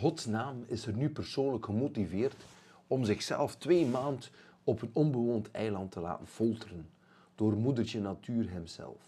[0.00, 2.44] godsnaam is er nu persoonlijk gemotiveerd
[2.86, 4.28] om zichzelf twee maanden
[4.64, 6.90] op een onbewoond eiland te laten folteren
[7.34, 9.02] door moedertje natuur hemzelf?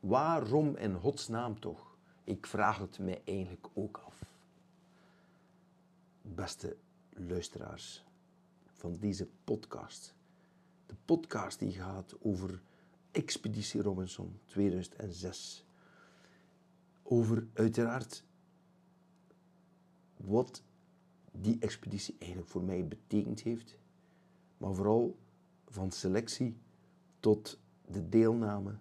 [0.00, 1.96] Waarom in godsnaam toch?
[2.24, 4.22] Ik vraag het mij eigenlijk ook af.
[6.22, 6.76] Beste
[7.10, 8.04] luisteraars
[8.72, 10.14] van deze podcast.
[10.86, 12.60] De podcast die gaat over
[13.10, 15.64] Expeditie Robinson 2006.
[17.02, 18.24] Over uiteraard
[20.16, 20.62] wat
[21.32, 23.78] die expeditie eigenlijk voor mij betekend heeft,
[24.56, 25.18] maar vooral
[25.66, 26.56] van selectie
[27.20, 28.74] tot de deelname,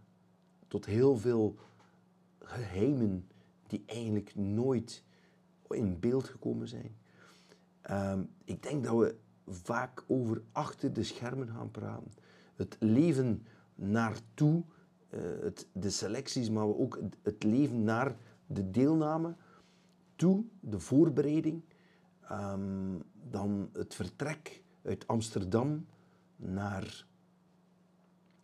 [0.67, 1.55] tot heel veel
[2.39, 3.27] geheimen
[3.67, 5.03] die eigenlijk nooit
[5.69, 6.95] in beeld gekomen zijn.
[7.81, 9.15] Ehm, ik denk dat we
[9.47, 12.11] vaak over achter de schermen gaan praten.
[12.55, 14.63] Het leven naartoe,
[15.09, 18.15] uh, het, de selecties, maar ook het leven naar
[18.47, 19.35] de deelname
[20.15, 21.61] toe, de voorbereiding,
[22.31, 25.85] um, dan het vertrek uit Amsterdam
[26.35, 27.05] naar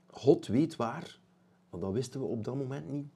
[0.07, 1.19] God weet waar,
[1.69, 3.07] want dat wisten we op dat moment niet.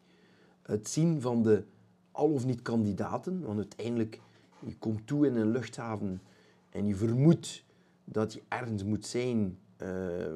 [0.62, 1.64] Het zien van de
[2.12, 4.22] al of niet kandidaten, want uiteindelijk
[4.66, 6.22] je komt toe in een luchthaven
[6.70, 7.64] en je vermoedt
[8.04, 9.88] dat je ergens moet zijn uh,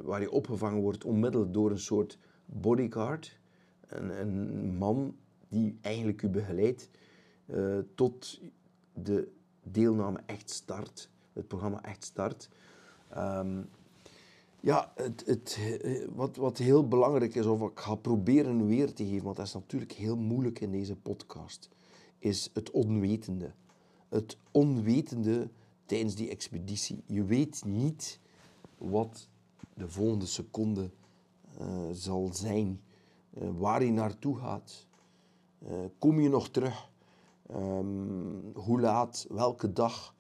[0.03, 3.39] waar je opgevangen wordt onmiddellijk door een soort bodyguard,
[3.87, 5.15] een, een man
[5.47, 6.89] die eigenlijk u begeleidt
[7.51, 8.41] uh, tot
[8.93, 9.31] de
[9.63, 12.49] deelname echt start, het programma echt start.
[13.17, 13.69] Um,
[14.59, 15.59] ja, het, het,
[16.15, 19.53] wat, wat heel belangrijk is, of ik ga proberen weer te geven, want dat is
[19.53, 21.69] natuurlijk heel moeilijk in deze podcast,
[22.17, 23.51] is het onwetende.
[24.09, 25.49] Het onwetende
[25.85, 27.03] tijdens die expeditie.
[27.05, 28.19] Je weet niet
[28.77, 29.29] wat
[29.73, 30.89] de volgende seconde
[31.61, 32.81] uh, zal zijn,
[33.57, 34.87] waar je naartoe gaat.
[35.97, 36.89] Kom je nog terug?
[37.51, 39.25] Um, hoe laat?
[39.29, 40.17] Welke dag?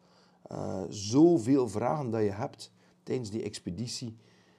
[0.89, 2.71] zoveel vragen dat je hebt
[3.03, 4.17] tijdens die expeditie.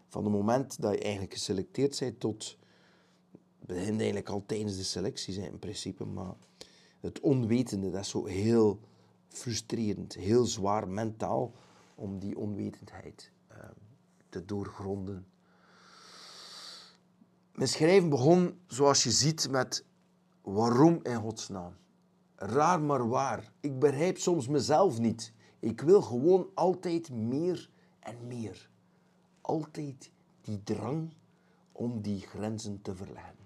[0.09, 2.59] Van het moment dat je eigenlijk geselecteerd bent tot...
[3.59, 6.35] Het begint eigenlijk al tijdens de selectie zijn in principe, maar
[7.01, 8.81] het onwetende, dat is zo heel
[9.29, 11.55] frustrerend, heel zwaar mentaal
[11.95, 13.57] om die onwetendheid uh,
[14.29, 15.27] te doorgronden.
[17.55, 19.85] Mijn schrijven begon, zoals je ziet, met
[20.43, 21.75] waarom in godsnaam.
[22.43, 23.53] Raar maar waar.
[23.61, 25.33] Ik begrijp soms mezelf niet.
[25.59, 28.71] Ik wil gewoon altijd meer en meer.
[29.41, 31.13] Altijd die drang
[31.73, 33.37] om die grenzen te verleggen.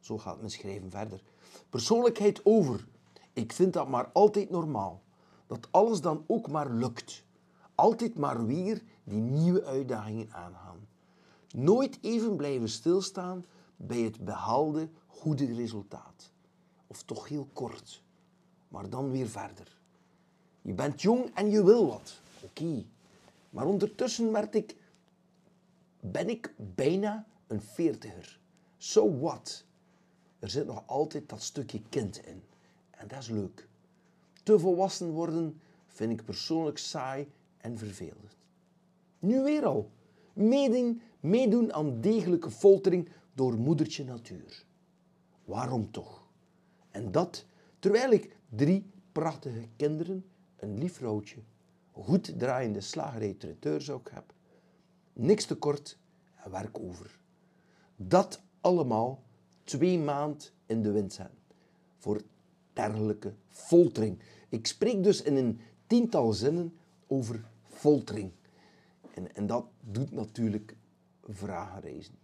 [0.00, 1.22] Zo gaat mijn schrijven verder.
[1.68, 2.86] Persoonlijkheid over.
[3.32, 5.02] Ik vind dat maar altijd normaal.
[5.46, 7.24] Dat alles dan ook maar lukt.
[7.74, 10.88] Altijd maar weer die nieuwe uitdagingen aangaan.
[11.50, 13.44] Nooit even blijven stilstaan
[13.76, 16.32] bij het behaalde goede resultaat.
[16.86, 18.02] Of toch heel kort,
[18.70, 19.78] maar dan weer verder.
[20.62, 22.20] Je bent jong en je wil wat.
[22.42, 22.84] Oké.
[23.50, 24.76] Maar ondertussen werd ik,
[26.00, 28.40] ben ik bijna een veertiger.
[28.76, 29.64] So what?
[30.38, 32.42] Er zit nog altijd dat stukje kind in.
[32.90, 33.68] En dat is leuk.
[34.42, 38.36] Te volwassen worden vind ik persoonlijk saai en vervelend.
[39.18, 39.90] Nu weer al.
[40.32, 44.64] Meedoen, meedoen aan degelijke foltering door moedertje natuur.
[45.44, 46.28] Waarom toch?
[46.90, 47.44] En dat
[47.78, 50.24] terwijl ik drie prachtige kinderen,
[50.56, 51.00] een lief
[51.90, 54.34] goed draaiende slagerij traiteursok heb,
[55.12, 55.98] niks tekort
[56.44, 57.18] en werk over.
[57.96, 59.22] Dat allemaal
[59.64, 61.38] twee maand in de wind zetten.
[61.96, 62.22] Voor
[62.72, 64.18] dergelijke foltering.
[64.48, 68.30] Ik spreek dus in een tiental zinnen over foltering.
[69.14, 70.76] En, en dat doet natuurlijk
[71.28, 72.14] vragen reizen.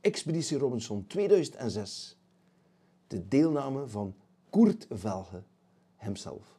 [0.00, 2.16] Expeditie Robinson 2006.
[3.06, 4.14] De deelname van
[4.50, 5.42] Koert Velge
[5.96, 6.58] hemzelf.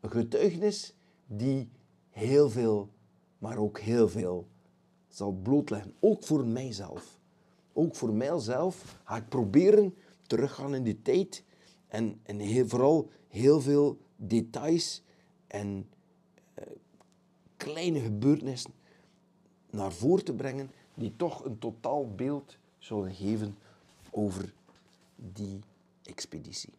[0.00, 0.94] Een getuigenis
[1.26, 1.68] die
[2.10, 2.88] heel veel,
[3.38, 4.48] maar ook heel veel
[5.08, 5.94] zal blootleggen.
[6.00, 7.18] Ook voor mijzelf.
[7.72, 9.94] Ook voor mijzelf ga ik proberen
[10.26, 11.44] teruggaan in die tijd
[11.88, 15.02] en, en heel, vooral heel veel details
[15.46, 15.88] en
[16.58, 16.64] uh,
[17.56, 18.72] kleine gebeurtenissen
[19.70, 23.56] naar voren te brengen die toch een totaal beeld zullen geven
[24.10, 24.52] over
[25.16, 25.58] die
[26.02, 26.72] expeditie.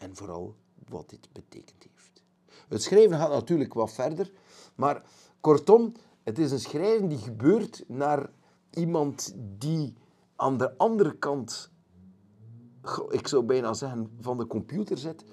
[0.00, 0.54] En vooral
[0.88, 2.22] wat dit betekend heeft.
[2.68, 4.32] Het schrijven gaat natuurlijk wat verder,
[4.74, 5.02] maar
[5.40, 5.92] kortom,
[6.22, 8.30] het is een schrijven die gebeurt naar
[8.70, 9.94] iemand die
[10.36, 11.70] aan de andere kant,
[13.08, 15.24] ik zou bijna zeggen, van de computer zit,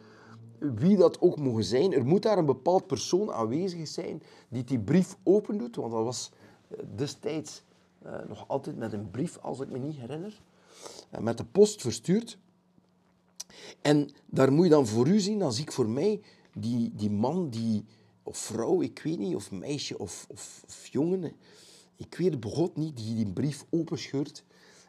[0.59, 1.93] wie dat ook mogen zijn.
[1.93, 6.31] Er moet daar een bepaald persoon aanwezig zijn die die brief opendoet, want dat was
[6.67, 7.63] eh, destijds
[8.05, 10.41] uh, nog altijd met een brief, als ik me niet herinner,
[11.13, 12.37] uh, met de post verstuurd.
[13.81, 16.21] En daar moet je dan voor u zien, dan zie ik voor mij
[16.53, 17.85] die, die man, die,
[18.23, 21.33] of vrouw, ik weet niet, of meisje of, of, jongen,
[21.95, 24.43] ik weet het begot niet, die die brief openscheurt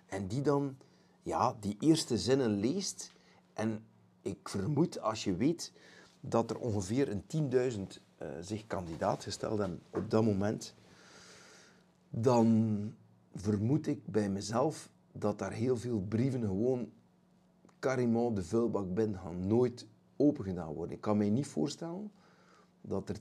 [0.07, 0.77] en die dan
[1.23, 3.13] ja, die eerste zinnen leest.
[3.53, 3.85] En
[4.23, 5.73] ik vermoed, als je weet
[6.21, 7.81] dat er ongeveer een 10.000
[8.23, 10.75] uh, zich kandidaat gesteld hebben op dat moment,
[12.11, 12.95] dan
[13.35, 16.91] vermoed ik bij mezelf dat daar heel veel brieven gewoon
[17.79, 19.87] carrément de vuilbak binnen gaan, nooit
[20.17, 20.95] open gedaan worden.
[20.95, 22.11] Ik kan mij niet voorstellen
[22.81, 23.17] dat er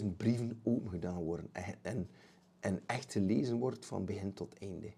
[0.00, 2.08] 10.000 brieven open gedaan worden en, en,
[2.60, 4.92] en echt gelezen wordt van begin tot einde.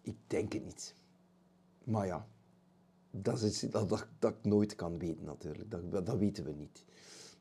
[0.00, 0.94] Ik denk het niet.
[1.84, 2.26] Maar ja,
[3.10, 5.70] dat is iets dat, dat, dat ik nooit kan weten natuurlijk.
[5.70, 6.84] Dat, dat weten we niet.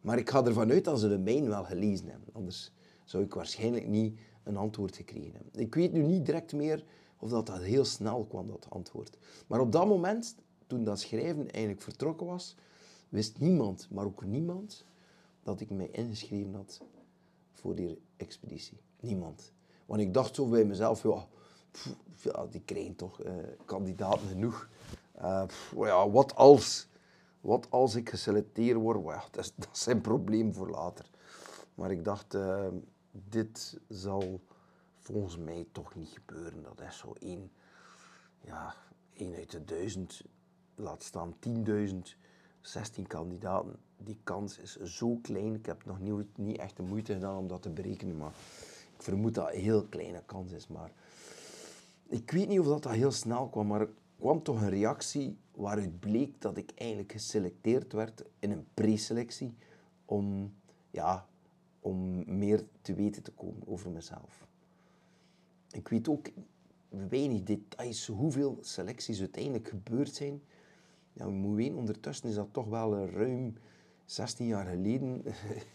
[0.01, 2.29] Maar ik ga ervan uit dat ze de mijn wel gelezen hebben.
[2.33, 2.71] Anders
[3.05, 5.61] zou ik waarschijnlijk niet een antwoord gekregen hebben.
[5.61, 6.83] Ik weet nu niet direct meer
[7.21, 9.17] of dat, dat heel snel kwam, dat antwoord.
[9.47, 10.35] Maar op dat moment,
[10.67, 12.55] toen dat schrijven eigenlijk vertrokken was,
[13.09, 14.85] wist niemand, maar ook niemand,
[15.43, 16.81] dat ik mij ingeschreven had
[17.51, 18.81] voor die expeditie.
[18.99, 19.51] Niemand.
[19.85, 23.33] Want ik dacht zo bij mezelf, ja, die krijgen toch uh,
[23.65, 24.69] kandidaten genoeg.
[25.21, 25.43] Uh,
[25.75, 26.87] ja, wat als?
[27.41, 29.27] Wat als ik geselecteerd word?
[29.31, 31.09] Dat, is, een probleem voor later.
[31.75, 32.67] Maar ik dacht, uh,
[33.11, 34.41] dit zal
[35.01, 36.63] volgens mij toch niet gebeuren.
[36.63, 37.51] Dat is zo één,
[38.41, 38.75] ja,
[39.13, 40.23] één uit de duizend,
[40.75, 41.95] laat staan 10.000,
[42.61, 43.75] 16 kandidaten.
[43.97, 45.53] Die kans is zo klein.
[45.53, 48.33] Ik heb nog niet, niet echt de moeite gedaan om dat te berekenen, maar
[48.95, 50.67] ik vermoed dat een heel kleine kans is.
[50.67, 50.91] Maar
[52.07, 53.89] ik weet niet of dat, dat heel snel kwam, maar er
[54.19, 59.55] kwam toch een reactie waaruit bleek dat ik eigenlijk geselecteerd werd in een preselectie
[60.05, 60.53] om,
[60.91, 61.27] ja,
[61.79, 64.49] om meer te weten te komen over mezelf.
[65.71, 66.27] Ik weet ook
[66.89, 70.41] weinig details, hoeveel selecties uiteindelijk gebeurd zijn.
[71.13, 73.53] Ja, weten, ondertussen is dat toch wel ruim
[74.05, 75.21] 16 jaar geleden.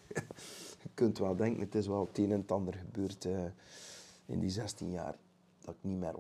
[0.83, 3.45] je kunt wel denken, het is wel het een en het ander gebeurd uh,
[4.27, 5.17] in die 16 jaar.
[5.61, 6.15] Dat ik niet meer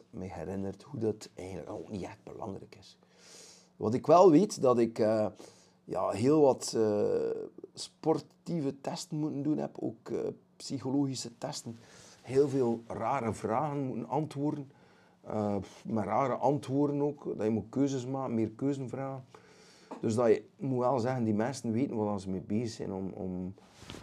[0.00, 2.98] 100% me herinner hoe dat eigenlijk ook niet echt belangrijk is.
[3.76, 5.26] Wat ik wel weet, dat ik uh,
[5.84, 7.30] ja, heel wat uh,
[7.74, 10.12] sportieve testen moeten doen heb, ook
[10.56, 11.78] psychologische testen
[12.28, 14.70] heel veel rare vragen moeten antwoorden.
[15.26, 17.24] Uh, met rare antwoorden ook.
[17.24, 19.24] Dat je moet keuzes maken, meer keuzes vragen.
[20.00, 23.10] Dus dat je moet wel zeggen, die mensen weten waar ze mee bezig zijn om,
[23.10, 23.54] om,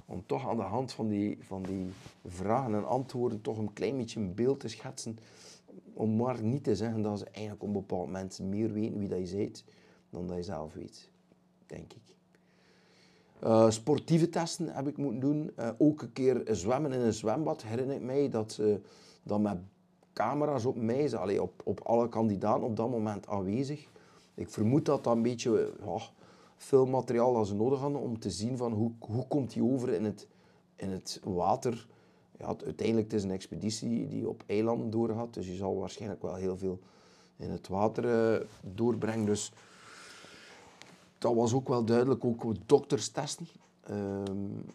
[0.05, 1.85] om toch aan de hand van die, van die
[2.25, 5.17] vragen en antwoorden toch een klein beetje een beeld te schetsen.
[5.93, 9.07] Om maar niet te zeggen dat ze eigenlijk op een bepaald moment meer weten wie
[9.07, 9.63] dat je bent
[10.09, 11.09] dan dat je zelf weet,
[11.65, 12.14] denk ik.
[13.45, 15.51] Uh, sportieve testen heb ik moeten doen.
[15.59, 17.63] Uh, ook een keer zwemmen in een zwembad.
[17.63, 18.75] Herinner ik mij dat uh,
[19.23, 19.57] dat met
[20.13, 23.87] camera's op mij, allee, op, op alle kandidaten op dat moment aanwezig.
[24.33, 25.97] Ik vermoed dat dat een beetje ja,
[26.57, 30.03] filmmateriaal dat ze nodig hadden om te zien van hoe, hoe komt hij over in
[30.03, 30.27] het,
[30.75, 31.87] in het water.
[32.37, 36.21] Ja, het, uiteindelijk het is een expeditie die op eilanden doorgaat, dus je zal waarschijnlijk
[36.21, 36.79] wel heel veel
[37.37, 39.25] in het water doorbrengen.
[39.25, 39.51] Dus
[41.25, 43.47] dat was ook wel duidelijk, ook dokterstesten.
[43.89, 44.65] Um,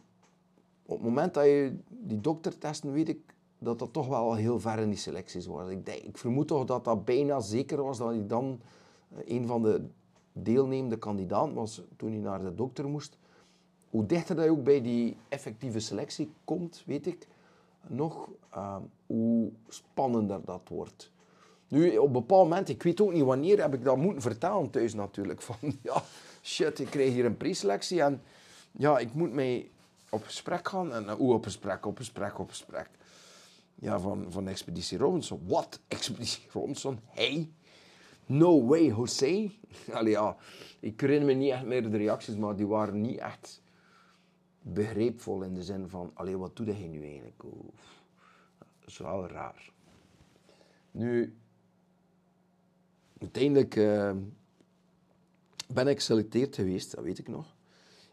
[0.82, 3.18] op het moment dat je die doktertesten, weet ik
[3.58, 5.68] dat dat toch wel heel ver in die selecties was.
[5.68, 8.60] Ik, denk, ik vermoed toch dat dat bijna zeker was dat hij dan
[9.14, 9.84] eh, een van de
[10.32, 13.18] deelnemende kandidaten was toen hij naar de dokter moest.
[13.90, 17.26] Hoe dichter dat je ook bij die effectieve selectie komt, weet ik
[17.86, 18.76] nog, uh,
[19.06, 21.10] hoe spannender dat wordt.
[21.68, 24.70] Nu, op een bepaald moment, ik weet ook niet wanneer, heb ik dat moeten vertellen
[24.70, 25.42] thuis natuurlijk.
[25.50, 26.02] Van, ja,
[26.50, 28.22] shit, ik krijg hier een preselectie en
[28.70, 29.70] ja, ik moet mij
[30.08, 30.92] op gesprek gaan.
[30.92, 32.88] En hoe op gesprek, op gesprek, op gesprek.
[33.74, 35.40] Ja, van, van Expeditie Robinson.
[35.46, 35.80] Wat?
[35.88, 36.98] Expeditie Robinson?
[37.06, 37.50] Hey?
[38.26, 39.50] No way, Jose?
[39.92, 40.36] Allee, ja,
[40.80, 43.62] ik herinner me niet echt meer de reacties, maar die waren niet echt
[44.62, 47.42] begreepvol in de zin van, allee, wat doe je nu eigenlijk?
[47.44, 48.02] Oef,
[48.58, 49.72] dat is wel raar.
[50.90, 51.36] Nu,
[53.18, 53.74] uiteindelijk...
[55.72, 57.56] ben ik geselecteerd geweest, dat weet ik nog.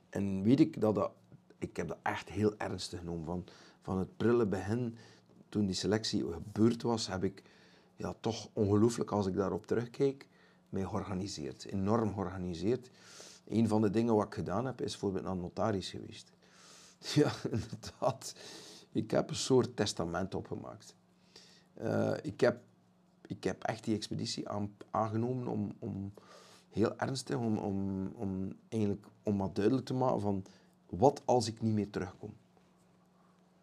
[0.09, 1.11] En weet ik dat,
[1.57, 3.25] ik heb dat echt heel ernstig genomen.
[3.25, 3.45] Van,
[3.81, 4.97] van het prille begin,
[5.49, 7.43] toen die selectie gebeurd was, heb ik
[7.95, 10.27] ja, toch ongelooflijk, als ik daarop terugkijk,
[10.69, 11.65] mij georganiseerd.
[11.65, 12.89] Enorm georganiseerd.
[13.47, 16.31] Een van de dingen wat ik gedaan heb, is bijvoorbeeld naar notaris geweest.
[17.15, 18.35] Ja, inderdaad.
[18.91, 20.95] Ik heb een soort testament opgemaakt.
[21.81, 22.61] Uh, ik, heb,
[23.27, 26.13] ik heb echt die expeditie aan, aangenomen om, om
[26.77, 30.45] heel ernstig om, om, om, eigenlijk, om wat duidelijk te maken van
[30.89, 32.33] wat als ik niet meer terugkom.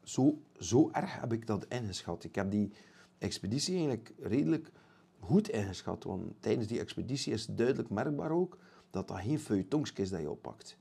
[0.02, 2.24] Zo, zo erg heb ik dat ingeschat.
[2.24, 2.72] Ik heb die
[3.18, 4.70] expeditie eigenlijk redelijk
[5.18, 6.04] goed ingeschat.
[6.04, 8.58] Want tijdens die expeditie is duidelijk merkbaar ook
[8.90, 10.76] dat dat geen feuilletons is dat je oppakt.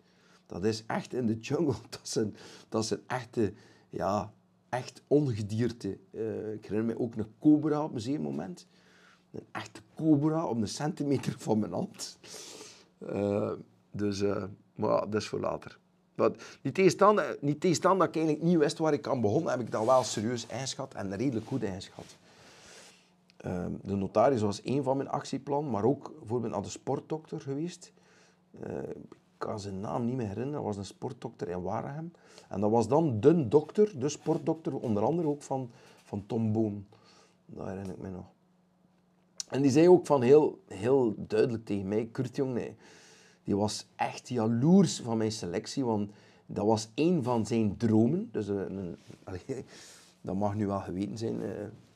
[0.46, 1.76] Dat is echt in de jungle.
[1.90, 2.36] Dat zijn,
[2.70, 3.54] dat zijn echte,
[3.90, 4.34] ja,
[4.70, 5.98] echt ongedierte.
[6.12, 8.68] Uh, ik herinner me ook een cobra op een zeer moment.
[9.34, 12.18] Een echte cobra op een centimeter van mijn hand.
[13.00, 13.52] Uh,
[13.92, 14.44] dus, uh,
[14.76, 15.80] maar dat is voor later.
[16.16, 19.60] Wat, niet tegenstaande, niet tegenstaande dat ik eigenlijk niet wist waar ik aan begon, heb
[19.60, 22.18] ik dan wel serieus inschat en redelijk goed inschat.
[23.46, 27.92] Uh, de notaris was één van mijn actieplan, maar ook bijvoorbeeld naar de sportdokter geweest.
[28.60, 32.12] Ik kan zijn naam niet meer herinneren, dat was een sportdokter in Waregem.
[32.50, 35.72] En dat was dan de dokter, de sportdokter, onder andere ook van,
[36.04, 36.86] van Tom Boon.
[37.46, 38.33] Dat herinner ik me nog.
[39.54, 42.76] En die zei ook van heel, heel duidelijk tegen mij, Kurt Jong,
[43.44, 46.12] die was echt jaloers van mijn selectie, want
[46.46, 48.30] dat was één van zijn dromen.
[48.32, 48.98] Dus eh, een,
[50.22, 51.50] dat mag nu wel geweten zijn, uh,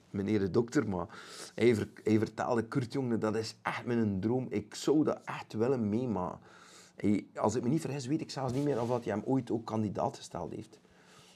[0.09, 1.07] meneer de dokter, maar
[1.55, 4.47] hij, ver, hij vertelde Kurt Jongen, dat is echt mijn droom.
[4.49, 6.39] Ik zou dat echt willen meemaken.
[7.35, 9.65] als ik me niet vergis, weet ik zelfs niet meer of hij hem ooit ook
[9.65, 10.79] kandidaat gesteld heeft.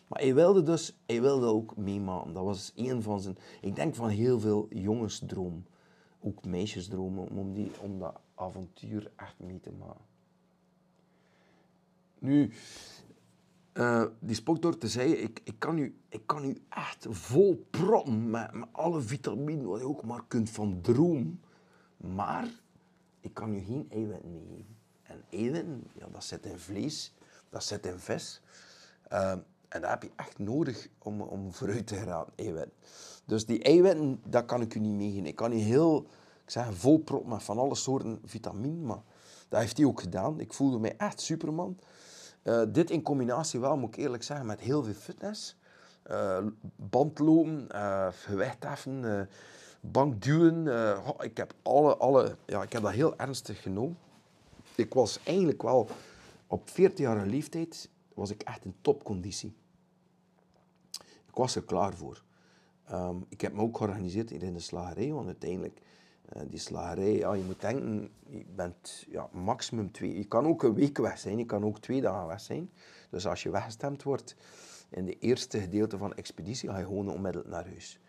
[0.08, 2.34] Maar hij wilde dus, hij wilde ook meemaken.
[2.34, 5.64] Dat was een van zijn, ik denk van heel veel jongensdroom.
[6.22, 10.06] Ook meisjesdromen, om, die, om dat avontuur echt mee te maken.
[12.20, 12.52] Nu,
[13.74, 14.44] uh, die
[14.78, 19.02] te zei, ik, ik, kan u, ik kan u echt vol proppen met, met alle
[19.02, 21.40] vitamine wat je ook maar kunt van droom.
[21.98, 22.48] Maar
[23.20, 24.78] ik kan u geen eiwit meegeven.
[25.04, 27.14] En eiwitten, ja, dat zit in vlees,
[27.50, 28.42] dat zit in vis.
[29.12, 29.32] Uh,
[29.68, 32.74] en dat heb je echt nodig om, om vooruit te geraken, eiwitten.
[33.32, 35.26] Dus die eiwitten, dat kan ik u niet meegeven.
[35.26, 36.08] Ik kan u heel
[36.46, 39.02] zeg, volprop met van alle soorten vitamine, maar
[39.50, 40.40] dat heeft hij ook gedaan.
[40.40, 41.80] Ik voelde mij echt superman.
[42.44, 45.56] Uh, dit in combinatie wel, moet ik eerlijk zeggen, met heel veel fitness.
[46.12, 46.38] Uh,
[46.76, 49.30] bandlopen, uh, gewicht heffen,
[49.82, 50.68] bankduwen.
[51.20, 53.98] Ik, heb alle, alle, ja, ik heb dat heel ernstig genomen.
[54.76, 55.90] Ik was eigenlijk wel,
[56.48, 59.56] op 14 jaar leeftijd, was ik echt in topconditie.
[61.28, 62.22] Ik was er klaar voor.
[62.92, 65.82] Um, ik heb me ook georganiseerd hier in de slagerij, want uiteindelijk
[66.36, 70.18] uh, die slagerij, ja, je moet denken, je bent ja, maximum twee.
[70.18, 72.70] Je kan ook een week weg zijn, je kan ook twee dagen weg zijn.
[73.10, 74.36] Dus als je weggestemd wordt
[74.90, 78.00] in de eerste gedeelte van de expeditie, ga je gewoon onmiddellijk naar huis.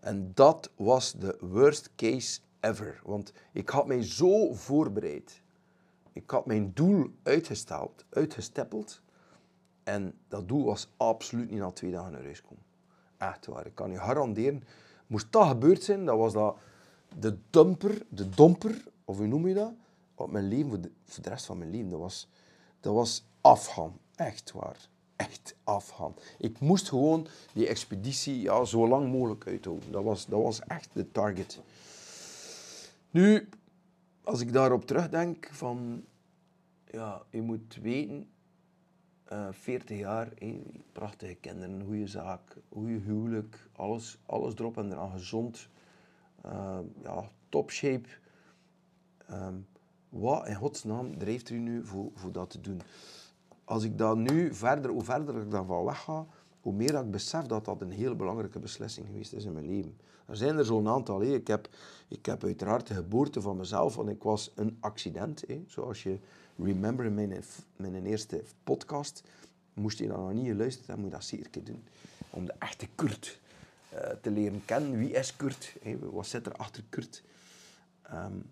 [0.00, 3.00] En dat was de worst case ever.
[3.04, 5.42] Want ik had mij zo voorbereid.
[6.12, 9.02] Ik had mijn doel uitgesteld, uitgesteppeld.
[9.82, 12.65] En dat doel was absoluut niet na twee dagen naar huis komen.
[13.18, 13.66] Echt waar.
[13.66, 14.62] Ik kan je garanderen.
[15.06, 16.56] Moest dat gebeurd zijn, dat was dat
[17.18, 19.72] de dumper, de domper, of hoe noem je dat,
[20.14, 20.70] op mijn leven,
[21.04, 22.28] voor de, rest van mijn leven, dat was,
[22.80, 23.98] dat was afgaan.
[24.14, 24.88] Echt waar.
[25.16, 26.14] Echt afgaan.
[26.38, 29.92] Ik moest gewoon die expeditie ja, zo lang mogelijk uithouden.
[29.92, 31.60] Dat was, dat was echt de target.
[33.10, 33.48] Nu,
[34.24, 36.04] als ik daarop terugdenk van...
[36.90, 38.28] Ja, je moet weten,
[39.32, 40.32] uh, 40 jaar,
[40.92, 45.68] prachtige kinderen, goede zaak, goede huwelijk, alles, alles erop en eraan gezond
[46.46, 48.08] uh, ja, top shape.
[49.30, 49.66] Um,
[50.08, 52.80] wat in godsnaam drijft u nu voor, voor dat te doen?
[53.64, 56.26] Als ik dat nu verder, hoe verder ik daarvan wegga,
[56.60, 59.98] hoe meer ik besef dat dat een heel belangrijke beslissing geweest is in mijn leven.
[60.26, 61.22] Er zijn er zo'n aantal.
[61.22, 61.68] Ik, heb,
[62.08, 65.44] ik heb uiteraard de geboorte van mezelf, want ik was een accident.
[65.66, 66.18] Zoals je
[66.58, 67.42] remember mijn,
[67.76, 69.22] mijn eerste podcast,
[69.74, 71.84] moest je dan nog niet geluisterd hebben, moet je dat zeker doen.
[72.30, 73.40] Om de echte Kurt
[73.88, 74.98] eh, te leren kennen.
[74.98, 75.76] Wie is Kurt?
[76.00, 77.22] wat zit er achter Kurt?
[78.12, 78.42] Um,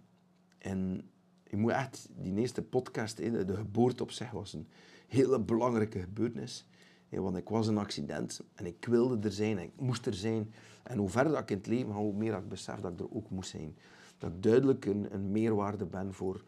[0.59, 1.11] en
[1.45, 4.67] je moet echt, die eerste podcast, de geboorte op zich was een
[5.09, 6.67] hele belangrijke gebeurtenis.
[7.09, 10.55] want ik was een accident en ik wilde er zijn en ik moest er zijn.
[10.83, 13.15] En hoe verder ik in het leven ga, hoe meer ik besef dat ik er
[13.15, 13.77] ook moest zijn.
[14.19, 16.45] Dat ik duidelijk een, een meerwaarde ben voor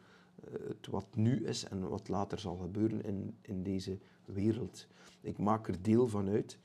[0.50, 4.87] het wat nu is en wat later zal gebeuren in, in deze wereld.
[5.21, 6.59] Ik maak er deel van uit.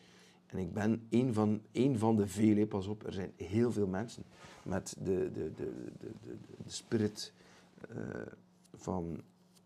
[0.46, 3.88] En ik ben een van, een van de vele, pas op, er zijn heel veel
[3.88, 4.24] mensen
[4.64, 6.12] met de, de, de, de,
[6.64, 7.34] de, spirit
[7.96, 7.98] uh,
[8.74, 9.22] van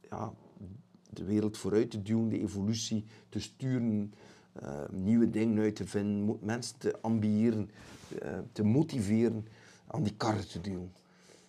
[0.10, 0.34] ja,
[1.10, 4.14] de wereld vooruit te duwen, de evolutie te sturen,
[4.64, 7.70] uh, nieuwe dingen uit te vinden, mensen te ambiëren,
[8.52, 9.48] te motiveren,
[9.88, 10.92] aan die karren te duwen.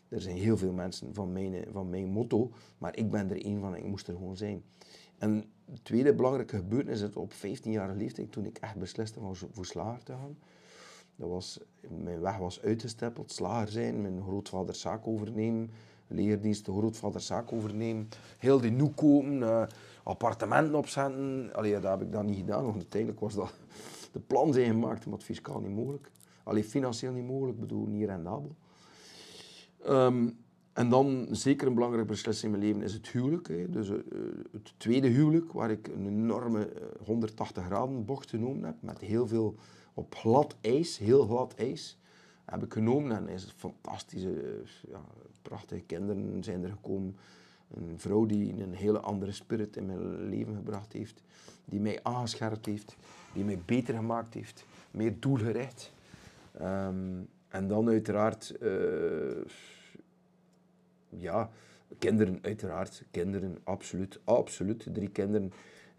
[0.09, 3.61] Er zijn heel veel mensen van mijn, van mijn motto, maar ik ben er één
[3.61, 4.63] van en ik moest er gewoon zijn.
[5.19, 9.67] En de tweede belangrijke gebeurtenis is op 15-jarige leeftijd, toen ik echt besliste om voor
[9.67, 10.39] slager te gaan.
[11.17, 15.71] Dat was, mijn weg was uitgesteppeld, slager zijn, mijn grootvader zaak overnemen,
[16.07, 18.09] leerdienst, de grootvader zaak overnemen,
[18.39, 19.67] heel die noek kopen, uh,
[20.03, 21.51] appartementen opzetten.
[21.53, 23.55] Allee, dat heb ik dan niet gedaan, want uiteindelijk was dat...
[24.13, 26.11] De plan zijn gemaakt, maar het fiscaal niet mogelijk.
[26.43, 28.57] Alleen financieel niet mogelijk, bedoel, niet rendabel.
[29.89, 30.45] Um,
[30.77, 33.49] En dan, zeker een belangrijke beslissing in mijn leven, is het huwelijk.
[33.49, 33.71] Hè.
[33.71, 33.97] Dus eh,
[34.53, 36.69] het tweede huwelijk, waar ik een enorme
[37.05, 39.55] 180 graden bocht genomen heb, met heel veel
[39.95, 41.99] op glad ijs, heel glad ijs,
[42.45, 43.17] heb ik genomen.
[43.17, 45.01] En is fantastische, ja,
[45.43, 47.17] prachtige kinderen zijn er gekomen.
[47.75, 51.23] Een vrouw die een hele andere spirit in mijn leven gebracht heeft,
[51.65, 52.97] die mij aangescherpt heeft,
[53.33, 55.93] die mij beter gemaakt heeft, meer doelgericht.
[56.53, 58.55] Ehm, en dan uiteraard,
[61.19, 61.51] ja,
[61.99, 64.87] kinderen uiteraard, kinderen, absoluut, absoluut.
[64.93, 65.53] Drie kinderen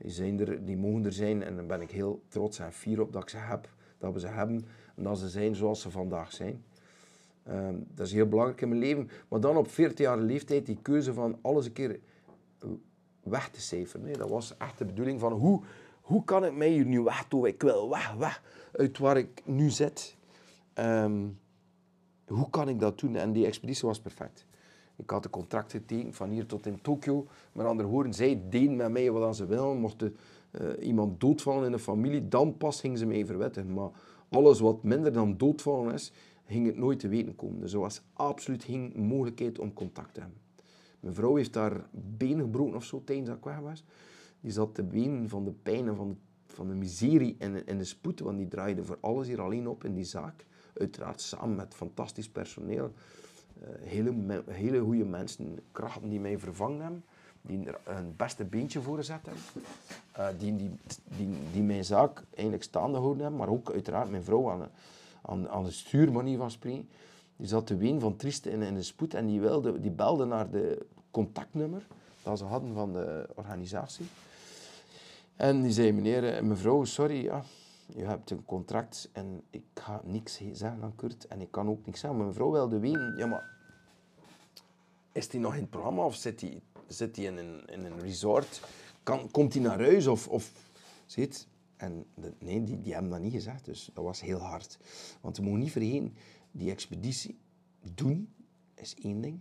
[0.05, 3.13] zijn er, die mogen er zijn en dan ben ik heel trots en fier op
[3.13, 6.33] dat ik ze heb, dat we ze hebben en dat ze zijn zoals ze vandaag
[6.33, 6.63] zijn.
[7.43, 9.09] Ehm, dat is heel belangrijk in mijn leven.
[9.27, 11.99] Maar dan op 14 jaar leeftijd die keuze van alles een keer
[13.23, 14.05] weg te cijferen.
[14.05, 15.61] Nee, dat was echt de bedoeling van hoe,
[16.01, 17.45] hoe kan ik mij hier nu doen?
[17.45, 20.15] Ik wil weg, weg uit waar ik nu zit.
[20.73, 21.27] Ehm,
[22.27, 23.15] hoe kan ik dat doen?
[23.15, 24.46] En die expeditie was perfect.
[24.97, 27.27] Ik had de contracten getekend van hier tot in Tokio.
[27.51, 29.77] Met andere woorden, zij deden met mij wat ze wilden.
[29.77, 30.09] Mocht uh,
[30.81, 33.73] iemand doodvallen in een familie, dan pas gingen ze mij verwettigen.
[33.73, 33.89] Maar
[34.29, 36.11] alles wat minder dan doodvallen is,
[36.45, 37.59] ging het nooit te weten komen.
[37.59, 40.39] Dus er was absoluut geen mogelijkheid om contact te hebben.
[40.99, 43.83] Mijn vrouw heeft daar benen gebroken of zo tijdens dat ik weg was.
[44.41, 46.15] Die zat te benen van de pijn en van de,
[46.53, 49.83] van de miserie en, en de spoed, want die draaide voor alles hier alleen op
[49.83, 50.45] in die zaak.
[50.73, 52.91] Uiteraard samen met fantastisch personeel.
[53.61, 57.03] Uh, hele, hele goede mensen, krachten die mij vervangen hebben,
[57.41, 59.43] die er een beste beentje voor gezet hebben,
[60.17, 60.71] uh, die, die,
[61.17, 64.69] die, die, mijn zaak eigenlijk staande gehouden hebben, maar ook uiteraard mijn vrouw aan,
[65.21, 66.89] aan, aan de stuurmanier van spreken.
[67.35, 70.25] Die zat te ween van trieste in, in de spoed en die, wilde, die belde
[70.25, 71.87] naar de contactnummer
[72.23, 74.05] dat ze hadden van de organisatie.
[75.35, 77.43] En die zei, meneer en mevrouw, sorry, ja,
[77.87, 81.85] je hebt een contract en ik ga niks zeggen aan Kurt en ik kan ook
[81.85, 82.19] niks zeggen.
[82.19, 83.49] Mijn vrouw wilde weten, ja maar,
[85.11, 87.99] is hij nog in het programma of zit hij, zit hij in, een, in een
[87.99, 88.61] resort?
[89.03, 90.51] Kan, komt hij naar huis of, of
[91.05, 91.47] zit?
[91.75, 92.05] En
[92.39, 94.77] nee, die, die hebben dat niet gezegd, dus dat was heel hard.
[95.21, 96.13] Want we mogen niet vergeten,
[96.51, 97.39] die expeditie
[97.93, 98.33] doen
[98.75, 99.39] is één ding,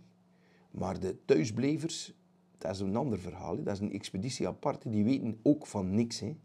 [0.71, 2.13] maar de thuisblevers,
[2.59, 3.63] dat is een ander verhaal.
[3.63, 6.21] Dat is een expeditie apart, die weten ook van niks.
[6.21, 6.37] Hè.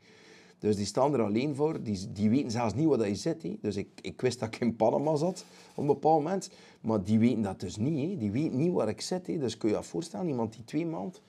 [0.61, 3.45] Dus die staan er alleen voor, die, die weten zelfs niet wat je zit.
[3.61, 6.49] Dus ik, ik wist dat ik in Panama zat op een bepaald moment,
[6.81, 8.19] maar die weten dat dus niet.
[8.19, 9.25] Die weten niet waar ik zit.
[9.25, 11.21] Dus kun je je voorstellen, iemand die twee maanden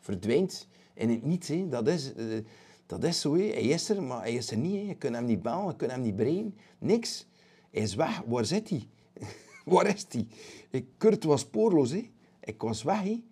[0.00, 1.52] verdwijnt in het niets.
[1.68, 2.38] Dat, is, uh,
[2.86, 3.34] dat is zo.
[3.34, 4.86] Hij is er, maar hij is er niet.
[4.86, 6.54] Je kunt hem niet bellen, je kunt hem niet brengen.
[6.78, 7.26] Niks.
[7.70, 8.22] Hij is weg.
[8.26, 8.88] Waar zit hij?
[9.64, 10.86] waar is hij?
[10.96, 11.92] Kurt was spoorloos.
[12.40, 13.02] Ik was weg.
[13.02, 13.22] Hè.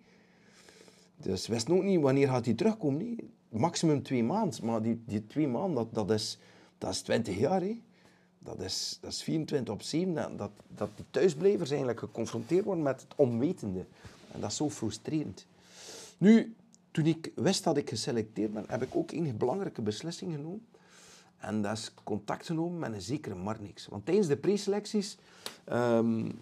[1.17, 3.17] Dus wist ook niet wanneer gaat hij terugkomen.
[3.49, 4.65] Maximum twee maanden.
[4.65, 6.37] Maar die, die twee maanden, dat, dat, is,
[6.77, 7.61] dat is 20 jaar.
[7.61, 7.81] Hè.
[8.39, 10.37] Dat, is, dat is 24 op 7.
[10.37, 13.85] Dat, dat, thuisblijvers eigenlijk geconfronteerd worden met het onwetende.
[14.31, 15.45] En dat is zo frustrerend.
[16.17, 16.55] Nu,
[16.91, 20.67] toen ik wist dat ik geselecteerd ben, heb ik ook een belangrijke beslissing genomen.
[21.37, 23.87] En dat is contact genomen met een zekere Marnix.
[23.87, 25.17] Want tijdens de preselecties
[25.71, 26.39] um,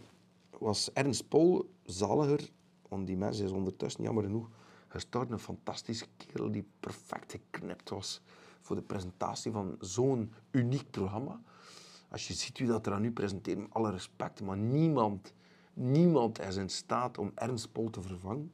[0.60, 2.50] was Ernst Pol zaliger,
[2.88, 4.50] want die mens is ondertussen jammer genoeg
[4.88, 5.34] gestorven.
[5.34, 8.22] Een fantastische kerel die perfect geknipt was
[8.62, 11.42] voor de presentatie van zo'n uniek programma.
[12.10, 15.34] Als je ziet wie dat er aan nu presenteert, met alle respect, maar niemand,
[15.74, 18.52] niemand is in staat om Ernst Pol te vervangen.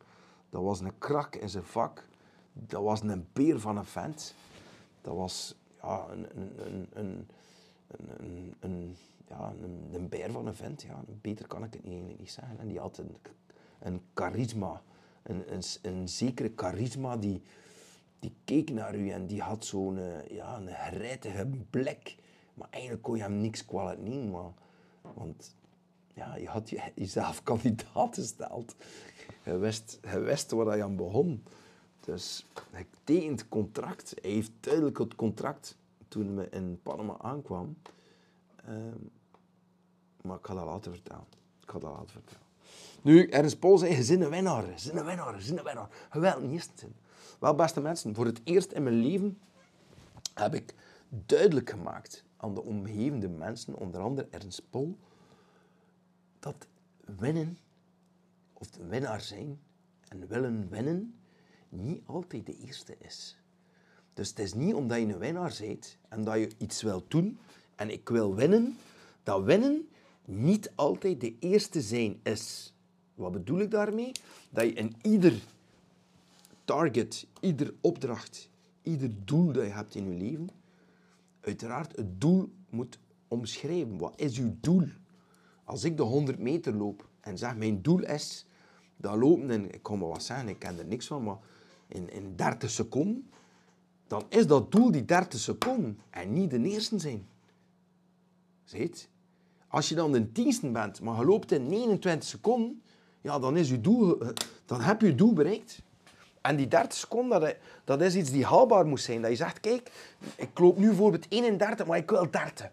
[0.50, 2.06] Dat was een krak in zijn vak.
[2.54, 4.36] Dat was een beer van een vent.
[5.02, 7.28] Dat was ja, een, een, een,
[8.18, 8.96] een, een,
[9.28, 10.82] ja, een, een beer van een vent.
[10.82, 11.04] Ja.
[11.22, 12.60] Beter kan ik het niet, niet zeggen.
[12.60, 13.18] En die had een,
[13.80, 14.82] een charisma,
[15.24, 17.42] een, een, een zekere charisma die,
[18.20, 20.62] die keek naar u en die had zo'n eh, ja,
[21.22, 22.16] een blik.
[22.54, 24.54] Maar eigenlijk kon je hem niks kwalijk nemen.
[25.02, 25.56] Want
[26.14, 28.76] ja, je had jezelf kandidaat gesteld.
[29.44, 31.44] Je wist, je wist waar je aan begon.
[32.00, 34.14] Dus hij tekent contract.
[34.22, 37.78] Hij heeft duidelijk het contract toen we in Panama aankwam.
[38.66, 38.98] Ehm,
[40.22, 41.26] maar ik ga dat later vertellen.
[41.62, 42.43] Ik ga dat later vertellen.
[43.04, 45.90] Nu, Ernst Paul zei, je een winnaar, bent een winnaar, bent een winnaar.
[46.12, 46.96] Wilt niet zijn.
[47.40, 49.40] Wel, beste mensen, voor het eerst in mijn leven
[50.34, 50.74] heb ik
[51.10, 54.98] duidelijk gemaakt aan de omgevende mensen, onder andere Ernst Paul,
[56.40, 56.68] dat
[57.18, 57.58] winnen,
[58.54, 59.60] of de winnaar zijn
[60.08, 61.20] en willen winnen,
[61.70, 63.38] niet altijd de eerste is.
[64.14, 67.40] Dus het is niet omdat je een winnaar bent en dat je iets wilt doen
[67.76, 68.78] en ik wil winnen,
[69.24, 69.88] dat winnen
[70.26, 72.73] niet altijd de eerste zijn is.
[73.16, 74.12] Wat bedoel ik daarmee?
[74.50, 75.42] Dat je in ieder
[76.66, 78.50] target, ieder opdracht,
[78.82, 80.50] ieder doel dat je hebt in je leven,
[81.42, 83.98] uiteraard het doel moet omschrijven.
[83.98, 84.88] Wat is uw doel?
[85.64, 88.46] Als ik de 100 meter loop en zeg mijn doel is
[88.98, 91.38] dat lopen in, ik kan me wat zeggen, ik ken er niks van, maar
[91.88, 93.30] in, in 30 seconden,
[94.08, 97.28] dan is dat doel die 30 seconden en niet de eerste zijn.
[98.64, 99.10] Ziet?
[99.68, 102.82] Als je dan de tienste bent, maar je loopt in 29 seconden,
[103.24, 104.18] ja, dan, is je doel,
[104.66, 105.82] dan heb je doel bereikt.
[106.42, 109.22] En die 30 seconden, dat, dat is iets die haalbaar moet zijn.
[109.22, 109.92] Dat je zegt, kijk,
[110.36, 112.72] ik loop nu bijvoorbeeld 31, maar ik wil 30.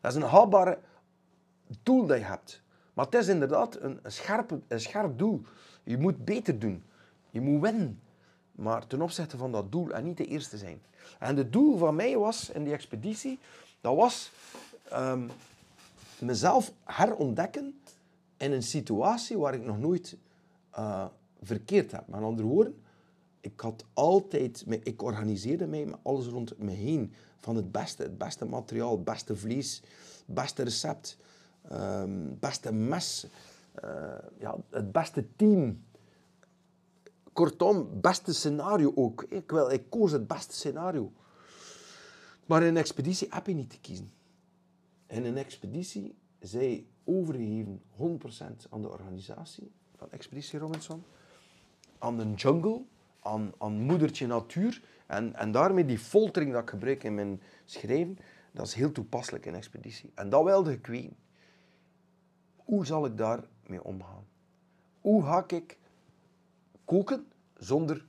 [0.00, 0.78] Dat is een haalbare
[1.82, 2.62] doel dat je hebt.
[2.94, 5.42] Maar het is inderdaad een, scherp, een scherp doel.
[5.82, 6.82] Je moet beter doen.
[7.30, 8.00] Je moet winnen.
[8.52, 10.82] Maar ten opzichte van dat doel en niet de eerste zijn.
[11.18, 13.38] En het doel van mij was in die expeditie,
[13.80, 14.30] dat was
[14.92, 15.30] um,
[16.18, 17.80] mezelf herontdekken
[18.36, 20.16] in een situatie waar ik nog nooit
[20.78, 21.06] uh,
[21.42, 22.08] verkeerd heb.
[22.08, 22.82] Met andere woorden,
[23.40, 27.12] ik had altijd, ik organiseerde mij alles rond me heen.
[27.38, 29.82] Van het beste, het beste materiaal, het beste vlees,
[30.26, 31.18] het beste recept,
[31.72, 33.26] um, het beste mes,
[33.84, 35.84] uh, ja, het beste team.
[37.32, 39.26] Kortom, beste scenario ook.
[39.28, 41.12] Ik, wil, ik koos het beste scenario.
[42.46, 44.12] Maar in een expeditie heb je niet te kiezen.
[45.06, 51.04] In een expeditie zij overgegeven 100% aan de organisatie van Expeditie Robinson,
[51.98, 52.82] aan de jungle,
[53.20, 54.82] aan, aan moedertje natuur.
[55.06, 58.18] En, en daarmee die foltering dat ik gebruik in mijn schrijven,
[58.52, 60.12] dat is heel toepasselijk in expeditie.
[60.14, 61.16] En dat wilde ik weten.
[62.56, 64.24] Hoe zal ik daarmee omgaan?
[65.00, 65.78] Hoe ga ik
[66.84, 68.04] koken zonder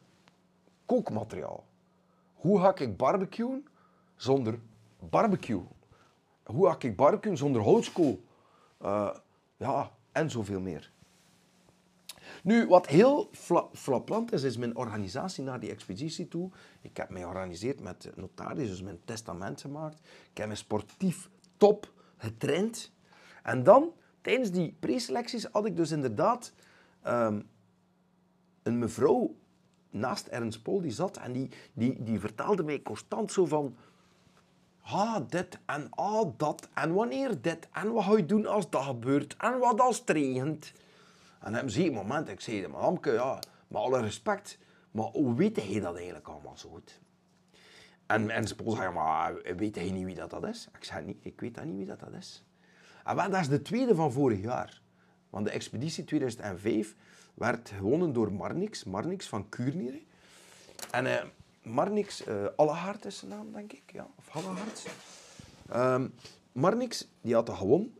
[0.86, 1.66] kookmateriaal?
[2.34, 3.68] Hoe ga ik barbecuen
[4.16, 4.60] zonder
[5.10, 5.64] barbecue?
[6.44, 8.24] Hoe ga ik barbecuen zonder houtskool?
[8.86, 9.10] Uh,
[9.58, 10.92] ja, en zoveel meer.
[12.44, 13.30] Nu, wat heel
[13.74, 16.52] flappant is, is mijn organisatie naar die expeditie toe.
[16.82, 20.00] Ik heb mij georganiseerd met notaris, dus mijn testament gemaakt.
[20.32, 22.92] Ik heb me sportief top getraind.
[23.44, 26.54] En dan, tijdens die preselecties, had ik dus inderdaad
[27.08, 27.48] um,
[28.64, 29.36] een mevrouw
[29.90, 33.76] naast Ernst Pol die zat en die, die, die vertelde mij constant zo van
[34.86, 36.70] ah, dit en ah, dat.
[36.74, 37.68] En wanneer dit.
[37.72, 39.36] En wat ga je doen als dat gebeurt.
[39.38, 40.72] En wat als het regent.
[41.40, 44.58] En op een moment, ik zei, maar ja, met alle respect,
[44.92, 47.00] maar hoe weet hij dat eigenlijk allemaal zo goed?
[48.06, 50.68] En, en ze zei, maar weet hij niet wie dat, dat is?
[50.78, 52.44] Ik zei, niet, ik weet dat niet wie dat, dat is.
[53.04, 54.82] En dat is de tweede van vorig jaar.
[55.30, 56.96] Want de expeditie 2005
[57.34, 60.02] werd gewonnen door Marnix, Marnix van Kuurnier.
[60.92, 61.24] En uh,
[61.66, 63.84] Marnix, uh, is zijn naam, denk ik.
[63.92, 64.86] Ja, of Allehaard.
[65.76, 66.14] Um,
[66.52, 67.98] Marnix, die had dat gewonnen.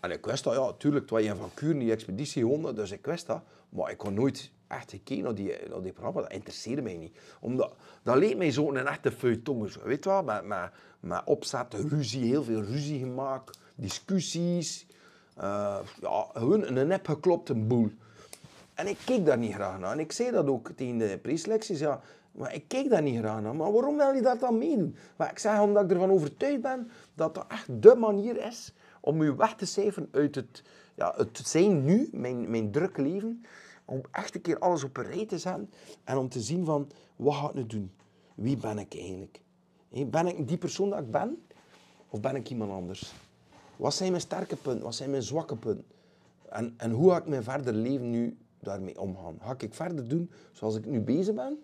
[0.00, 3.06] En ik wist dat, ja, natuurlijk, was een van Kuren die expeditie gewonnen, dus ik
[3.06, 3.42] wist dat.
[3.68, 6.20] Maar ik kon nooit echt gekeken naar die, naar die programma.
[6.20, 7.18] Dat interesseerde mij niet.
[7.40, 9.68] Omdat, dat leek mij zo een echte feuilleton.
[9.84, 14.86] Weet je wel, met, met, met opzet, ruzie, heel veel ruzie gemaakt, discussies.
[15.38, 17.90] Uh, ja, gewoon een nep geklopte boel.
[18.74, 19.92] En ik keek daar niet graag naar.
[19.92, 21.78] En ik zei dat ook tegen de preselecties.
[21.78, 22.00] Ja,
[22.34, 23.56] maar ik keek daar niet graag naar.
[23.56, 24.96] Maar waarom wil je dat dan meedoen?
[25.16, 29.22] Maar ik zeg omdat ik ervan overtuigd ben dat dat echt de manier is om
[29.22, 30.62] je weg te cijferen uit het,
[30.94, 33.44] ja, het zijn nu, mijn, mijn drukke leven.
[33.84, 35.70] Om echt een keer alles op een rij te zetten.
[36.04, 37.92] En om te zien van, wat ga ik nu doen?
[38.34, 39.40] Wie ben ik eigenlijk?
[40.06, 41.44] Ben ik die persoon dat ik ben?
[42.08, 43.14] Of ben ik iemand anders?
[43.76, 44.84] Wat zijn mijn sterke punten?
[44.84, 45.84] Wat zijn mijn zwakke punten?
[46.48, 49.38] En, en hoe ga ik mijn verder leven nu daarmee omgaan?
[49.40, 51.58] Ga ik verder doen zoals ik nu bezig ben?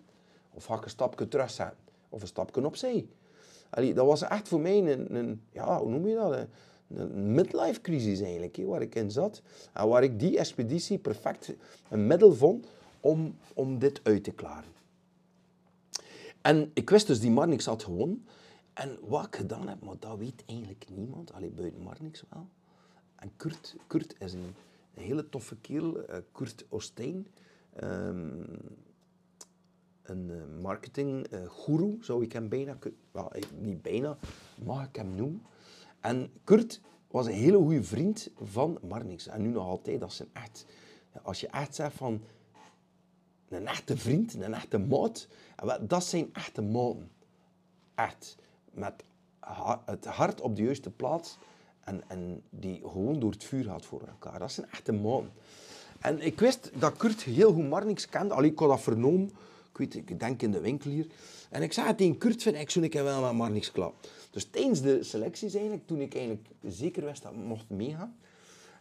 [0.53, 1.77] Of ga ik een stapje terugzetten?
[2.09, 3.07] Of een stapje opzij?
[3.69, 6.47] Allee, dat was echt voor mij een, een ja, hoe noem je dat?
[6.87, 9.41] Een midlife crisis eigenlijk, waar ik in zat.
[9.73, 11.53] En waar ik die expeditie perfect
[11.89, 12.67] een middel vond
[12.99, 14.69] om, om dit uit te klaren.
[16.41, 18.25] En ik wist dus die Marnix had gewonnen.
[18.73, 21.33] En wat ik gedaan heb, maar dat weet eigenlijk niemand.
[21.33, 22.47] Alleen buiten Marnix wel.
[23.15, 24.55] En Kurt, Kurt is een,
[24.93, 25.97] hele toffe kerel.
[25.97, 27.27] Uh, Kurt Ostein.
[27.83, 28.45] Um,
[30.01, 32.77] een uh, marketinggoeroe, uh, zou ik hem bijna...
[33.11, 34.17] Well, niet bijna,
[34.63, 35.41] mag ik hem noemen.
[35.99, 39.27] En Kurt was een hele goede vriend van Marnix.
[39.27, 39.99] En nu nog altijd.
[39.99, 40.65] Dat is echt...
[41.21, 42.21] Als je echt zegt van...
[43.49, 45.27] Een echte vriend, een echte maat.
[45.81, 47.11] Dat zijn echte maten.
[47.95, 48.35] Echt.
[48.71, 49.03] Met
[49.85, 51.37] het hart op de juiste plaats.
[51.81, 54.39] En, en die gewoon door het vuur gaat voor elkaar.
[54.39, 55.31] Dat zijn echte maten.
[55.99, 58.33] En ik wist dat Kurt heel goed Marnix kende.
[58.33, 59.31] Allee, ik had dat vernomen.
[59.77, 61.07] Ik, ik denk in de winkel hier.
[61.49, 63.95] En ik zei het tegen Kurt, vind ik zo ik wel met Marnix klap.
[64.31, 68.15] Dus tijdens de selecties eigenlijk, toen ik eigenlijk zeker wist dat ik mocht meegaan,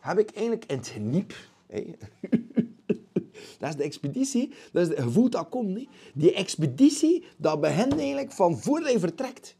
[0.01, 1.35] heb ik eigenlijk in het geniep...
[3.59, 5.77] dat is de expeditie, dat is het gevoel dat komt.
[5.79, 5.89] Hè.
[6.15, 9.57] Die expeditie, dat begint eigenlijk van voordat je vertrekt.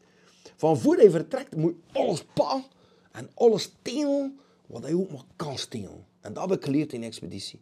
[0.55, 2.63] Van voordat je vertrekt moet alles pakken
[3.11, 6.05] en alles stelen wat je ook maar kan stelen.
[6.21, 7.59] En dat heb ik geleerd in de expeditie.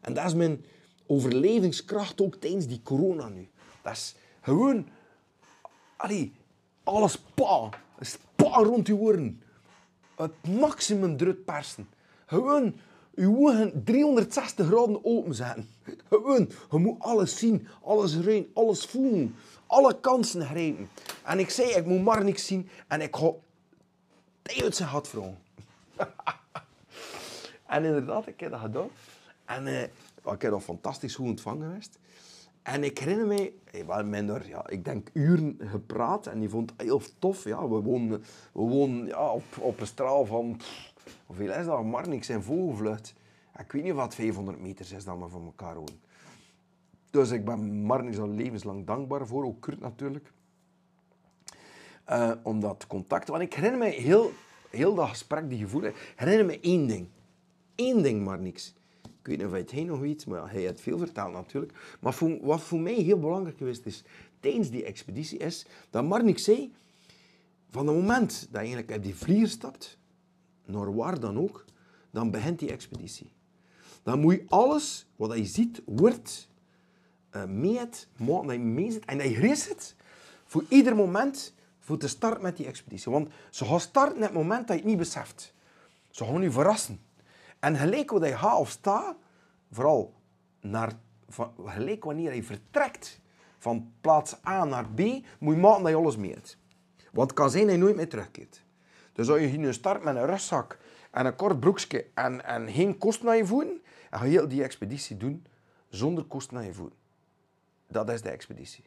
[0.00, 0.64] En dat is mijn
[1.08, 3.48] overlevingskracht ook tijdens die corona nu.
[3.82, 4.88] Dat is gewoon...
[5.96, 6.32] Allee,
[6.84, 7.68] alles pa.
[8.36, 9.42] Pa rond je oren.
[10.16, 11.88] Het maximum druk persen.
[12.26, 12.74] Gewoon
[13.18, 15.68] je ogen 360 graden open zijn.
[16.08, 19.34] Gewoon, je moet alles zien, alles ruiken, alles voelen.
[19.66, 20.88] Alle kansen grijpen.
[21.24, 23.32] En ik zei, ik moet maar niks zien en ik ga
[24.42, 25.38] uit zijn vragen.
[27.66, 28.88] en inderdaad, ik heb dat gedaan.
[29.44, 29.82] En uh,
[30.34, 31.98] ik heb dat fantastisch goed ontvangen geweest.
[32.62, 36.80] En ik herinner me, we hebben ja, ik denk uren gepraat en die vond het
[36.80, 37.44] heel tof.
[37.44, 38.20] Ja, we wonen,
[38.52, 40.60] we wonen ja, op, op een straal van,
[41.26, 41.84] hoeveel is dat?
[41.84, 43.14] Maar niks in vogelvlucht.
[43.58, 46.00] Ik weet niet wat 500 meter is dan we van elkaar wonen.
[47.10, 50.32] Dus ik ben Marnix al levenslang dankbaar voor, ook Kurt natuurlijk.
[52.08, 53.28] Uh, om dat contact.
[53.28, 54.30] Want ik herinner me heel,
[54.70, 57.08] heel dat gesprek, die gevoel, herinner me één ding.
[57.76, 58.74] Eén ding, maar niks.
[59.28, 61.72] Ik weet niet of hij het nog weet, maar hij heeft veel verteld natuurlijk.
[62.00, 64.04] Maar wat voor mij heel belangrijk geweest is
[64.40, 66.72] tijdens die expeditie, is dat Marnix zei,
[67.70, 69.98] van het moment dat je eigenlijk uit die vlieger stapt,
[70.64, 71.64] naar waar dan ook,
[72.10, 73.32] dan begint die expeditie.
[74.02, 76.48] Dan moet je alles wat je ziet, wordt,
[77.32, 78.08] uh, meet,
[79.06, 79.94] en dat je zit
[80.44, 83.12] voor ieder moment voor te starten met die expeditie.
[83.12, 85.54] Want ze gaan starten op het moment dat je het niet beseft.
[86.10, 87.06] Ze gaan je verrassen.
[87.58, 89.16] En gelijk wat je gaat of staat,
[89.70, 90.14] vooral
[90.60, 90.92] naar,
[91.64, 93.20] gelijk wanneer je vertrekt
[93.58, 94.98] van plaats A naar B,
[95.38, 96.58] moet je maken dat je alles meet.
[97.12, 98.64] Want het kan zijn dat je nooit meer terugkeert.
[99.12, 100.78] Dus als je nu start met een rugzak
[101.10, 104.48] en een kort broekje en, en geen kost naar je voeten, en ga je heel
[104.48, 105.46] die expeditie doen
[105.88, 106.98] zonder kost naar je voeten.
[107.86, 108.84] Dat is de expeditie.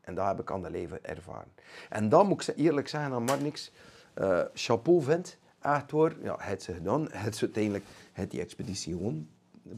[0.00, 1.52] En dat heb ik aan de leven ervaren.
[1.88, 3.72] En dan moet ik eerlijk zeggen aan Marnix,
[4.18, 8.92] uh, chapeau vindt, echt hoor, ja, het ze gedaan, het ze uiteindelijk, het die expeditie
[8.92, 9.28] gewoon,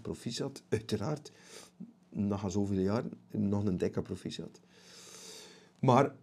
[0.03, 1.33] proficiat, uiteraard,
[2.09, 4.61] na zoveel jaren, nog een dikke proficiat.
[5.79, 6.15] Maar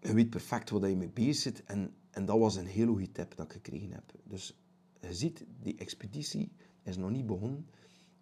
[0.00, 3.12] je weet perfect wat je mee bezig zit en, en dat was een heel goede
[3.12, 4.12] tip dat ik gekregen heb.
[4.24, 4.56] Dus
[5.00, 7.68] je ziet, die expeditie is nog niet begonnen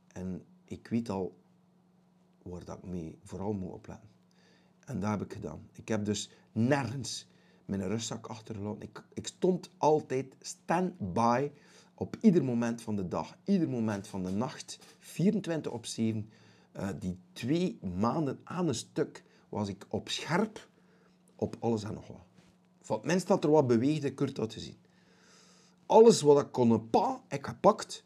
[0.06, 1.40] en ik weet al
[2.42, 4.08] waar dat ik mee vooral moet opletten.
[4.84, 5.68] En dat heb ik gedaan.
[5.72, 7.26] Ik heb dus nergens
[7.78, 8.82] mijn rugzak achtergelaten.
[8.82, 11.50] Ik, ik stond altijd stand-by
[11.94, 16.30] op ieder moment van de dag, ieder moment van de nacht, 24 op 7.
[16.76, 20.68] Uh, eh, die twee maanden aan een stuk was ik op scherp
[21.36, 22.26] op alles en nog wat.
[22.80, 24.76] Van het minst dat er wat beweegde, Kurt dat te zien.
[25.86, 28.04] Alles wat ik kon pa, ik gepakt.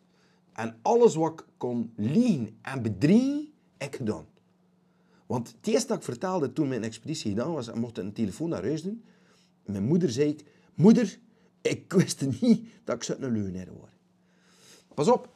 [0.53, 4.27] En alles wat ik kon liegen en bedriegen, ik gedaan.
[5.27, 8.49] Want het eerste dat ik vertelde toen mijn expeditie gedaan was, en mocht een telefoon
[8.49, 9.05] naar huis doen.
[9.67, 11.19] Mijn moeder zei ik, moeder,
[11.61, 13.93] ik wist niet dat ik zo een leugenaar word.
[14.95, 15.29] Pas op,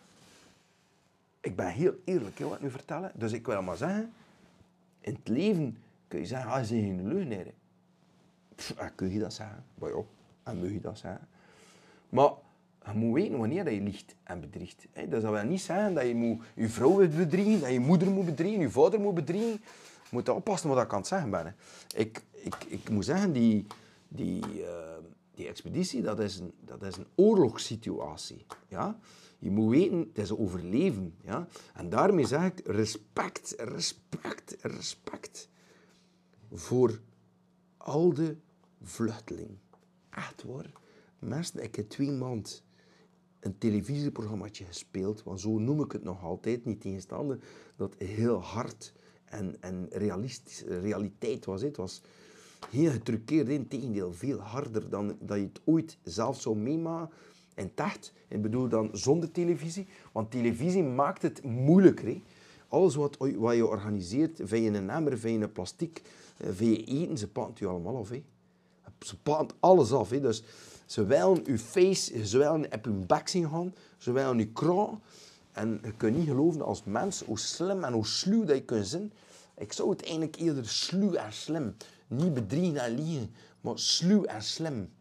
[1.41, 3.13] ik ben heel eerlijk hè, wat ik nu vertellen.
[3.15, 4.13] Dus ik wil maar zeggen,
[5.01, 5.77] in het leven
[6.09, 7.47] kun je zeggen, ah, ze geen leugenaar.
[8.95, 9.65] kun je dat zeggen?
[9.75, 10.03] Maar ja,
[10.43, 11.29] en moet je dat zeggen.
[12.09, 12.31] Maar
[12.85, 14.87] je moet weten wanneer je liegt en bedriegt.
[15.09, 18.25] Dat wil niet zeggen dat je moet je vrouw moet bedriegen, dat je moeder moet
[18.25, 19.61] bedriegen, je vader moet bedriegen.
[20.03, 21.55] Je moet oppassen wat ik aan het zeggen ben.
[21.95, 23.67] Ik, ik, ik moet zeggen, die,
[24.11, 24.97] die, uh,
[25.35, 28.47] die expeditie, dat is een, dat is een oorlogssituatie.
[28.69, 28.99] Ja?
[29.39, 31.15] Je moet weten, het is overleven.
[31.23, 31.49] Ja?
[31.75, 35.49] En daarmee zeg ik respect, respect, respect
[36.53, 37.01] voor
[37.77, 38.37] al de
[38.83, 39.61] vluchtelingen.
[40.11, 40.73] Echt waar.
[41.19, 42.53] Mensen, ik heb twee maanden
[43.41, 47.39] een televisieprogrammaatje gespeeld, want zo noem ik het nog altijd, niet tegenstaande,
[47.77, 48.93] dat heel hard
[49.25, 49.89] en, en
[50.69, 51.63] realiteit was.
[51.63, 52.03] Het was
[52.71, 57.15] heel getruckeerd, in tegendeel, veel harder dan dat je het ooit zelf zou meemaken.
[57.55, 62.21] En tacht, ik bedoel dan zonder televisie, want televisie maakt het moeilijker.
[62.69, 66.03] Alles wat, wat je organiseert, via een emmer, via een plastic,
[66.37, 68.09] eh, via eten, ze pakt je allemaal af.
[68.09, 68.23] Hè?
[68.99, 70.11] Ze pakt alles af.
[70.11, 70.21] Hè?
[70.21, 70.43] Dus
[70.87, 75.01] ze willen je face, ze willen je bek zien gaan, ze willen je kraan.
[75.53, 78.87] En je kunt niet geloven als mens hoe slim en hoe sluw dat je kunt
[78.87, 79.13] zijn.
[79.57, 81.75] Ik zou het eigenlijk eerder sluw en slim.
[82.11, 84.93] Niet bedriegen en liegen, maar sluw en slim.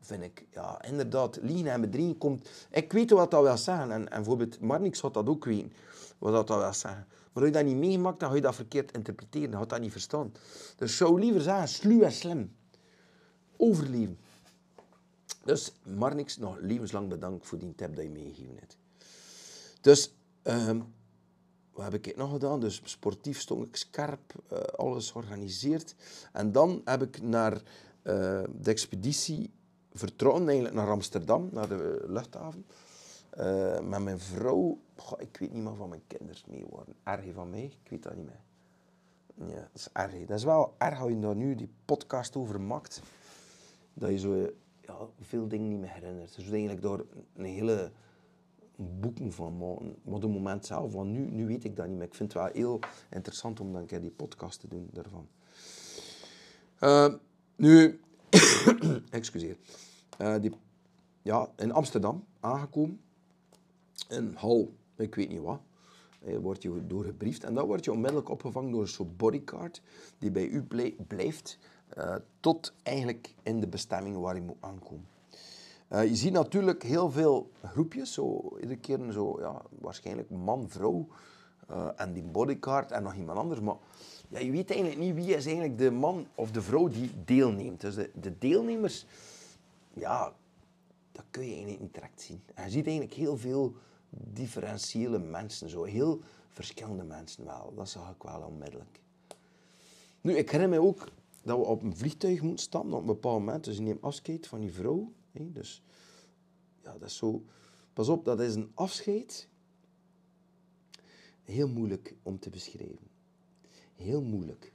[0.00, 0.44] Vind ik.
[0.50, 1.38] Ja, inderdaad.
[1.42, 2.48] Liegen en bedriegen komt...
[2.70, 3.90] Ik weet wat dat wil zeggen.
[3.90, 5.72] En, en bijvoorbeeld Marnix had dat ook weten.
[6.18, 7.06] Wat dat, wil zeggen.
[7.32, 9.50] Maar als je dat niet meegemaakt, dan ga je dat verkeerd interpreteren.
[9.50, 10.32] Dan ga je dat niet verstaan.
[10.76, 12.56] Dus zou liever zeggen sluw en slim.
[13.56, 14.18] Overleven.
[15.44, 18.76] Dus Marnix, nog levenslang bedankt voor die tip dat je meegegeven hebt.
[19.80, 20.94] Dus, um,
[21.72, 22.60] wat heb ik nog gedaan?
[22.60, 25.94] Dus sportief stond ik scherp, uh, alles georganiseerd.
[26.32, 27.60] En dan heb ik naar uh,
[28.60, 29.50] de expeditie
[29.92, 32.64] vertrokken, eigenlijk naar Amsterdam, naar de luchthaven.
[33.30, 34.78] Eh, met mijn vrouw,
[35.18, 36.94] ik weet niet meer van mijn kinderen mee worden.
[37.02, 38.40] Erg van mij, ik weet dat niet meer.
[39.48, 40.26] Ja, dat is erg.
[40.26, 43.02] Dat is wel erg als je daar nu die podcast over maakt.
[43.94, 46.36] Dat je zo ja, veel dingen niet meer herinnert.
[46.36, 47.92] Dus eigenlijk door een hele
[49.00, 49.58] boeken van.
[49.58, 52.06] Maar op het moment zelf, want nu, nu weet ik dat niet meer.
[52.06, 52.78] Ik vind het wel heel
[53.10, 55.28] interessant om dan keer die podcast te doen daarvan.
[56.80, 57.14] Uh,
[57.56, 58.00] nu,
[59.10, 59.56] excuseer.
[60.20, 60.52] Uh, die,
[61.22, 63.00] ja, in Amsterdam aangekomen.
[64.08, 65.60] In hal, ik weet niet wat.
[66.24, 69.82] Je wordt je doorgebriefd en dan word je onmiddellijk opgevangen door een soort bodycard
[70.18, 70.66] die bij u
[71.06, 71.58] blijft
[72.40, 75.06] tot eigenlijk in de bestemming waar je moet aankomen.
[75.92, 81.08] Uh, je ziet natuurlijk heel veel groepjes, zo, iedere keer zo, ja, waarschijnlijk man, vrouw
[81.70, 83.60] uh, en die bodycard en nog iemand anders.
[83.60, 83.76] Maar
[84.28, 87.80] ja, je weet eigenlijk niet wie is eigenlijk de man of de vrouw die deelneemt.
[87.80, 89.06] Dus de, de deelnemers,
[89.92, 90.32] ja,
[91.12, 92.42] dat kun je eigenlijk niet direct zien.
[92.54, 93.74] En je ziet eigenlijk heel veel
[94.10, 97.72] differentiële mensen, zo heel verschillende mensen wel.
[97.76, 99.00] Dat zag ik wel onmiddellijk.
[100.20, 101.08] Nu, ik herinner me ook
[101.42, 103.64] dat we op een vliegtuig moeten stappen op een bepaald moment.
[103.64, 105.12] Dus je neemt afscheid van die vrouw.
[105.32, 105.82] Dus
[106.82, 107.44] ja, dat is zo...
[107.92, 109.48] Pas op, dat is een afscheid.
[111.42, 113.10] Heel moeilijk om te beschrijven.
[113.94, 114.72] Heel moeilijk.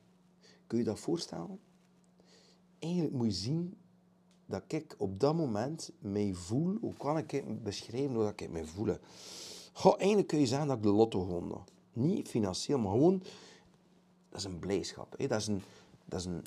[0.68, 1.60] Kun je dat voorstellen?
[2.80, 3.78] Eigenlijk moet je zien
[4.46, 6.78] dat ik op dat moment mij voel.
[6.82, 8.98] Hoe kan ik het beschrijven hoe ik mij voel?
[9.74, 11.54] Goh, eigenlijk kun je zeggen dat ik de lotto won.
[11.94, 13.24] Niet financieel, maar gewoon...
[14.30, 15.18] Dat is een blijdschap.
[15.18, 15.28] Hè?
[15.28, 15.62] Dat is, een,
[16.06, 16.44] dat is een,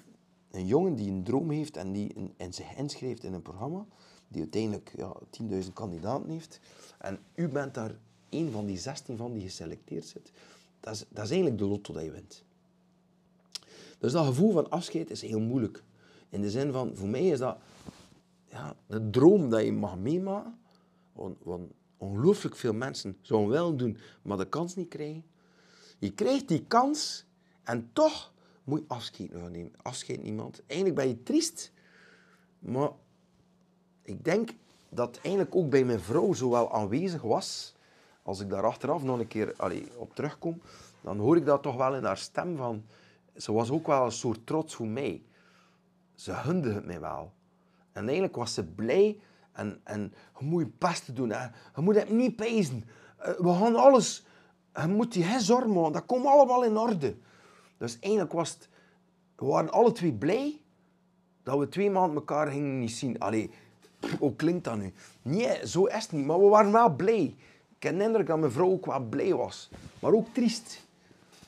[0.50, 3.86] een jongen die een droom heeft en die en zich inschrijft in een programma,
[4.28, 5.16] die uiteindelijk ja,
[5.62, 6.60] 10.000 kandidaten heeft.
[6.98, 7.94] En u bent daar
[8.28, 10.32] één van die 16 van die geselecteerd zit.
[10.80, 12.44] Dat is, dat is eigenlijk de lotto dat je wint.
[13.98, 15.82] Dus dat gevoel van afscheid is heel moeilijk.
[16.28, 17.58] In de zin van, voor mij is dat
[18.48, 20.58] ja, de droom dat je mag meemaken.
[21.12, 25.24] Want, want ongelooflijk veel mensen zouden wel doen, maar de kans niet krijgen.
[25.98, 27.24] Je krijgt die kans
[27.62, 28.32] en toch
[28.70, 29.72] moet je afscheid nemen.
[29.82, 30.62] Afscheid niemand.
[30.66, 31.72] Eigenlijk ben je triest,
[32.58, 32.90] maar
[34.02, 34.50] ik denk
[34.88, 37.74] dat eigenlijk ook bij mijn vrouw zo wel aanwezig was.
[38.22, 40.60] Als ik daar achteraf nog een keer allee, op terugkom,
[41.00, 42.84] dan hoor ik dat toch wel in haar stem van...
[43.36, 45.22] Ze was ook wel een soort trots voor mij.
[46.14, 47.32] Ze hunde het mij wel.
[47.92, 49.18] En eigenlijk was ze blij
[49.52, 51.30] en, en je moet je best doen.
[51.30, 51.42] Hè.
[51.74, 52.84] Je moet het niet pezen.
[53.16, 54.24] Eh, we gaan alles...
[54.74, 55.92] Je moet je zorgen maken.
[55.92, 57.16] Dat komt allemaal in orde.
[57.80, 58.58] Dus eigenlijk was.
[59.36, 60.60] We waren alle twee blij
[61.42, 63.18] dat we twee maanden elkaar gingen niet zien.
[63.18, 63.50] Allee,
[64.18, 64.92] hoe klinkt dat nu?
[65.22, 66.26] Nee, zo is het niet.
[66.26, 67.34] Maar we waren wel blij.
[67.76, 69.70] Ik heb indruk dat mijn vrouw ook wel blij was.
[70.00, 70.86] Maar ook triest.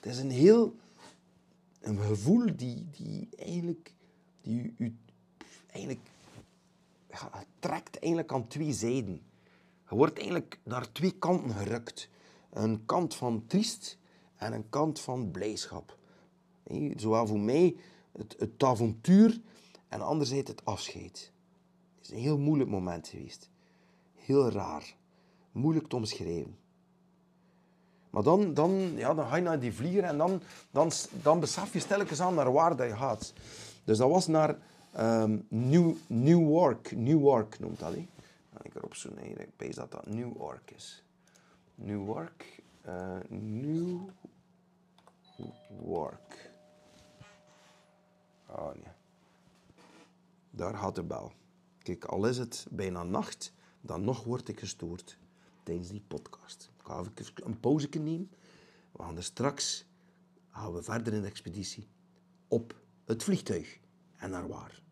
[0.01, 0.75] Het is een heel...
[1.81, 3.93] Een gevoel die, die eigenlijk...
[4.43, 4.97] Die u,
[5.73, 6.01] eigenlijk...
[7.59, 9.23] Trekt eigenlijk aan twee zijden.
[9.89, 12.09] Je wordt eigenlijk naar twee kanten gerukt.
[12.51, 13.99] Een kant van triest
[14.37, 16.01] en een kant van blijdschap.
[16.97, 17.77] Zowel voor mij
[18.13, 19.41] het, het avontuur
[19.89, 21.33] en anderzijds het afscheid.
[21.97, 23.51] Het is een heel moeilijk moment geweest.
[24.15, 24.95] Heel raar.
[25.53, 26.57] Moeilijk te omschrijven.
[28.11, 30.91] Maar dan, dan, ja, dan ga je naar die vlieger en dan, dan,
[31.23, 33.33] dan besef je stilletjes aan naar waar dat je gaat.
[33.85, 34.59] Dus dat was naar
[34.99, 36.97] um, New, Newark.
[36.97, 37.93] Newark noemt dat.
[37.93, 38.07] He.
[38.63, 41.05] ik erop zo nee, ik weet dat dat Newark is.
[41.75, 42.63] Newark.
[42.87, 43.17] Uh,
[45.79, 46.52] Newark.
[48.53, 48.75] Oh.
[50.51, 51.33] Daar gaat de bel.
[51.79, 55.19] Kijk, al is het bijna nacht, dan nog word ik gestoord
[55.63, 56.71] tijdens die podcast.
[56.79, 58.31] Ik ga even een pauze nemen.
[58.93, 59.87] We gaan straks
[60.53, 61.89] gaan we verder in de expeditie
[62.49, 63.79] op het vliegtuig
[64.17, 64.83] en naar waar.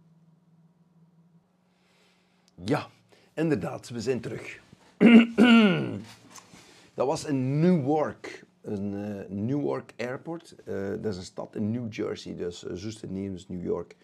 [2.64, 2.88] Ja,
[3.34, 4.60] inderdaad, we zijn terug.
[6.94, 10.54] Dat was in Newark, een uh, Newark Airport.
[10.64, 13.96] Uh, dat is een stad in New Jersey, dus uh, juist is New York.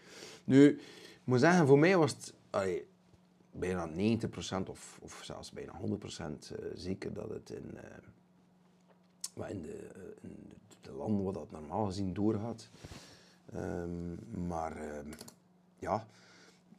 [0.43, 2.33] Nu, ik moet zeggen, voor mij was het
[3.51, 6.23] bijna 90% of, of zelfs bijna 100%
[6.73, 7.77] zeker dat het in,
[9.49, 9.89] in, de,
[10.21, 10.51] in
[10.81, 12.69] de landen waar dat normaal gezien doorgaat.
[13.55, 15.11] Um, maar ehm,
[15.79, 16.07] ja,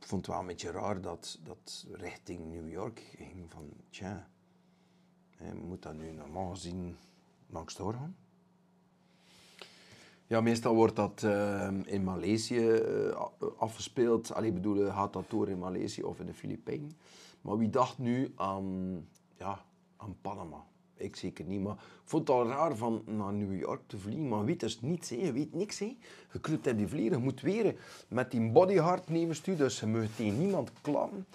[0.01, 4.29] ik vond het wel een beetje raar dat dat richting New York ging van, tja,
[5.55, 6.97] moet dat nu normaal gezien
[7.51, 8.17] langs doorgaan.
[10.27, 13.21] Ja, meestal wordt dat uh, in Maleisië uh,
[13.59, 14.33] afgespeeld.
[14.33, 16.93] Allee, bedoel, gaat dat door in Maleisië of in de Filipijnen.
[17.41, 19.65] Maar wie dacht nu aan, ja,
[19.97, 20.65] aan Panama?
[20.95, 24.29] Ik zeker niet, maar ik vond het al raar van naar New York te vliegen.
[24.29, 25.79] Maar weet dus niets, je weet niks.
[25.79, 25.97] Hè.
[26.33, 27.77] Je kruipt in die vliegen, je moet weer
[28.09, 31.27] met die bodyhard nemen dus je moet tegen niemand klappen.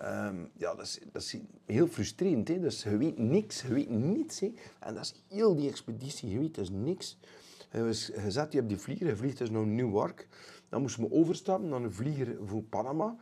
[0.00, 1.36] Ehm, ja, dat is, dat is
[1.66, 2.48] heel frustrerend.
[2.48, 2.60] Hè?
[2.60, 4.40] Dus je weet niks, je weet niets.
[4.40, 4.52] Hè?
[4.78, 7.18] En dat is heel die expeditie, je weet dus niks.
[7.72, 10.28] Je, was, je hier op die vlieger, je vliegt dus naar New York.
[10.68, 13.16] Dan moesten we overstappen naar een vlieger voor Panama.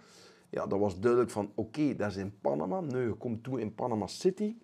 [0.50, 2.80] Ja, dat was duidelijk van, oké, dat is in Panama.
[2.80, 4.56] Nu, je komt toe in Panama City.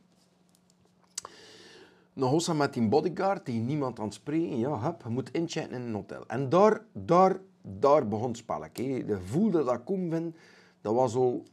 [2.12, 4.58] Nog eens met die bodyguard, die niemand aan het spreken.
[4.58, 6.26] Ja, hup, je moet inchecken in een hotel.
[6.26, 9.04] En daar, daar, daar begon het spelletje.
[9.04, 10.34] De voelde dat ik kom ben,
[10.80, 11.44] dat was al...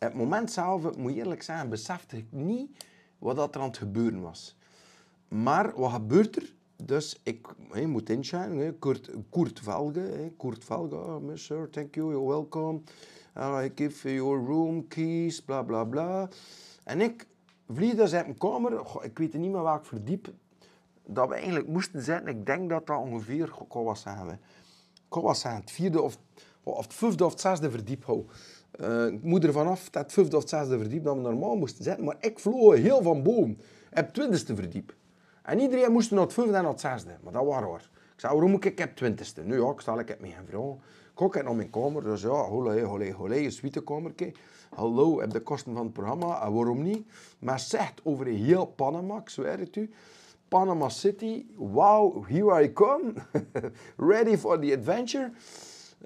[0.00, 2.84] Het moment zelf, moet je eerlijk zeggen, besefte ik niet
[3.18, 4.56] wat dat er aan het gebeuren was.
[5.28, 6.52] Maar wat gebeurt er?
[6.76, 8.56] Dus ik hey, moet inchecken.
[8.56, 10.32] Hey, Kurt, Kurt Velge.
[10.38, 12.80] Kurt Velge, oh, thank you, you're welcome.
[13.36, 16.28] I give your room keys, bla bla bla.
[16.84, 17.26] En ik
[17.68, 18.84] vlieg dus uit mijn kamer.
[18.84, 20.32] Goh, ik weet niet meer waar ik verdiep.
[21.06, 22.26] Dat we eigenlijk moesten zijn.
[22.26, 25.48] Ik denk dat dat ongeveer, goh, wat we?
[25.48, 26.18] Het vierde of,
[26.62, 28.26] of het vijfde of het zesde verdiep hou.
[28.80, 32.04] Uh, ik moet er vanaf dat vijfde of zesde verdiep dat we normaal moesten zitten.
[32.04, 33.50] Maar ik vloog heel van boven.
[33.90, 34.94] Op het twintigste verdiep.
[35.42, 37.16] En iedereen moest naar het vijfde en het zesde.
[37.22, 37.90] Maar dat was raar.
[38.14, 39.42] Ik zei, waarom moet ik het twintigste?
[39.42, 40.78] Nu ja, ik sta ik met mijn vrouw.
[41.16, 42.02] Ik ga naar mijn kamer.
[42.02, 44.32] Dus ja, holé, holé, holé, een suitekamertje.
[44.74, 46.42] Hallo, heb de kosten van het programma.
[46.42, 47.06] En waarom niet?
[47.38, 49.90] Maar zegt over heel Panama, ik zweer het u.
[50.48, 53.12] Panama City, wow, here I come.
[53.96, 55.30] Ready for the adventure.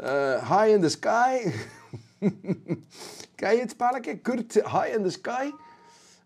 [0.01, 1.53] Uh, high in the sky.
[3.35, 4.19] Ken je het spelletje?
[4.19, 5.51] Kurt, high in the sky.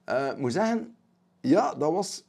[0.09, 0.96] Uh, moet zeggen,
[1.40, 2.24] ja, dat was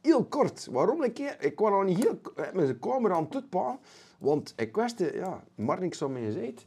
[0.00, 0.66] heel kort.
[0.70, 1.36] Waarom een keer?
[1.40, 2.20] Ik kwam nog niet heel
[2.52, 3.78] met zijn kamer aan het pa,
[4.18, 6.64] Want ik wist, ja, maar niks zo mee gezegd.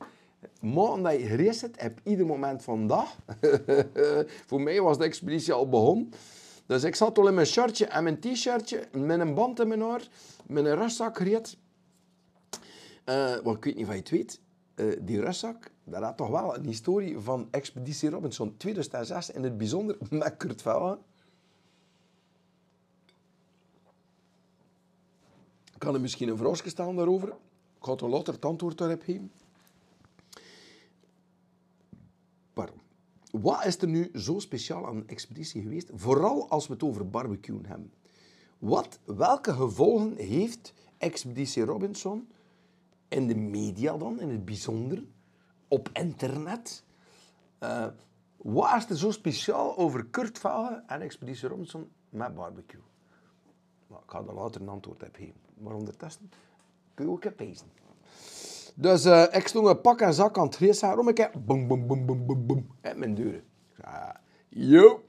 [0.62, 3.16] Maar dat je gereisd hebt, heb ieder moment van dag.
[4.48, 6.12] Voor mij was de expeditie al begonnen.
[6.66, 9.82] Dus ik zat al in mijn shirtje en mijn t-shirtje, met een band in mijn
[9.82, 10.08] haar,
[10.48, 11.58] met een rustzak gereed.
[13.06, 14.40] Uh, want ik weet niet of je het weet,
[14.76, 19.58] uh, die rustzak, dat had toch wel een historie van Expeditie Robinson 2006, in het
[19.58, 21.00] bijzonder met Kurt Vellen.
[25.78, 27.28] Kan er misschien een vraag staan daarover?
[27.28, 29.32] Ik ga het later het antwoord daarop geven.
[33.42, 35.90] Wat is er nu zo speciaal aan een expeditie geweest?
[35.94, 37.94] Vooral als we het over barbecuen hebben.
[38.58, 42.28] Wat, welke gevolgen heeft Expeditie Robinson
[43.08, 45.04] in de media dan, in het bijzonder,
[45.68, 46.84] op internet?
[47.60, 47.88] Uh,
[48.38, 52.82] wat is er zo speciaal over Kurt Valen en Expeditie Robinson met barbecue?
[53.88, 55.42] Maar ik ga daar later een antwoord op geven.
[55.58, 56.30] Maar ondertussen
[56.94, 57.68] kun je ook even.
[58.76, 60.88] Dus uh, ik stond een pak en zak aan het gerezen.
[60.88, 63.44] Waarom ik boom, boom, boom, boom, boom, boom, uit mijn deuren.
[63.82, 64.12] Zei,
[64.50, 65.04] yo,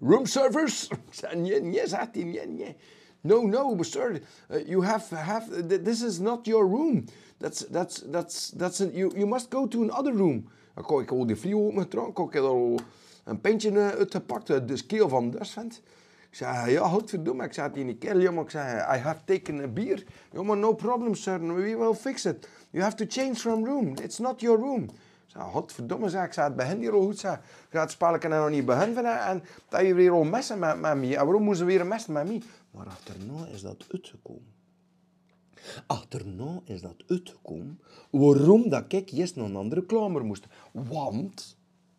[0.00, 0.90] room service?
[1.34, 2.76] Nee, nee, zegt hij, nee, nee.
[3.20, 7.04] No, no, sir, uh, you have, have, this is not your room.
[7.38, 10.48] That's, that's, that's, that's, a, you, you must go to another room.
[10.74, 12.78] Dan kon ik al die vliegen opgetrokken, ik had al
[13.24, 15.82] een pintje uitgepakt, de scale van Dusvent.
[16.30, 17.44] Ik zei, ja, godverdomme.
[17.44, 20.04] Ik zei tegen die kerel, jongen, ik zei, I have taken a beer.
[20.32, 22.48] Jongen, no problem, sir, we will fix it.
[22.70, 23.94] You have to change from room.
[24.02, 24.82] It's not your room.
[24.82, 27.34] Ik zei, godverdomme, zei ik, zei, het begint hier al goed, zei.
[27.34, 27.40] Ik
[27.70, 31.16] ga het spelletje nog niet beginnen en dat je weer al messen met, met mij.
[31.16, 32.42] En waarom moesten we weer messen met mij?
[32.70, 34.56] Maar achterna is dat uitgekomen.
[35.86, 40.46] Achterna is dat uitgekomen waarom dat ik eerst naar een andere kamer moest.
[40.72, 41.56] Want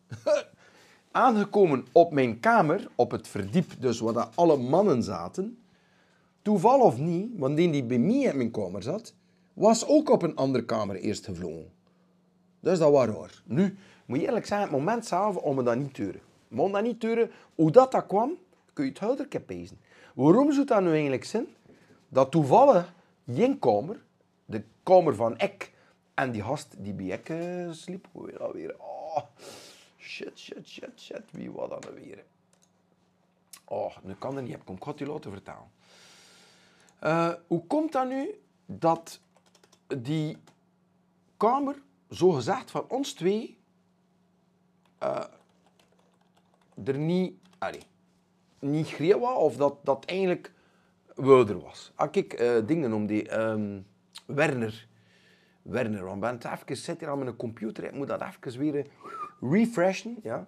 [1.10, 5.58] aangekomen op mijn kamer, op het verdiep, dus waar alle mannen zaten,
[6.42, 9.14] toeval of niet, want die die bij mij in mijn kamer zat,
[9.52, 11.70] was ook op een andere kamer eerst gevlogen.
[12.60, 13.42] Dus dat was raar.
[13.44, 16.20] Nu, moet je eerlijk zijn, het moment zelf om me dat niet te duren.
[16.48, 18.32] Maar dat niet te hoe dat, dat kwam,
[18.72, 19.78] kun je het helder pezen.
[20.20, 21.46] Waarom zou dat nu eigenlijk zijn?
[22.08, 22.92] Dat toevallig
[23.58, 24.02] kamer,
[24.44, 25.72] de kamer van ik,
[26.14, 28.74] en die gast die bij ik uh, sliep, hoe dat weer?
[28.78, 29.18] Oh,
[29.98, 32.24] shit, shit, shit, shit, wie was dat nou weer?
[33.64, 35.70] Oh, nu kan dat niet, ik ga het je laten vertellen.
[37.02, 39.20] Uh, hoe komt dat nu dat
[39.86, 40.36] die
[41.36, 43.58] kamer, zo gezegd van ons twee,
[45.02, 45.24] uh,
[46.84, 47.82] er niet, allee,
[48.60, 50.52] niet greep was, of dat dat eigenlijk
[51.14, 51.92] wilder was.
[51.94, 53.86] Als ik uh, dingen om die um,
[54.26, 54.88] Werner,
[55.62, 58.86] Werner, want ben even, zit hier aan mijn computer, ik moet dat even weer
[59.40, 60.46] refreshen, ja.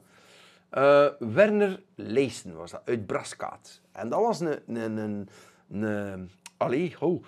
[0.72, 3.80] Uh, Werner Leesen was dat, uit Braskaat.
[3.92, 5.28] En dat was een, een, een,
[5.70, 7.24] een allee, oh,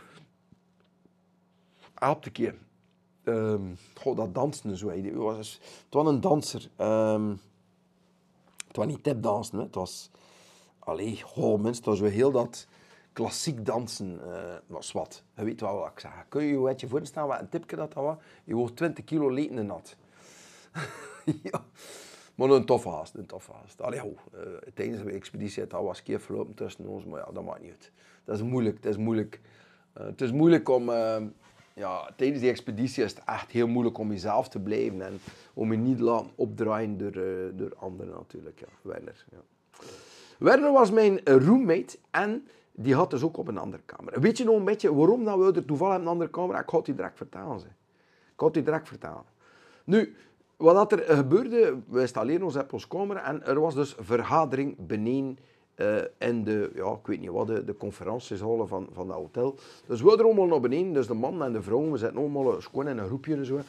[1.95, 2.55] help een keer.
[3.25, 3.77] Um,
[4.15, 4.89] dat dansen zo.
[4.89, 6.69] Het was, het was een danser.
[6.79, 7.41] Um,
[8.67, 10.11] het was niet tapdansen, het was...
[10.85, 12.67] Allee, goh, mensen, het was wel heel dat
[13.13, 15.23] klassiek dansen uh, was wat.
[15.37, 16.11] Je weet wel wat ik zeg.
[16.29, 18.17] Kun je je beetje voorstellen wat een tipje dat dat was?
[18.45, 19.97] Je woog 20 kilo leten nat.
[21.51, 21.65] ja.
[22.35, 23.83] Maar een toffe haast, een toffe haast.
[23.83, 24.01] Allee,
[24.75, 27.91] tijdens de expeditie dat was keer verlopen tussen ons, maar ja, dat maakt niet uit.
[28.25, 29.41] Dat is moeilijk, dat is moeilijk.
[29.99, 30.89] Uh, het is moeilijk om...
[30.89, 31.23] Uh,
[31.75, 35.19] ja, tijdens die expeditie is het echt heel moeilijk om jezelf te blijven en
[35.55, 38.61] om je niet te laten opdraaien door, uh, door anderen natuurlijk.
[38.61, 38.67] Ja.
[38.83, 39.39] Werner, ja.
[40.45, 44.21] Werner was mijn roommate en die had dus ook op een andere kamer.
[44.21, 46.81] Weet je nog een beetje waarom dat we er toevallig een andere kamer Ik ga
[46.85, 47.61] je direct vertellen.
[47.61, 47.71] Zeg.
[48.35, 49.23] Ik het je direct vertellen.
[49.85, 50.15] Nu,
[50.57, 55.39] wat er gebeurde, we installeren ons op ons kamer en er was dus vergadering beneden
[55.77, 59.59] uh, in de, ja, ik weet niet wat, de, de conferentiezalen van, van dat hotel.
[59.87, 62.61] Dus we er allemaal naar beneden, dus de man en de vrouw, we zitten allemaal
[62.61, 63.61] gewoon in een groepje en zo.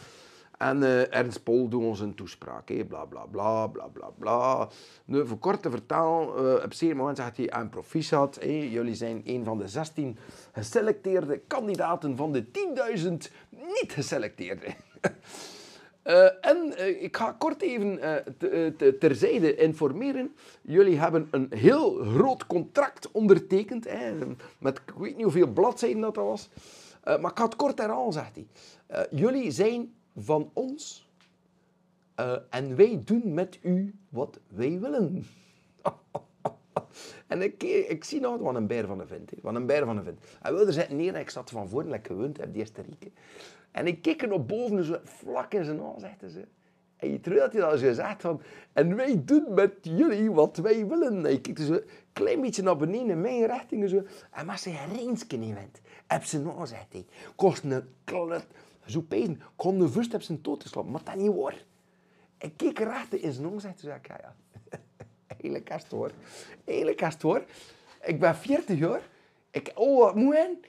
[0.57, 4.69] En uh, Ernst Pol doet ons een toespraak, hé, bla bla bla bla bla bla.
[5.05, 8.95] Nu, voor kort te vertalen, uh, op zeer moment zegt hij aan proficiat, hé, jullie
[8.95, 10.17] zijn een van de 16
[10.51, 12.45] geselecteerde kandidaten van de
[12.97, 13.11] 10.000
[13.49, 14.65] niet geselecteerde.
[16.03, 17.99] Uh, en ik ga kort even
[18.99, 20.35] terzijde informeren.
[20.61, 23.89] Jullie hebben een heel groot contract ondertekend.
[23.89, 24.13] Hè,
[24.57, 26.49] met ik weet niet hoeveel bladzijden dat, dat was.
[27.03, 29.07] maar ik ga het kort herhalen, zegt hij.
[29.11, 31.09] jullie zijn van ons.
[32.49, 35.25] en wij doen met u wat wij willen.
[37.27, 39.31] en ik, ik zie nou wat een beer van een vent.
[39.41, 40.19] Wat een beer van een vent.
[40.41, 42.83] Hij wilde zitten neer en ik zat van voren lekker gewend heb die eerste.
[43.71, 46.45] En ik keek er naar boven, zo vlak in zijn ogen, zegt ze.
[46.95, 48.41] En je terwijl hij dat zegt van,
[48.73, 51.25] en wij doen met jullie wat wij willen.
[51.25, 54.03] En je kijkt zo een klein beetje naar beneden in mijn richting en zo.
[54.31, 56.95] En maar ze reensken niet went, heb ze nog, zegt.
[57.35, 58.45] Kost een klat,
[58.85, 61.53] zo pijn, kon de vust heb zijn dood te maar dat niet hoor.
[62.37, 64.35] Ik keek recht in zijn ogen, zegt ze, ja, ja.
[65.41, 66.11] Hele kast hoor.
[66.65, 67.45] Hele kast hoor.
[68.03, 69.01] Ik ben 40 jaar.
[69.51, 70.59] Ik, oh, wat moe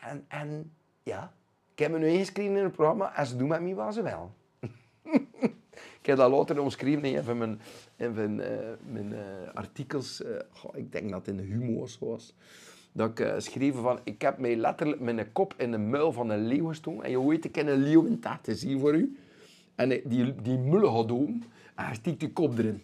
[0.00, 0.72] En, en
[1.02, 1.32] ja,
[1.72, 4.02] ik heb me nu ingeschreven in het programma en ze doen met mij wat ze
[4.02, 4.34] wel.
[6.00, 7.60] ik heb dat later omschreven in mijn,
[7.96, 9.20] in uh, mijn uh,
[9.54, 10.20] artikels.
[10.20, 12.34] Uh, goh, ik denk dat het in de humor was.
[12.96, 16.30] Dat ik uh, schreef van, ik heb mij letterlijk mijn kop in de muil van
[16.30, 17.04] een leeuw gestoken.
[17.04, 19.18] En je weet, ik heb een leeuw in te zien voor u.
[19.74, 21.42] En die, die muil gaat open
[21.74, 22.82] en hij stiekt die kop erin.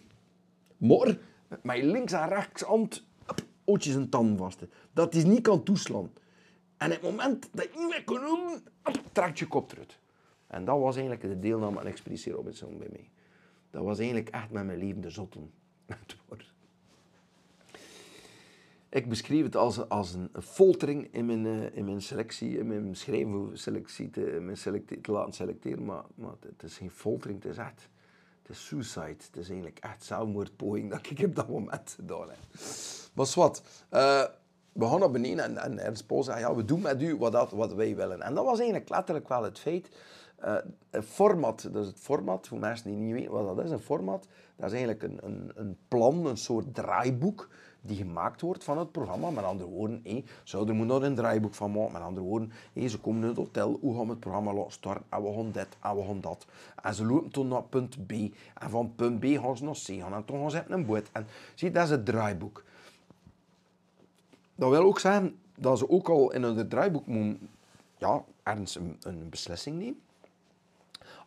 [0.77, 1.17] Maar
[1.61, 3.05] met links en rechts hand,
[3.65, 4.65] ootjes en tanden vast.
[4.93, 6.11] Dat is niet kan toeslaan.
[6.77, 8.61] En het moment dat je niet kon doen,
[9.11, 9.99] trekt je kop eruit.
[10.47, 13.09] En dat was eigenlijk de deelname aan Expeditie Robinson bij mij.
[13.69, 15.51] Dat was eigenlijk echt met mijn leven de zotten.
[18.91, 22.95] Ik beschreef het als, als een foltering in mijn, uh, in mijn selectie, in mijn
[22.95, 25.85] schrijven selectie te, mijn selecte, te laten selecteren.
[25.85, 27.89] Maar, maar het is geen foltering, het is echt
[28.41, 29.23] het is suicide.
[29.25, 32.37] Het is eigenlijk echt zelfmoordpoging dat ik op dat moment gedaan heb.
[33.13, 34.23] Maar wat, uh,
[34.71, 37.51] we gaan naar beneden en, en Ernst zei, ja, we doen met u wat, dat,
[37.51, 38.21] wat wij willen.
[38.21, 39.89] En dat was eigenlijk letterlijk wel het feit.
[40.45, 40.55] Uh,
[40.89, 44.27] een format, dus het format, voor mensen die niet weten wat dat is, een format,
[44.55, 47.49] dat is eigenlijk een, een, een plan, een soort draaiboek
[47.81, 49.29] die gemaakt wordt van het programma.
[49.29, 51.91] Met andere woorden, hé, zou er nog een draaiboek van maken.
[51.91, 55.05] Met andere woorden, hé, ze komen in het hotel, hoe gaan we het programma starten?
[55.09, 56.45] En we gaan dit, en we gaan dat.
[56.81, 58.11] En ze lopen toen naar punt B.
[58.11, 60.13] En van punt B gaan ze naar C gaan.
[60.13, 61.09] En toen gaan ze een boot.
[61.11, 62.63] En zie, dat is het draaiboek.
[64.55, 67.49] Dat wil ook zeggen dat ze ook al in het draaiboek moeten
[67.97, 70.01] ja, ergens een, een beslissing nemen.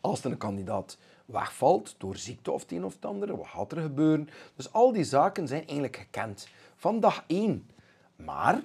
[0.00, 3.72] Als er een kandidaat wegvalt door ziekte of het een of het andere, wat gaat
[3.72, 4.28] er gebeuren?
[4.56, 7.70] Dus al die zaken zijn eigenlijk gekend van dag één.
[8.16, 8.62] Maar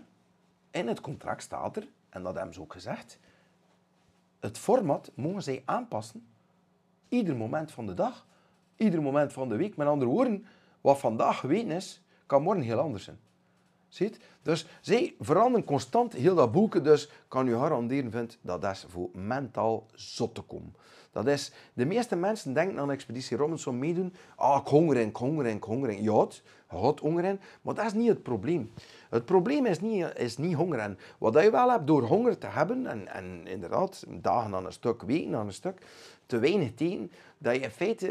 [0.71, 3.19] in het contract staat er, en dat hebben ze ook gezegd,
[4.39, 6.27] het format mogen zij aanpassen
[7.09, 8.25] ieder moment van de dag,
[8.75, 9.77] ieder moment van de week.
[9.77, 10.45] Met andere woorden,
[10.81, 13.19] wat vandaag geweten is, kan morgen heel anders zijn.
[13.89, 14.19] Ziet?
[14.41, 16.83] Dus zij veranderen constant heel dat boeken.
[16.83, 20.75] Dus kan u garanderen vindt dat is voor mentaal zot te komen.
[21.11, 24.13] Dat is, de meeste mensen denken aan Expeditie Robinson meedoen.
[24.35, 26.03] Ah, ik honger in, ik honger in, ik honger in.
[26.03, 26.27] Ja,
[27.01, 28.71] honger in, maar dat is niet het probleem.
[29.09, 30.97] Het probleem is niet, is niet honger in.
[31.17, 35.01] Wat je wel hebt door honger te hebben, en, en inderdaad, dagen aan een stuk,
[35.01, 35.85] weken aan een stuk,
[36.25, 38.07] te weinig eten, dat je in feite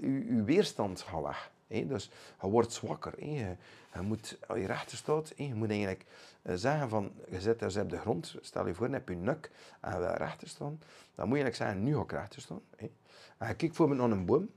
[0.00, 1.52] uh, je, weerstand gaat weg.
[1.82, 2.10] Dus
[2.40, 3.24] je wordt zwakker.
[3.24, 3.56] Je,
[3.94, 6.04] je moet, als je rechter staat, je moet eigenlijk
[6.42, 9.14] eh, zeggen van, je zit dus op de grond, stel je voor, je hebt je
[9.14, 9.50] nek
[9.80, 10.80] en je wil rechter staan,
[11.14, 12.60] dan moet je eigenlijk zeggen, nu ga ik rechter staan.
[12.76, 14.48] En je kijkt voor naar een boom,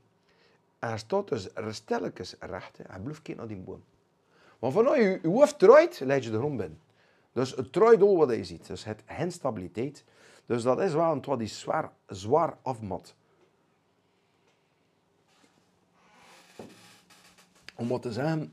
[0.78, 3.82] en je staat dus stilletjes recht, en je blijft kijken naar die boom.
[4.58, 6.80] Want vanuit je, je hoofd draait, leid je de grond binnen.
[7.32, 8.66] Dus het al wat je ziet.
[8.66, 10.04] Dus het instabiliteit.
[10.46, 13.14] Dus dat is wel een wat zwaar, zwaar afmat.
[17.80, 18.52] Om wat te zeggen,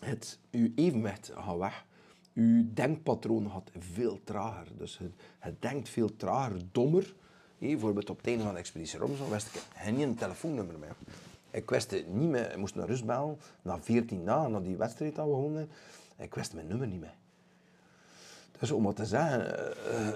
[0.00, 1.84] het, uw evenwicht gaat weg.
[2.34, 4.66] Uw denkpatroon gaat veel trager.
[4.76, 5.00] Dus
[5.38, 7.14] het, denkt veel trager, dommer.
[7.58, 10.96] Bijvoorbeeld op het einde van de expeditie Robinson wist ik geen telefoonnummer meer.
[11.50, 12.54] Ik wist het niet meer.
[12.58, 13.38] Moest naar rust bellen.
[13.62, 15.70] Na 14 dagen, na die wedstrijd dat we gewonnen.
[16.16, 17.14] Ik wist mijn nummer niet meer.
[18.58, 20.08] Dus om wat te zeggen, uh,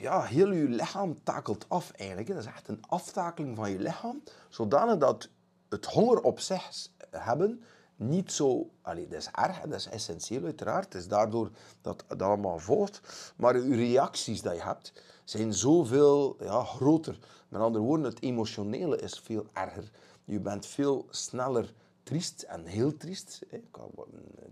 [0.00, 2.28] ja, heel je lichaam takelt af eigenlijk.
[2.28, 4.22] Dat is echt een aftakeling van je lichaam.
[4.48, 5.28] Zodanig dat
[5.68, 7.62] het honger op zich hebben
[7.96, 8.70] niet zo...
[8.82, 10.84] Allee, dat is erg dat is essentieel uiteraard.
[10.84, 13.00] Het is daardoor dat dat allemaal volgt.
[13.36, 14.92] Maar je reacties die je hebt,
[15.24, 17.18] zijn zoveel ja, groter.
[17.48, 19.90] Met andere woorden, het emotionele is veel erger.
[20.24, 21.72] Je bent veel sneller
[22.02, 23.40] triest en heel triest.
[23.48, 23.64] Ik,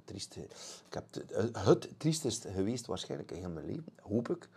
[0.05, 0.37] triest,
[0.87, 1.05] ik heb
[1.53, 4.49] het triestest geweest waarschijnlijk in mijn leven, hoop ik.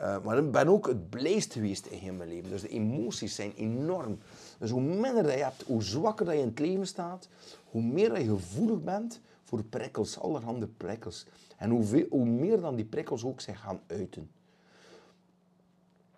[0.00, 2.50] Uh, maar ik ben ook het blijst geweest in heel mijn leven.
[2.50, 4.18] Dus de emoties zijn enorm.
[4.58, 7.28] Dus hoe minder dat je hebt, hoe zwakker dat je in het leven staat,
[7.76, 11.26] hoe meer je gevoelig bent voor prikkels, allerhande prikkels.
[11.56, 14.30] En hoe, meer dan die prikkels ook zich gaan uiten.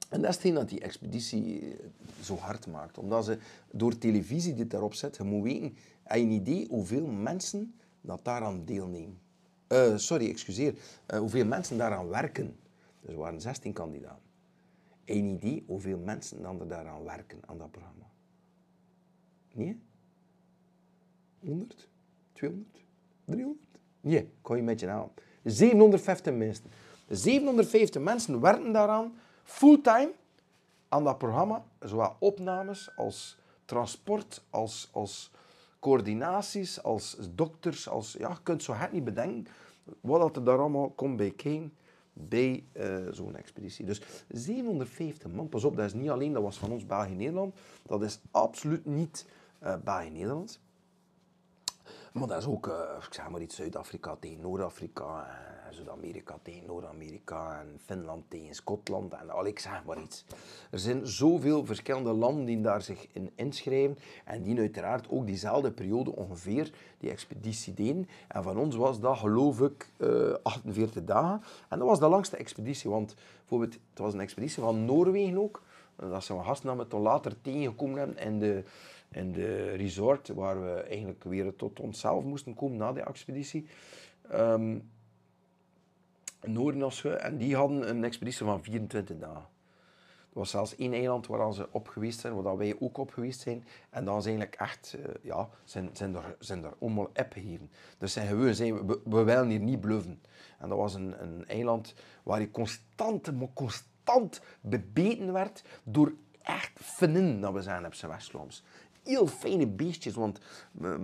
[0.08, 1.76] En dat is hetgeen dat die expeditie eh,
[2.22, 2.98] zo hard maakt.
[2.98, 3.38] Omdat ze
[3.70, 8.24] door televisie dit daarop zet, je moet weten, heb je een idee hoeveel mensen dat
[8.24, 9.18] daaraan deelnemen.
[9.68, 10.74] Uh, sorry, excuseer.
[11.10, 12.56] Uh, hoeveel mensen daaraan werken.
[13.00, 14.30] Dus er waren 16 kandidaten.
[15.04, 18.10] Een idee hoeveel mensen dan er daaraan werken, aan dat programma.
[19.52, 19.86] Nee?
[21.40, 21.88] 100?
[22.32, 22.84] 200?
[23.24, 23.66] 300?
[24.00, 25.10] Nee, ik je met je aan.
[25.44, 26.64] 750 mensen.
[27.08, 29.14] 750 mensen werken daaraan,
[29.44, 30.12] fulltime,
[30.88, 31.64] aan dat programma.
[31.80, 35.30] Zowel opnames als transport, als, als
[35.78, 37.88] coördinaties, als dokters.
[37.88, 39.46] Als, ja, je kunt zo hard niet bedenken
[40.00, 41.72] wat er daar allemaal komt bij kijken
[42.12, 43.84] bij uh, zo'n expeditie.
[43.84, 47.54] Dus 750 man, pas op, dat is niet alleen, dat was van ons België-Nederland,
[47.86, 49.26] dat is absoluut niet
[49.62, 50.60] uh, België-Nederland.
[52.12, 52.74] Maar dat is ook, uh,
[53.06, 55.26] ik zeg maar iets, Zuid-Afrika tegen Noord-Afrika,
[55.70, 60.24] Zuid-Amerika tegen Noord-Amerika en Finland tegen Schotland en al, ik zeg maar iets.
[60.70, 65.70] Er zijn zoveel verschillende landen die daar zich in inschrijven en die uiteraard ook diezelfde
[65.70, 68.08] periode ongeveer die expeditie deden.
[68.28, 72.36] En van ons was dat geloof ik uh, 48 dagen en dat was de langste
[72.36, 75.62] expeditie, want bijvoorbeeld, het was een expeditie van Noorwegen ook.
[75.96, 78.64] Dat zijn we gasten dat we toch later tegengekomen hebben in de
[79.18, 83.66] in de resort, waar we eigenlijk weer tot onszelf moesten komen na die expeditie.
[84.32, 84.90] Um,
[86.40, 89.46] Noorden en die hadden een expeditie van 24 dagen.
[90.32, 93.40] Er was zelfs één eiland waar ze op geweest zijn, waar wij ook op geweest
[93.40, 93.64] zijn.
[93.90, 97.70] En dan zijn eigenlijk echt, uh, ja, zijn, zijn, er, zijn er allemaal opgegeven.
[97.98, 100.22] Dus zijn gewoon, zijn, we, we willen hier niet bluffen.
[100.58, 106.12] En dat was een, een eiland waar je constant, maar constant bebeten werd door
[106.42, 108.64] echt vinnen dat we zijn op zijn West-Vlaams
[109.08, 110.14] heel fijne beestjes.
[110.14, 110.38] Want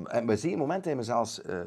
[0.05, 1.61] op een zeker moment hebben we zelfs uh,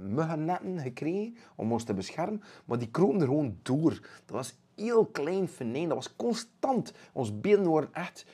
[0.00, 2.42] muggennetten gekregen om ons te beschermen.
[2.64, 3.90] Maar die kropen er gewoon door.
[4.24, 5.88] Dat was heel klein venijn.
[5.88, 6.92] Dat was constant.
[7.12, 8.26] Ons benen waren echt...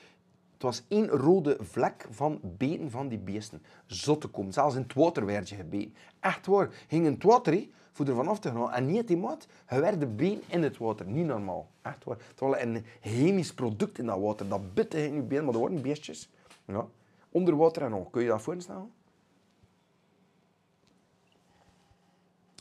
[0.52, 3.62] Het was één rode vlek van beten van die beesten.
[3.86, 4.52] Zot te komen.
[4.52, 5.94] Zelfs in het water werd je gebeten.
[6.20, 6.68] Echt waar.
[6.88, 8.72] Ging in het water, voor er vanaf te gaan.
[8.72, 11.06] En niet die je werd been in het water.
[11.06, 11.70] Niet normaal.
[11.82, 12.16] Echt waar.
[12.28, 14.48] Het was een chemisch product in dat water.
[14.48, 16.30] Dat bitte in je been, maar dat waren beestjes.
[16.66, 16.86] Ja
[17.34, 18.10] onder water en nog.
[18.10, 18.92] Kun je dat voorstellen?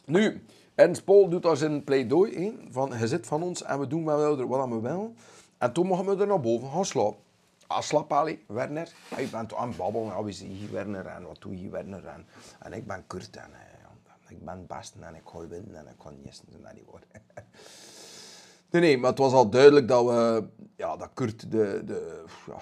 [0.05, 0.43] Nu,
[0.76, 4.05] Ernst Paul doet daar zijn pleidooi in, van je zit van ons en we doen
[4.05, 5.17] wel wat we willen.
[5.57, 7.19] En toen mogen we er naar boven gaan slapen.
[7.67, 8.09] Ah, slap
[8.47, 8.91] Werner.
[9.17, 10.07] Je bent aan het babbelen.
[10.07, 12.26] Ja, wie hier Werner en wat doe je Werner en,
[12.59, 15.97] en ik ben Kurt en uh, ik ben best en ik ga winnen en ik
[15.97, 17.07] kan niet en die woorden.
[18.71, 22.61] nee, nee, maar het was al duidelijk dat we, ja, dat Kurt de, de ja,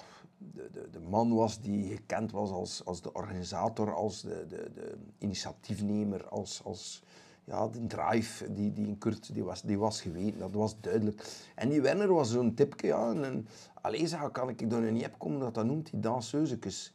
[0.54, 4.98] de, de, de, man was die gekend was als, als de organisator, als de, de,
[5.18, 7.04] initiatiefnemer, als, als
[7.44, 10.40] ja, de drive die, die in Kurt die was, die was geweten.
[10.40, 11.24] Dat was duidelijk.
[11.56, 12.88] En die Werner was zo'n tipje.
[12.88, 13.48] Ja, en,
[13.82, 16.94] alleen zeg, kan ik dan niet komen dat dat noemt, die danseuzekes.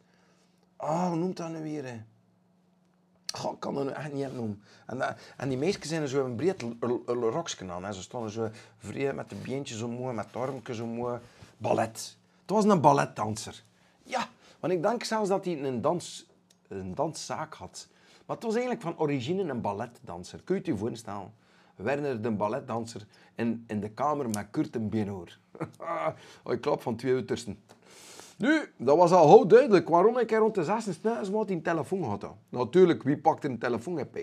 [0.77, 1.85] Ah, hoe noemt dat nu weer?
[1.85, 2.01] Hè?
[3.51, 4.63] Ik kan dat nu echt niet noemen.
[4.87, 6.65] En, dat, en die meisjes zijn zo een breed
[7.07, 7.65] roksje.
[7.65, 7.93] Hè.
[7.93, 8.49] Ze stonden zo
[8.79, 11.21] vrij met de beentjes omhoog, met de armpjes omhoog.
[11.59, 12.17] Ballet.
[12.47, 13.63] Het was een balletdanser.
[14.03, 14.29] Ja,
[14.61, 16.27] want ik denk zelfs dat hij een, dans,
[16.69, 17.89] een danszaak had.
[18.27, 20.43] Maar het was eigenlijk van origine een balletdanser.
[20.45, 21.33] Kun je je voorstellen?
[21.77, 25.39] Werner, de balletdanser, in, in de kamer met Kurt en Benoor.
[26.53, 27.59] ik klap van twee uitersten.
[28.37, 31.63] Nu, dat was al heel duidelijk waarom ik er rond de zes snuis wat een
[31.63, 32.27] telefoon had.
[32.49, 34.19] Natuurlijk, wie pakt een telefoon op?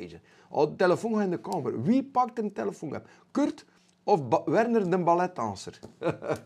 [0.50, 1.84] Al de telefoon in de kamer.
[1.84, 3.08] Wie pakt een telefoon op?
[3.32, 3.66] Kurt
[4.04, 5.80] of Werner de balletdanser?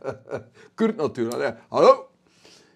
[0.76, 1.58] Kurt natuurlijk.
[1.68, 2.10] Hallo?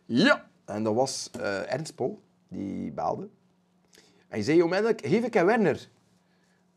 [0.05, 0.49] Ja.
[0.65, 3.29] En dat was uh, Ernst Pol, die belde.
[4.27, 5.87] Hij zei onmiddellijk, geef ik aan Werner.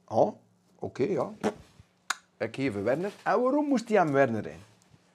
[0.05, 0.37] Oh,
[0.79, 1.33] oké, ja.
[2.39, 3.13] Ik geef Werner.
[3.23, 4.59] En waarom moest hij aan Werner in?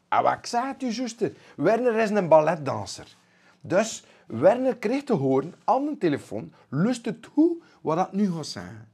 [0.07, 1.33] En wat ik zei het u, zuster.
[1.55, 3.15] Werner is een balletdanser.
[3.61, 8.87] Dus Werner kreeg te horen aan de telefoon, lustte toe wat dat nu gaat zeggen.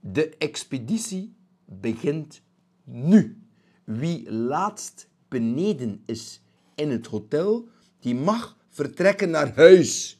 [0.00, 2.42] De expeditie begint
[2.90, 3.42] nu.
[3.84, 6.40] Wie laatst beneden is
[6.74, 7.68] in het hotel,
[8.00, 10.18] die mag vertrekken naar huis.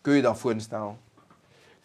[0.00, 0.98] Kun je dat voorstellen?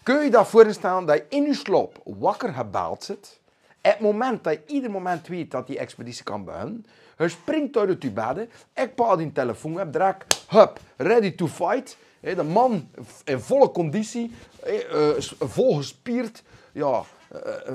[0.04, 3.40] Kun je dat voorstellen dat je in je sloop wakker gebeld zit?
[3.82, 6.86] Het moment dat je ieder moment weet dat die expeditie kan beginnen,
[7.18, 11.98] je springt uit je bed, ik pak die telefoon, heb draak, hup, ready to fight.
[12.20, 12.90] De man
[13.24, 14.32] in volle conditie,
[14.64, 15.10] eh,
[15.40, 17.74] vol gespierd, ja, eh, eh,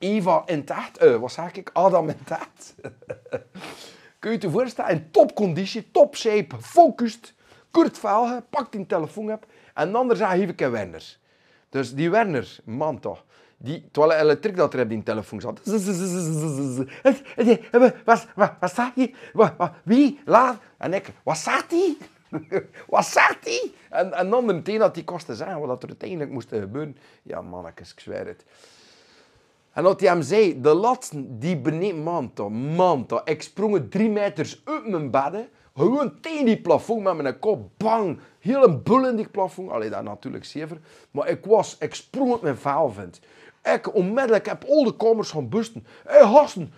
[0.00, 2.74] Eva in taart, uh, wat zeg ik, Adam in taart.
[4.18, 7.34] Kun je je voorstellen, in topconditie, topshape, gefocust,
[7.70, 11.16] Kurt Velge, pakt die telefoon op en dan zeg ik een Werner.
[11.68, 13.24] Dus die Werner, man toch,
[13.56, 15.60] die, terwijl elektriek dat er op die telefoon zat.
[18.04, 19.14] Wat, wat, staat hij?
[19.84, 20.20] Wie?
[20.24, 20.60] Laat?
[20.78, 21.96] En ik, wat staat hij?
[22.88, 23.72] wat zegt hij?
[23.90, 26.96] En, en dan meteen dat die kosten zeggen wat er uiteindelijk moest gebeuren.
[27.22, 28.44] Ja, mannetjes, ik zweer het.
[29.72, 33.22] En dat hij hem zei, de laatste die beneden, man toch, man toch.
[33.24, 38.18] Ik sprong drie meters uit mijn bed, gewoon tegen die plafond met mijn kop, bang.
[38.38, 39.70] Heel een bul in die plafond.
[39.70, 40.78] Allee, dat natuurlijk zever.
[41.10, 43.20] Maar ik was, ik sprong uit mijn vuil, vind.
[43.62, 45.86] Ik onmiddellijk heb al de kamers gaan busten.
[46.06, 46.72] Hé, hey, gasten,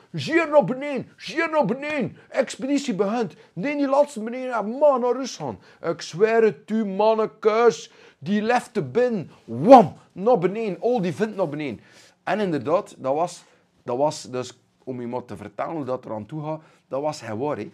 [0.51, 2.17] naar beneden, hier naar beneden.
[2.29, 3.35] Expeditie begint.
[3.53, 5.63] Nee, die laatste beneden, man naar Rusland.
[5.83, 7.93] Ik zweer het u, mannekes.
[8.19, 9.31] Die lefte binnen.
[9.45, 10.81] Wam, naar beneden.
[10.81, 11.81] Al die vindt naar beneden.
[12.23, 13.45] En inderdaad, dat was,
[13.83, 17.21] dat was dus, om iemand te vertellen hoe dat er aan toe gaat, dat was
[17.21, 17.65] waar.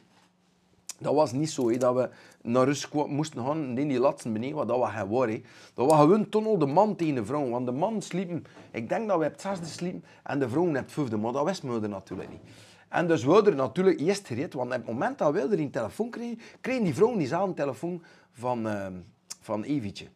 [1.01, 2.11] Dat was niet zo dat we
[2.43, 5.43] naar rust moesten gaan in die laatste beneden, dat was hij
[5.75, 7.49] Dat was gewoon tunnel de man tegen de vrouw.
[7.49, 10.93] Want de man sliepen, ik denk dat we het zesde sliepen en de vrouw het
[10.93, 12.41] vijfde, maar dat wisten we natuurlijk niet.
[12.89, 15.71] En dus we er natuurlijk eerst gereed, want op het moment dat we er een
[15.71, 18.87] telefoon kregen, kregen die vrouw diezelfde telefoon van, uh,
[19.41, 20.07] van Evietje.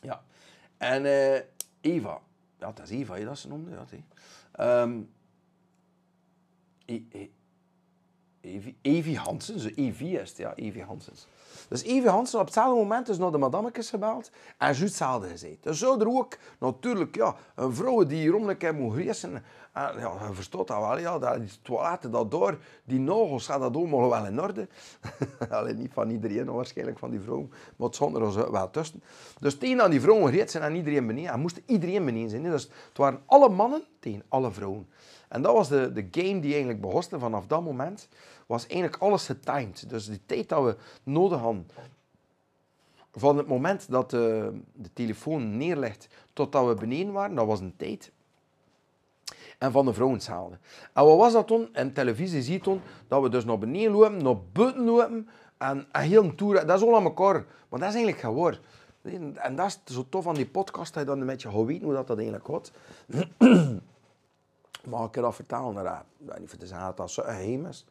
[0.00, 0.22] Ja.
[0.76, 1.38] En uh,
[1.80, 2.20] Eva,
[2.62, 3.70] ja, dat is Eva, dat ze noemde.
[3.70, 5.10] Ja, um,
[8.42, 11.26] Evi, Evi Hansens, Evi is het, ja, Evi Hansens.
[11.68, 15.62] Dus Evi Hansen op hetzelfde moment is naar de madammetjes gebeld en juist hetzelfde gezegd.
[15.62, 18.94] Dus zou er ook natuurlijk ja, een vrouw die hier een moet
[19.74, 19.92] ja,
[20.28, 24.08] je verstaat dat wel, ja, dat, die toiletten dat door, die nagels gaat dat allemaal
[24.08, 24.68] wel in orde.
[25.50, 29.02] Alleen niet van iedereen, waarschijnlijk van die vrouw, maar het stond er wel tussen.
[29.40, 31.32] Dus tegen aan die vrouwen gereed zijn en iedereen beneden.
[31.32, 32.42] En moest iedereen beneden zijn.
[32.42, 34.88] Dus het waren alle mannen tegen alle vrouwen.
[35.32, 38.08] En dat was de, de game die eigenlijk begon vanaf dat moment
[38.46, 39.88] was eigenlijk alles getimed.
[39.88, 41.66] Dus die tijd dat we nodig hadden
[43.12, 47.76] van het moment dat de, de telefoon neerlegt totdat we beneden waren, dat was een
[47.76, 48.12] tijd.
[49.58, 50.58] En van de vrouwen hetzelfde.
[50.92, 51.68] En wat was dat toen?
[51.72, 55.28] En televisie ziet toen dat we dus naar beneden lopen, naar buiten lopen
[55.58, 56.66] en een heel tour.
[56.66, 57.44] Dat is al aan elkaar.
[57.68, 58.56] Maar dat is eigenlijk gewoon.
[59.34, 61.84] En dat is zo tof aan die podcast, dat je dan een beetje gaat weten
[61.84, 62.72] hoe dat, dat eigenlijk gaat.
[64.86, 65.74] Mag ik dat vertellen?
[65.74, 67.86] Nou, dat, niet te zeggen dat dat zo is.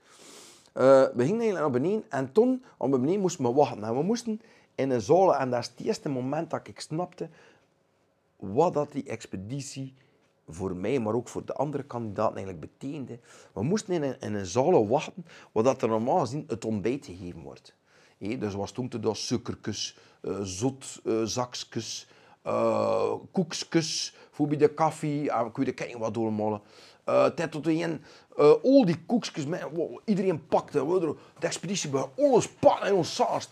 [0.78, 3.84] Uh, we gingen naar beneden en toen, om beneden moesten we wachten.
[3.84, 4.42] En we moesten
[4.76, 7.30] in een zolen en dat is het eerste moment dat ik snapte
[8.36, 9.94] wat dat die expeditie
[10.48, 13.20] voor mij, maar ook voor de andere kandidaten eigenlijk betekende.
[13.54, 17.06] We moesten in een, in een zolen wachten, waar dat er normaal gezien het ontbijt
[17.06, 17.76] gegeven wordt.
[18.18, 22.08] Hey, dus was toen te suikerkus, uh, zot uh, zakjes,
[24.42, 26.62] voor bij de koffie, uh, kun je kijken wat doormalen.
[27.06, 28.04] Uh, tot een
[28.38, 30.86] uh, al die koekjes, wow, iedereen pakte.
[31.40, 33.50] De expeditie bij alles pakken en ons saus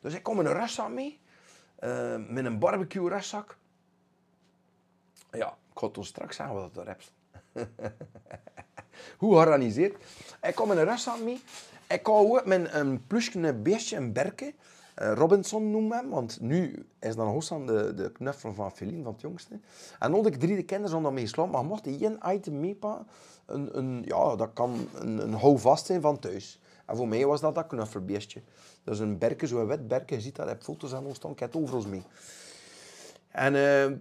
[0.00, 1.20] Dus ik kom met een restzak mee.
[1.80, 3.56] Uh, met een barbecue restzak.
[5.30, 7.12] Ja, ik ga het straks zeggen wat dat hebt.
[9.18, 10.04] Hoe georganiseerd.
[10.42, 11.42] Ik kom met een restzak mee.
[11.88, 14.54] Ik ook met een plusje beestje, een berken.
[15.02, 19.12] Uh, Robinson noemen hem, want nu is dan Hossan de, de knuffel van Feline, van
[19.12, 19.60] het jongste.
[19.98, 23.06] En ik drie de kinderen om mee slaan, maar mocht één item meepakken,
[23.46, 26.60] een, een, ja, dat kan een, een houvast zijn van thuis.
[26.86, 28.42] En voor mij was dat dat knuffelbeestje.
[28.84, 30.16] Dat is een berken, zo'n wit berken.
[30.16, 32.02] Je ziet dat, heb foto's aan ons staan, ik het overal mee.
[33.28, 33.96] En uh,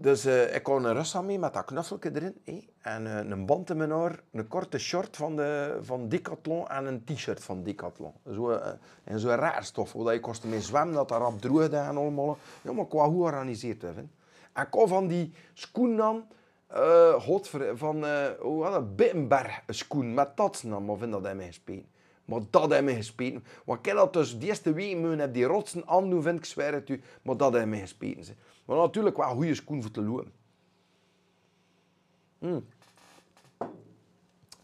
[0.00, 2.68] dus uh, ik kon een rust mee met dat knuffeltje erin.
[2.80, 6.86] En uh, een band in mijn haar, een korte short van, de, van Decathlon en
[6.86, 8.12] een t-shirt van Decathlon.
[8.32, 8.66] Zo, uh,
[9.04, 12.38] en zo'n raar stof, dat je kostte mee zwemmen, dat daar rap droogde en allemaal.
[12.62, 14.10] Ja, maar qua hoe georganiseerd hebben.
[14.52, 16.24] En ik van die schoen dan,
[16.72, 18.04] uh, God, van,
[18.38, 21.84] hoe had dat, Bittenberg schoen, met dat dan, maar vind dat hij mij.
[22.24, 23.42] Maar dat hij mij gespeeld.
[23.64, 26.88] Want ik dat dus de eerste week heb die rotsen aan vind ik zwaar het
[26.88, 28.32] u, maar dat hij mij gespeeld.
[28.70, 30.32] Maar natuurlijk wel goede schoen voor te lopen.
[32.38, 32.66] Mm.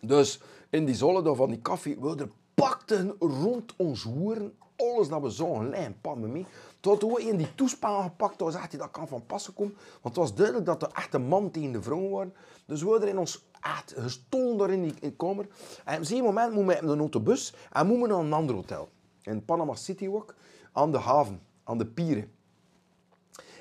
[0.01, 0.41] Dus
[0.71, 5.69] in die zolen van die koffie, we pakten rond ons hoeren alles dat we zo'n
[5.69, 6.47] lijn pannen mee.
[6.81, 9.75] Tot we in die toespan gepakt, toen zegt hij dat kan van passen komen.
[9.75, 12.35] Want het was duidelijk dat er echt een man tegen de vrouw waren.
[12.67, 15.47] Dus we in ons echt gestolen door in die kamer.
[15.85, 18.55] En op een moment moeten we in een autobus en moeten we naar een ander
[18.55, 18.89] hotel.
[19.23, 20.35] In Panama City ook,
[20.73, 22.35] aan de haven, aan de pieren.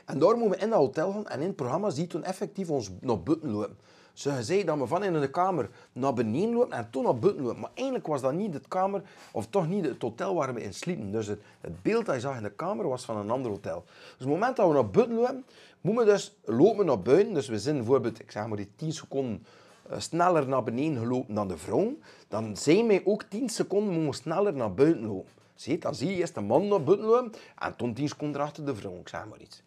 [0.05, 2.69] En daar moeten we in dat hotel gaan en in het programma ziet toen effectief
[2.69, 3.77] ons naar buiten lopen.
[4.13, 7.43] Ze zei dat we van in de kamer naar beneden lopen en toen naar buiten
[7.43, 7.59] lopen.
[7.59, 9.01] Maar eigenlijk was dat niet de kamer,
[9.31, 11.11] of toch niet het hotel waar we in sliepen.
[11.11, 11.41] Dus het,
[11.81, 13.83] beeld dat je zag in de kamer was van een ander hotel.
[13.85, 15.45] Dus op het moment dat we naar buiten lopen,
[15.81, 17.33] moeten we dus lopen naar buiten.
[17.33, 19.45] Dus we zijn bijvoorbeeld, ik zeg maar, die 10 seconden
[19.89, 21.97] eh, sneller naar beneden gelopen dan de vrouw.
[22.27, 25.31] Dan zijn wij ook 10 seconden moeten sneller naar buiten lopen.
[25.55, 26.83] Zie, dan zie je eerst de man naar
[27.59, 28.99] en toen 10 seconden achter de vrouw.
[28.99, 29.63] Ik zeg maar iets.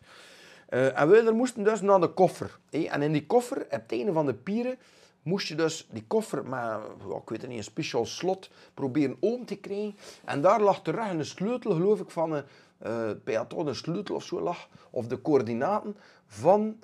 [0.71, 2.59] Uh, en we moesten dus naar de koffer.
[2.71, 4.79] En in die koffer, op het einde van de pieren,
[5.23, 6.79] moest je dus die koffer met,
[7.23, 9.97] ik weet het niet, een speciaal slot proberen open te krijgen.
[10.25, 12.45] En daar lag terug een sleutel, geloof ik, van een,
[13.27, 16.79] uh, sleutel of zo lag, of de coördinaten van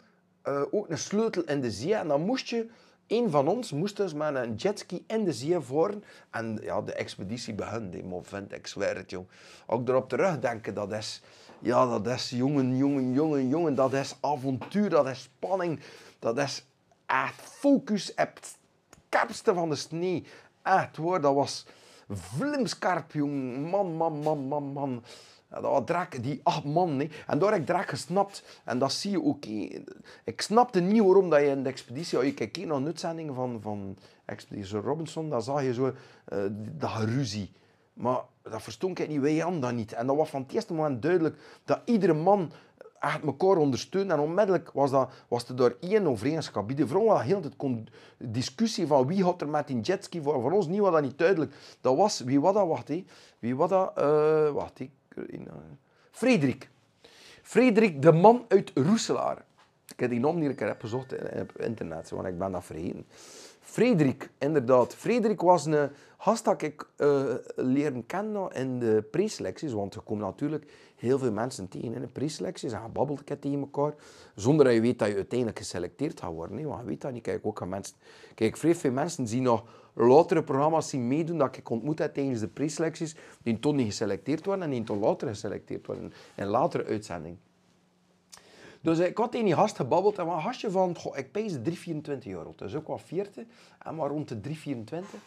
[0.48, 1.94] uh, ook een sleutel in de zee.
[1.94, 2.68] En dan moest je,
[3.06, 6.04] een van ons moest dus met een jetski in de zee voeren.
[6.30, 9.26] En ja, de expeditie begon, die moment, ik zweer het, jong.
[9.66, 11.22] Ook erop terugdenken, dat is...
[11.60, 13.74] Ja, dat is jongen, jongen, jongen, jongen.
[13.74, 15.80] Dat is avontuur, dat is spanning.
[16.18, 16.66] Dat is
[17.06, 20.20] echt focus op het van de sneeuw.
[20.62, 21.66] Echt hoor, dat was
[22.08, 23.70] vlimskarp, jong.
[23.70, 25.04] Man, man, man, man, man.
[25.54, 26.96] Dat was draak, die acht man.
[26.96, 27.10] Nee.
[27.26, 28.60] En daar heb ik draak gesnapt.
[28.64, 29.44] En dat zie je ook.
[30.24, 32.18] Ik snapte niet waarom dat je in de expeditie...
[32.18, 36.90] Als je kijkt naar uitzendingen van, van Expeditie Robinson, dan zag je zo uh, dat
[36.90, 37.52] geruzie.
[37.92, 39.92] Maar dat verstond ik niet, wij hadden dat niet.
[39.92, 42.52] En dat was van het eerste moment duidelijk dat iedere man
[43.00, 44.14] echt elkaar ondersteunde.
[44.14, 46.76] En onmiddellijk was, dat, was er door één overeenschap.
[46.76, 47.84] De vrouw was heel de
[48.18, 50.40] discussie van wie had er met die jetski voor.
[50.40, 51.54] Voor ons niet was dat niet duidelijk.
[51.80, 52.68] Dat was, wie was dat?
[52.68, 53.04] Wacht, hé.
[53.38, 53.92] Wie was dat?
[53.98, 54.90] Uh, wacht, hé.
[55.16, 55.52] Uh,
[56.10, 56.68] Frederik.
[57.42, 59.44] Frederik, de man uit Roeselaar.
[59.88, 63.06] Ik heb die naam niet keer gezocht op internet, want ik ben dat vergeten.
[63.60, 64.94] Frederik, inderdaad.
[64.94, 69.72] Frederik was een gast dat ik uh, leren kennen in de preselecties.
[69.72, 72.72] Want er komen natuurlijk heel veel mensen tegen in de preselecties.
[72.72, 73.94] En je babbelt tegen elkaar.
[74.34, 76.66] Zonder dat je weet dat je uiteindelijk geselecteerd gaat worden.
[76.66, 77.22] Want je weet dat niet.
[77.22, 77.96] Kijk, ook aan mensen...
[78.34, 82.40] Kijk, vrij veel mensen die nog latere programma's zien meedoen dat ik ontmoet heb tijdens
[82.40, 83.16] de preselecties.
[83.42, 86.12] Die toen niet geselecteerd worden en die toen later geselecteerd worden.
[86.34, 87.36] In latere uitzending.
[88.84, 92.32] Dus ik had in die gast gebabbeld en een gastje van, goh, ik pees 324
[92.32, 92.52] euro.
[92.56, 93.44] Dus ook wel 40
[93.78, 95.20] en maar rond de 324.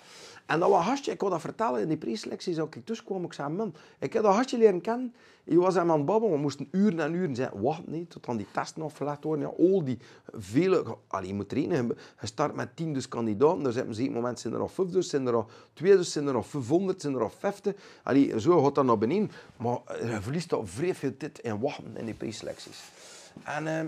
[0.46, 3.34] En dat was gastje, ik kon dat vertellen in die preselectie, zou ik tussenkwam, ik
[3.34, 5.14] zei, man, ik heb dat gastje leren kennen.
[5.44, 7.52] Je was aan het babbelen, we moesten uren en uren zijn.
[7.54, 9.50] Wacht, nee, tot dan die testen afgelegd worden.
[9.50, 9.98] Ja, al die
[10.32, 11.88] vele, allee, je moet rekenen,
[12.22, 15.10] je start met 10 dus kandidaten, dus op een moment zijn er al 5 dus,
[15.10, 17.76] zijn er al 2 dus, zijn er al 500, zijn er al 50.
[18.04, 19.32] Allee, zo gaat dat naar beneden.
[19.58, 22.97] Maar je verliest al vrij veel tijd in wachten in die preselecties.
[23.44, 23.82] En uh,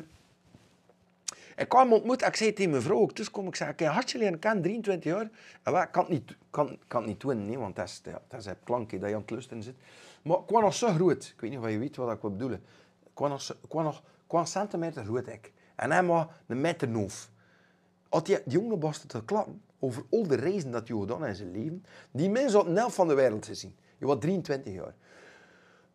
[1.55, 3.79] ik kwam hem ontmoet ik zei tegen mijn vrouw ook, dus kom ik zei, ik
[3.79, 5.29] heb hartje leren kennen, 23 jaar.
[5.63, 8.45] En ik kan het niet, kan, kan niet doen, nee, want dat is, dat is
[8.45, 9.75] het klankje dat je aan het luisteren zit.
[10.21, 12.31] Maar ik was nog zo groot, ik weet niet of je weet wat ik wil
[12.31, 12.63] bedoelen.
[13.03, 15.27] Ik was nog, ik nog ik een centimeter groot.
[15.27, 15.51] Ik.
[15.75, 17.29] En hij was een meter noof.
[18.09, 21.51] Als die, jongen was te klappen over al de reizen dat hij gedaan in zijn
[21.51, 23.75] leven, die mensen op de van de wereld gezien.
[23.97, 24.93] Je was 23 jaar.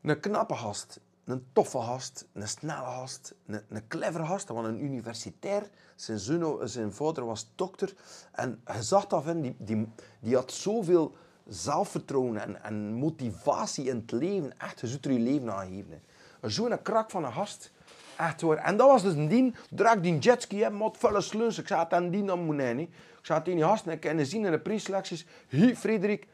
[0.02, 4.46] Een knappe gast een toffe gast, een snelle gast, een, een clever gast.
[4.46, 5.70] Dat was een universitair.
[5.94, 7.94] Zijn, zoon, zijn vader was dokter.
[8.32, 9.88] En je zag dat die, die,
[10.20, 11.16] die had zoveel
[11.46, 14.58] zelfvertrouwen en, en motivatie in het leven.
[14.58, 16.02] Echt, je zou er je leven aangeven.
[16.42, 17.72] Zo'n krak van een gast.
[18.16, 18.56] Echt hoor.
[18.56, 19.54] En dat was dus een dien.
[19.70, 21.58] Draak die jetski, hè, met vuile sleus.
[21.58, 22.88] Ik zei aan dien aan moet Ik
[23.22, 25.26] zei tegen die gast, en ik zien in de preselecties.
[25.48, 26.26] Hier, Frederik,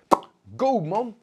[0.57, 1.16] go man.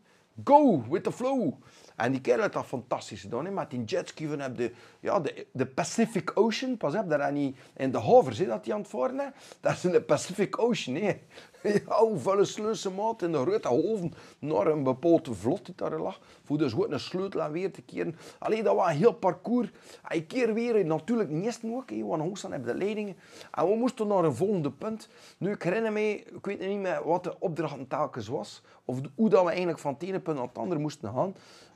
[0.44, 1.54] Go with the flow.
[1.98, 3.46] En die kerel heeft dat fantastisch gedaan.
[3.46, 3.52] Hè?
[3.52, 6.78] Met die jetski van de, ja, de, de Pacific Ocean.
[6.78, 9.34] Pas op, daar niet in de haver zit dat hij aan het varen.
[9.60, 10.96] Dat is in de Pacific Ocean.
[10.96, 11.20] Hè?
[11.88, 16.20] ja, vuile sleuzen maat in de grote golven naar een bepaalde vlot die daar lag.
[16.44, 18.16] Voor dus goed een sleutel aan weer te keren.
[18.40, 19.70] Alleen dat was een heel parcours.
[20.10, 21.90] Ik keer weer natuurlijk niet ook.
[21.90, 23.16] We waren hoogst aan de leidingen.
[23.52, 25.10] En we moesten naar een volgende punt.
[25.38, 28.62] Nu, ik herinner me, ik weet niet meer wat de opdracht telkens was.
[28.86, 31.36] Of hoe dat we eigenlijk van het ene punt naar het andere moesten gaan.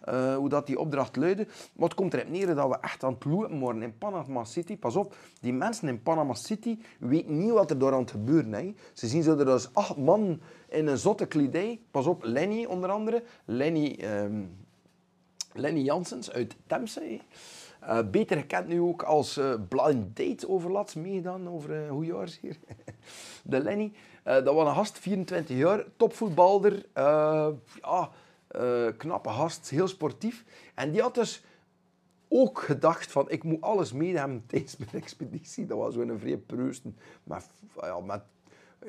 [0.10, 1.48] Uh, hoe dat die opdracht luidde.
[1.74, 4.78] Maar het komt erop neer dat we echt aan het lopen worden in Panama City.
[4.78, 8.54] Pas op, die mensen in Panama City weten niet wat er daar aan het gebeuren
[8.54, 8.74] is.
[8.94, 11.80] Ze zien zo er dus acht man in een zotte kledij.
[11.92, 13.24] Pas op, Lenny onder andere.
[13.46, 14.58] Lenny, um,
[15.54, 17.20] Lenny Janssens uit Temse.
[17.84, 22.40] Uh, beter gekend nu ook als uh, blind date overlast meegedaan over hoe jaar is
[22.42, 22.58] hier.
[23.44, 23.92] de Lenny.
[24.24, 26.86] dat was een gast, 24 jaar, topvoetbalder.
[27.82, 28.10] ja,
[28.52, 30.46] eh, knappe gast, heel sportief.
[30.76, 31.44] En die had dus
[32.28, 35.66] ook gedacht van, ik moet alles meenemen tijdens mijn expeditie.
[35.66, 36.98] Dat was zo'n vrije preusten.
[37.24, 37.44] Maar
[37.82, 38.22] ja, met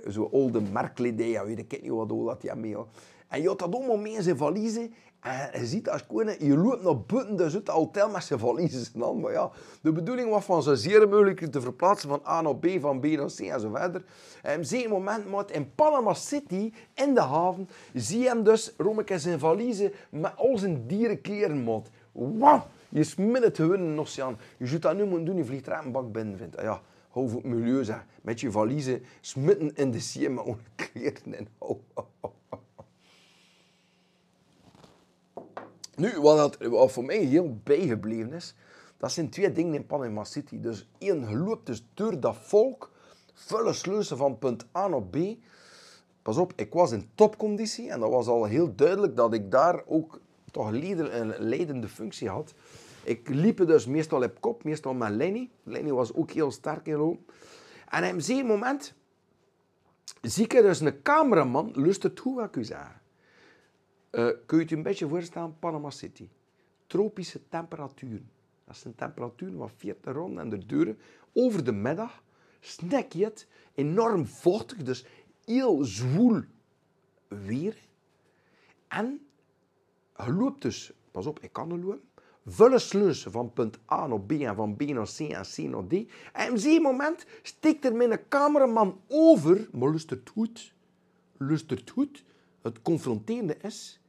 [0.07, 2.89] zo'n oude merkkledij, ja, weet ik niet wat dat hij mee had.
[3.29, 4.95] En je had dat allemaal mee in zijn valiezen.
[5.23, 8.93] En je ziet als koning, je loopt naar buiten dus het hotel met zijn valiezen
[8.95, 9.21] en dan.
[9.21, 9.51] Maar ja,
[9.81, 13.05] de bedoeling was van zo zeer mogelijk te verplaatsen van A naar B, van B
[13.05, 14.05] naar C en zo verder.
[14.43, 18.73] En op een moment, maar in Panama City, in de haven, zie je hem dus,
[18.77, 21.91] Romeke zijn valiezen, met al zijn dierenkleren, maat.
[22.13, 22.67] Wauw!
[22.89, 24.39] Je smit het gewoon in de oceaan.
[24.57, 26.39] Je zou dat nu moeten doen, je vliegt er bak binnen.
[26.39, 26.61] Vindt.
[26.61, 28.05] Ja, hou voor het milieu, zeg.
[28.23, 30.45] Met je valiezen, smitten in de zee met
[30.75, 31.49] kleren.
[31.59, 32.31] Oh, oh, oh.
[36.03, 38.55] Nu, wat, wat voor mij heel bijgebleven is,
[38.97, 40.61] dat zijn twee dingen in Panama City.
[40.61, 42.91] Dus één, geloopt dus door dat volk,
[43.35, 45.17] vulle sleuzen van punt A naar B.
[46.23, 49.83] Pas op, ik was in topconditie en dat was al heel duidelijk dat ik daar
[49.87, 52.55] ook toch een leidende functie had.
[53.05, 55.51] Ik liep dus meestal op kop, meestal met Lenny.
[55.63, 57.33] Lenny was ook heel sterk in loop.
[57.89, 58.95] En op een moment
[60.23, 62.75] zie ik dus een cameraman, luistert hoe wat ik u.
[64.13, 66.29] Uh, kun je het een beetje voorstellen, Panama City.
[66.87, 68.31] Tropische temperaturen.
[68.65, 70.99] Dat zijn temperaturen van 40 rond en de deuren.
[71.33, 72.23] Over de middag
[72.61, 73.47] snek je het.
[73.75, 75.05] Enorm vochtig, dus
[75.45, 76.43] heel zwoel
[77.29, 77.77] weer.
[78.89, 79.27] En
[80.17, 82.01] je loopt dus, pas op, ik kan er lopen,
[82.47, 85.87] vulle sleuzen van punt A naar B en van B naar C en C naar
[85.87, 85.93] D.
[86.33, 90.75] En op een moment steekt er mijn cameraman over, maar lustert goed,
[91.37, 92.25] lustert goed.
[92.63, 94.01] Het confronterende is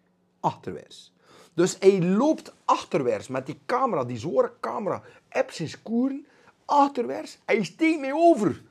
[0.43, 1.13] achterwaarts.
[1.53, 5.01] Dus hij loopt achterwaarts met die camera, die zware camera,
[5.47, 6.25] zijn koeren,
[6.65, 7.37] achterwaarts.
[7.45, 8.61] Hij steekt mij over.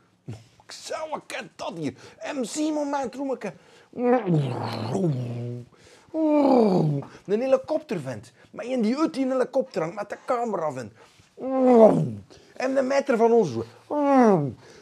[0.65, 1.23] Ik zou, wat
[1.57, 1.95] dat hier?
[2.35, 3.53] MC moment, roem ik.
[7.25, 8.33] Een helikopter vindt.
[8.51, 10.95] Maar in die uit die helikopter hangt met de camera vindt.
[12.57, 13.51] En de meter van ons.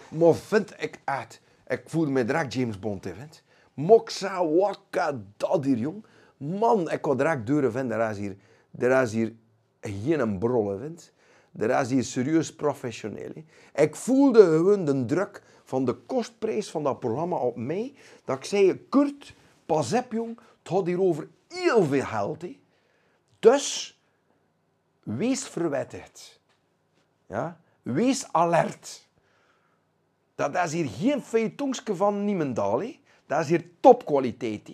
[0.09, 1.41] Maar vind ik uit.
[1.67, 3.43] Ik voelde me direct James Bond, vindt.
[3.75, 4.45] Moksa
[5.37, 6.05] dat hier, jong.
[6.41, 8.01] Man, ik kon direct deuren vinden.
[8.01, 8.37] Er is hier,
[8.79, 9.33] er is hier
[9.81, 11.13] geen brolle, vindt.
[11.57, 13.33] Er is hier serieus professioneel.
[13.75, 17.95] Ik voelde gewoon de druk van de kostprijs van dat programma op mij.
[18.25, 19.35] Dat ik zei, Kurt,
[19.67, 22.45] pas op jong, het gaat hier over heel veel geld.
[23.39, 23.99] Dus,
[25.03, 26.41] wees verwettigd.
[27.27, 27.61] Ja?
[27.83, 29.09] Wees alert.
[30.35, 32.83] Dat is hier geen feuilletongske van Niemendal.
[33.27, 34.71] Dat is hier topkwaliteit.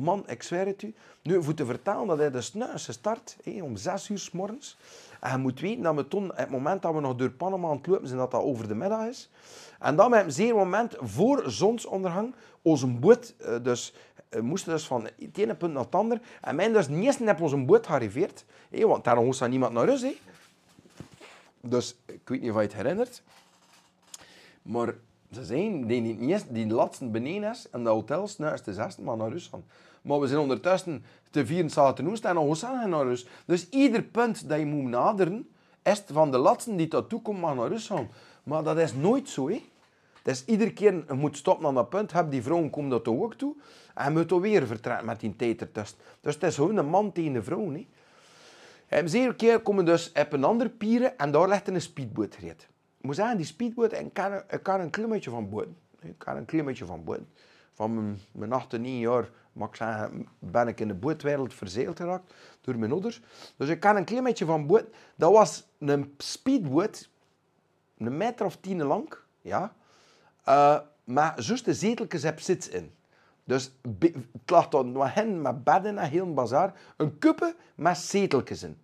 [0.00, 0.94] Man, ik zweer het u.
[1.22, 4.76] Nu, voor te vertellen dat hij de snuis start om zes uur s morgens.
[5.20, 7.76] En je moet weten dat we toen, het moment dat we nog door Panama aan
[7.76, 9.30] het lopen zijn, dat dat over de middag is.
[9.78, 13.94] En dan met een zeer moment voor zonsondergang, onze boot, eh, dus
[14.28, 16.20] we moesten dus van het ene punt naar het andere.
[16.40, 18.44] En mij dus niet op onze boot gearriveerd.
[18.70, 20.06] Want daar moest niemand naar rust.
[21.60, 23.22] Dus ik weet niet of je het herinnert.
[24.62, 24.94] Maar
[25.32, 29.16] ze zijn die, niet die laatste beneden is en de hotels naar de zesde maar
[29.16, 29.64] naar Rusland.
[30.06, 33.26] Maar we zijn ondertussen te vieren zaten en nog gaan naar Rus.
[33.46, 35.48] Dus ieder punt dat je moet naderen,
[35.82, 38.10] is van de laatste die tot toe naar Rusland.
[38.42, 39.62] Maar dat is nooit zo, hè.
[40.22, 43.34] Dus iedere keer je moet stoppen aan dat punt, heb die vrouw komt dat ook
[43.34, 43.54] toe.
[43.94, 45.98] En moet ook weer vertrekken met die tijd ertussen.
[46.20, 47.86] Dus het is gewoon een man tegen een vrouw, hè.
[48.88, 52.68] En zeer keer komen dus op een andere pieren en daar ligt een speedboot gereed.
[52.98, 55.76] Ik moet zeggen, die speedboot, ik kan, ik kan een klimmetje van boten.
[56.00, 57.28] Ik kan een klimmetje van boten.
[57.72, 62.34] Van mijn, mijn 8 9 jaar mag ik ben ik in de bootwereld verzeild geraakt
[62.60, 63.20] door mijn ouders.
[63.56, 64.84] Dus ik kan een klein beetje van boot.
[65.14, 67.10] Dat was een speedboot,
[67.98, 69.74] een meter of tien lang, ja.
[70.48, 72.94] Uh, maar juist de zeteltjes heb zit in.
[73.44, 76.72] Dus het lag dan hen met bedden en heel een bazaar.
[76.96, 78.78] Een kuppen met zeteltjes in.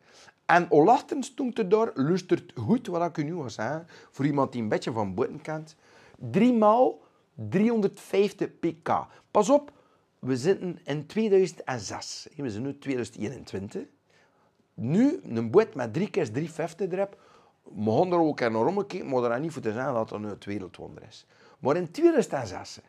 [0.46, 4.62] En olachtend stond er daar, lustert goed wat ik nu wil zeggen, voor iemand die
[4.62, 5.76] een beetje van boten kent,
[6.18, 7.00] 3 maal
[7.34, 9.06] 350 pk.
[9.30, 9.72] Pas op,
[10.26, 12.28] we zitten in 2006.
[12.36, 13.82] We zijn nu 2021.
[14.74, 17.20] Nu, een boot met drie keer 350 erop.
[17.62, 20.34] We gaan er ook naar omgekeken, maar er niet voor te zeggen dat het nu
[20.44, 21.26] wereldwonder is.
[21.58, 22.80] Maar in 2006,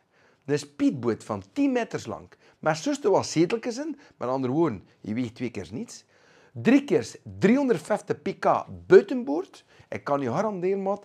[0.44, 2.28] een speedboot van 10 meter lang,
[2.58, 6.04] met zuster was zeteltjes in, met andere woorden, je weegt twee keer niets.
[6.52, 9.64] Drie keer 350 pk buitenboord.
[9.88, 11.04] Ik kan je garanderen, maat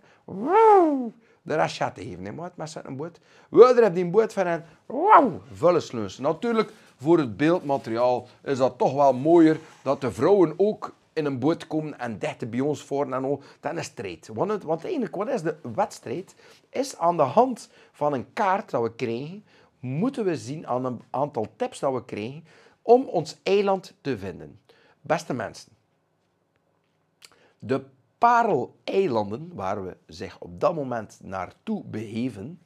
[1.50, 3.20] de rachat even, hè, maat, met zijn boot.
[3.50, 6.18] We hebben die boot van een vulle sleus.
[6.18, 11.40] Natuurlijk, voor het beeldmateriaal is dat toch wel mooier dat de vrouwen ook in een
[11.40, 13.42] boot komen en dichten bij ons voor en al.
[13.60, 14.30] Dat is strijd.
[14.34, 16.36] Want, het, want eigenlijk, wat is de wedstrijd?
[16.70, 19.46] Is aan de hand van een kaart dat we krijgen,
[19.80, 22.44] moeten we zien aan een aantal tips dat we krijgen,
[22.82, 24.60] om ons eiland te vinden.
[25.02, 25.72] Beste mensen,
[27.60, 27.84] de
[28.20, 32.62] Parel-eilanden, waar we zich op dat moment naartoe beheven,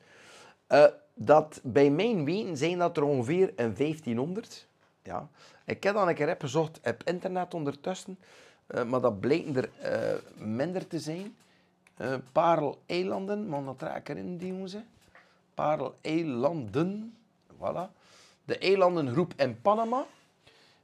[0.70, 0.86] uh,
[1.16, 4.68] dat bij mijn weten zijn dat er ongeveer een 1500.
[5.04, 5.30] Ja.
[5.66, 8.20] Ik heb dan een keer gezocht op internet ondertussen,
[8.68, 11.36] uh, maar dat blijkt er uh, minder te zijn.
[12.32, 14.76] Parel-eilanden, maar dat raak ik erin, die jongens.
[15.54, 17.18] Parel-eilanden,
[17.56, 17.91] voilà.
[18.45, 20.06] De eilandengroep in Panama.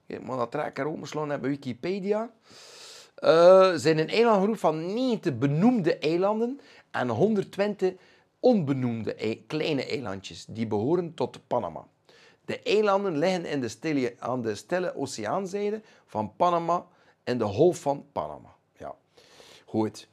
[0.06, 2.32] Ja, maar dat raak ik er omgeslagen bij Wikipedia.
[3.24, 6.60] Uh, zijn een eilandgroep van 90 benoemde eilanden
[6.92, 7.94] en 120
[8.40, 11.88] onbenoemde e kleine eilandjes die behoren tot Panama.
[12.46, 16.86] De eilanden liggen in de stille, aan de stille oceaanzijde van Panama
[17.24, 18.56] en de Golf van Panama.
[18.78, 18.96] Ja,
[19.66, 20.08] goed.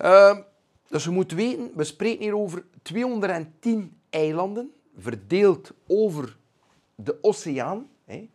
[0.00, 0.38] Uh,
[0.88, 6.36] dus we moeten weten, we spreken hier over 210 eilanden, verdeeld over
[6.94, 7.88] de oceaan.
[8.04, 8.28] Hè.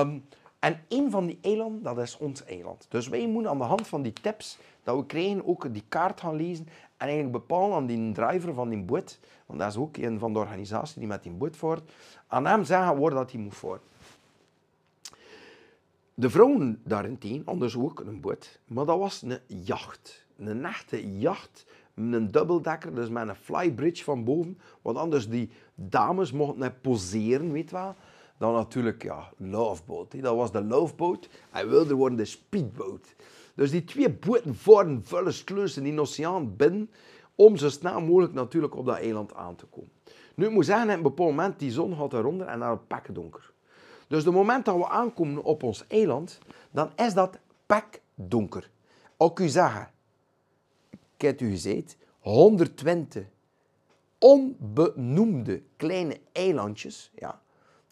[0.00, 0.24] Um,
[0.66, 2.86] en een van die eilanden, dat is ons eiland.
[2.88, 6.20] Dus wij moeten aan de hand van die tips dat we krijgen ook die kaart
[6.20, 9.96] gaan lezen en eigenlijk bepalen aan die driver van die boot, want dat is ook
[9.96, 11.92] een van de organisaties die met die boot voort,
[12.26, 13.82] aan hem zeggen waar dat hij moet voort.
[16.14, 20.26] De vrouwen daarentegen hadden dus een boot, maar dat was een jacht.
[20.36, 26.32] Een echte jacht een dubbeldekker, dus met een flybridge van boven, want anders die dames
[26.32, 27.94] mochten poseren, weet wel.
[28.38, 30.22] Dan natuurlijk, ja, Loveboat.
[30.22, 31.28] Dat was de Loveboat.
[31.50, 33.14] Hij wilde worden de Speedboat.
[33.54, 36.90] Dus die twee boten voeren vuile sluizen in de oceaan binnen
[37.34, 39.90] om zo snel mogelijk natuurlijk op dat eiland aan te komen.
[40.34, 43.14] Nu, ik moet zeggen, op een bepaald moment, die zon gaat eronder en dan het
[43.14, 43.52] donker.
[44.06, 46.38] Dus het moment dat we aankomen op ons eiland,
[46.70, 47.38] dan is dat
[48.14, 48.70] donker.
[49.16, 49.90] Ook u zeggen,
[51.16, 53.24] ik u gezegd, 120
[54.18, 57.40] onbenoemde kleine eilandjes, ja,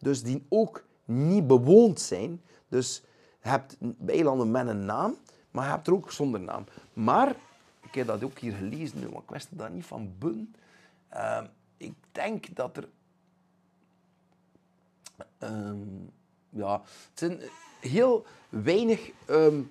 [0.05, 2.41] dus die ook niet bewoond zijn.
[2.67, 3.03] Dus
[3.41, 5.15] je hebt eilanden met een naam,
[5.51, 6.65] maar je hebt er ook zonder naam.
[6.93, 7.35] Maar,
[7.81, 10.55] ik heb dat ook hier gelezen maar ik wist dat niet van bun.
[11.13, 11.43] Uh,
[11.77, 12.87] ik denk dat er...
[15.43, 15.71] Uh,
[16.49, 17.39] ja, het zijn
[17.79, 19.69] heel weinig um,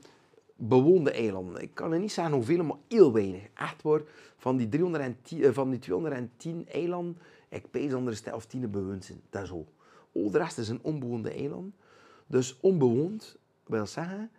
[0.57, 1.63] bewoonde eilanden.
[1.63, 3.43] Ik kan er niet zeggen hoeveel, maar heel weinig.
[3.55, 4.01] Echt waar,
[4.37, 7.19] van die, 310, uh, van die 210 eilanden,
[7.49, 9.21] ik pees onder de of tien bewoond zijn.
[9.31, 9.67] Dat is zo.
[10.15, 11.75] Al de rest is een onbewoonde eiland.
[12.27, 13.37] Dus onbewoond
[13.67, 14.31] wil zeggen,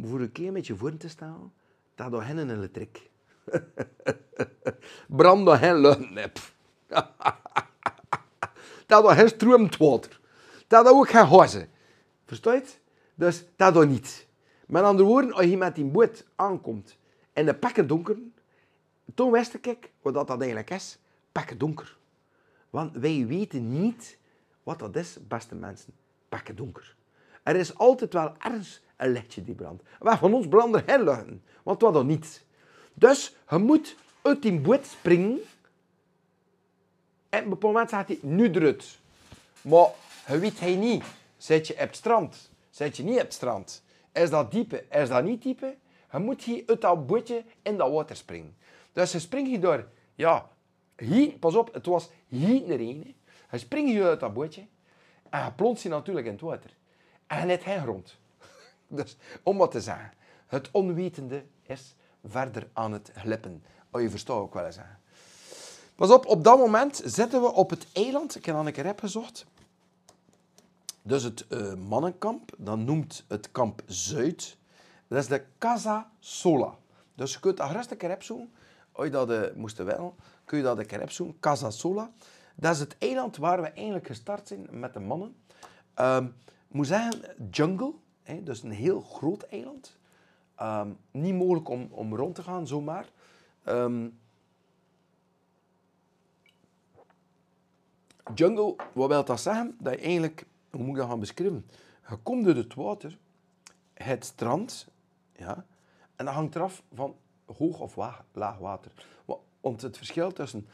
[0.00, 1.52] voor een keer met je voor te staan,
[1.94, 3.10] dat er geen elektriek.
[5.16, 6.38] Brand door geen luchtnep.
[8.86, 10.20] dat er geen stroomt water.
[10.66, 11.68] Dat er ook geen huizen.
[12.24, 12.78] Verstaat?
[13.14, 14.26] Dus dat er niet.
[14.66, 16.98] Met andere woorden, als je met die boot aankomt
[17.32, 18.16] in de pakken donker,
[19.14, 20.98] toen wist ik wat dat eigenlijk is.
[21.32, 21.96] Pakken donker.
[22.70, 24.17] Want wij weten niet
[24.68, 25.92] wat dat is, beste mensen,
[26.28, 26.96] pakken donker.
[27.42, 29.82] Er is altijd wel ergens een lichtje die brandt.
[29.98, 32.44] Waar van ons branden luchten, want wat dan niet.
[32.94, 35.38] Dus je moet uit die boot springen
[37.28, 38.98] en op een moment zegt hij, nu eruit.
[39.62, 39.88] Maar
[40.26, 41.04] je weet hij niet,
[41.36, 43.82] zit je op het strand, zit je niet op het strand.
[44.12, 45.76] Is dat diepe, is dat niet diepe?
[46.12, 48.56] Je moet hier uit dat bootje in dat water springen.
[48.92, 50.48] Dus je springt hier door, ja,
[50.96, 53.16] hier, pas op, het was hier een
[53.48, 54.66] hij springt hier uit dat bootje
[55.30, 56.70] en hij plonst natuurlijk in het water.
[57.26, 58.16] En hij let geen grond.
[58.86, 60.12] Dus om wat te zeggen,
[60.46, 61.94] het onwetende is
[62.24, 63.62] verder aan het glippen.
[63.90, 64.78] Oh, je verstaat ook wel eens.
[65.94, 68.36] Pas op, op dat moment zitten we op het eiland.
[68.36, 69.46] Ik heb een keer gezocht.
[71.02, 74.56] Dus het uh, mannenkamp, dan noemt het kamp Zuid.
[75.06, 76.74] Dat is de Casa Sola.
[77.14, 78.52] Dus je kunt dat gerust een keer opzoeken.
[78.92, 80.14] Als je dat uh, moest wel,
[80.44, 81.40] kun je dat een keer opzoeken.
[81.40, 82.10] Casa Sola.
[82.60, 85.36] Dat is het eiland waar we eigenlijk gestart zijn met de mannen.
[85.96, 86.34] Um,
[86.68, 89.96] moet zeggen, jungle, hè, dus een heel groot eiland.
[90.62, 93.06] Um, niet mogelijk om, om rond te gaan zomaar.
[93.68, 94.18] Um,
[98.34, 99.76] jungle, wat wil dat zeggen?
[99.80, 101.66] Dat je eigenlijk, hoe moet ik dat gaan beschrijven?
[102.08, 103.18] Je komt door het water,
[103.94, 104.88] het strand,
[105.36, 105.64] ja,
[106.16, 107.16] en dat hangt eraf van
[107.58, 107.96] hoog of
[108.32, 108.92] laag water.
[109.60, 110.66] Want het verschil tussen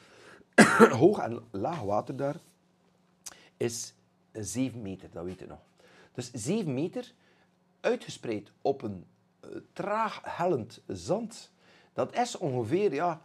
[1.01, 2.37] hoog en laag water daar
[3.57, 3.95] is
[4.33, 5.59] 7 meter, dat weet je nog.
[6.13, 7.13] Dus 7 meter
[7.81, 9.05] uitgespreid op een
[9.45, 11.51] uh, traag hellend zand.
[11.93, 13.21] Dat is ongeveer, ja,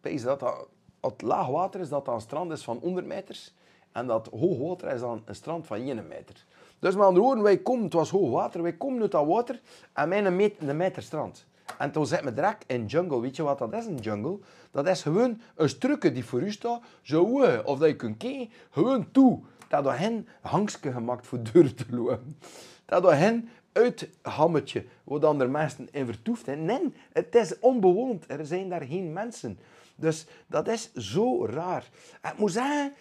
[0.00, 0.68] dat dat
[1.00, 3.54] het laag water is, dat dat een strand is van 100 meters.
[3.92, 6.44] En dat hoog water is dan een strand van 1 meter.
[6.78, 9.60] Dus met andere woorden, wij komen, het was hoog water, wij komen uit dat water
[9.92, 11.46] en mijn een meter, een meter strand.
[11.78, 13.20] En toen zit me direct in jungle.
[13.20, 14.38] Weet je wat dat is, een jungle?
[14.70, 17.22] Dat is gewoon een strucje die voor u staat, zo
[17.64, 21.84] of dat je kunt kijken, gewoon toe dat door hen hangske gemaakt voor deur te
[21.90, 22.38] lopen.
[22.84, 26.64] Dat door hen uit hammetje, waar dan mensen in vertoefd zijn.
[26.64, 28.24] Nee, het is onbewoond.
[28.30, 29.58] Er zijn daar geen mensen.
[29.96, 31.88] Dus dat is zo raar.
[32.20, 32.92] En ik moet zeggen,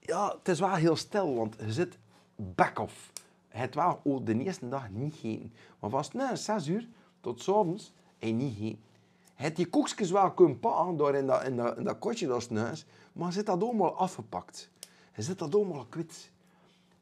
[0.00, 1.98] ja, het is wel heel stil, want je zit
[2.36, 3.12] back off.
[3.48, 5.52] Het wel oh, de eerste dag niet gegeten.
[5.78, 6.88] Maar vast na zes uur
[7.20, 7.48] tot s
[8.18, 8.86] en niet gegeten.
[9.34, 12.86] Het die koekjes wel kunnen pakken door in dat, in dat, dat kotje dat huis,
[13.12, 14.70] maar zit dat allemaal afgepakt.
[15.14, 16.30] Je zit dat allemaal kwijt.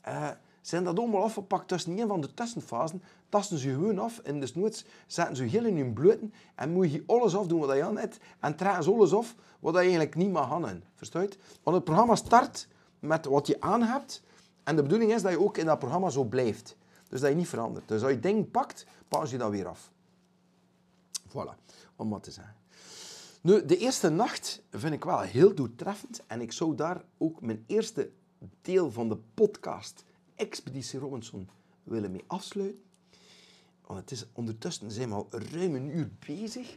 [0.08, 0.28] Uh,
[0.60, 4.84] zijn dat allemaal afgepakt tussen een van de tussenfasen, tasten ze gewoon af en desnoods
[5.06, 8.18] zetten ze heel in hun bloten en moet je alles afdoen wat je aan hebt
[8.40, 10.82] en trekken ze alles af wat je eigenlijk niet mag gaan.
[10.94, 11.36] Verstaat?
[11.62, 12.68] Want het programma start
[12.98, 14.22] met wat je aan hebt
[14.64, 16.76] en de bedoeling is dat je ook in dat programma zo blijft.
[17.08, 17.88] Dus dat je niet verandert.
[17.88, 19.90] Dus als je ding pakt, pakken ze dat weer af.
[21.28, 21.54] Voilà,
[21.96, 22.54] om wat te zeggen.
[23.40, 27.64] Nu, de eerste nacht vind ik wel heel doeltreffend en ik zou daar ook mijn
[27.66, 28.10] eerste
[28.62, 30.04] deel van de podcast
[30.34, 31.48] Expeditie Robinson
[31.82, 32.82] willen mee afsluiten.
[33.86, 36.74] Want het is ondertussen zijn we al ruim een uur bezig.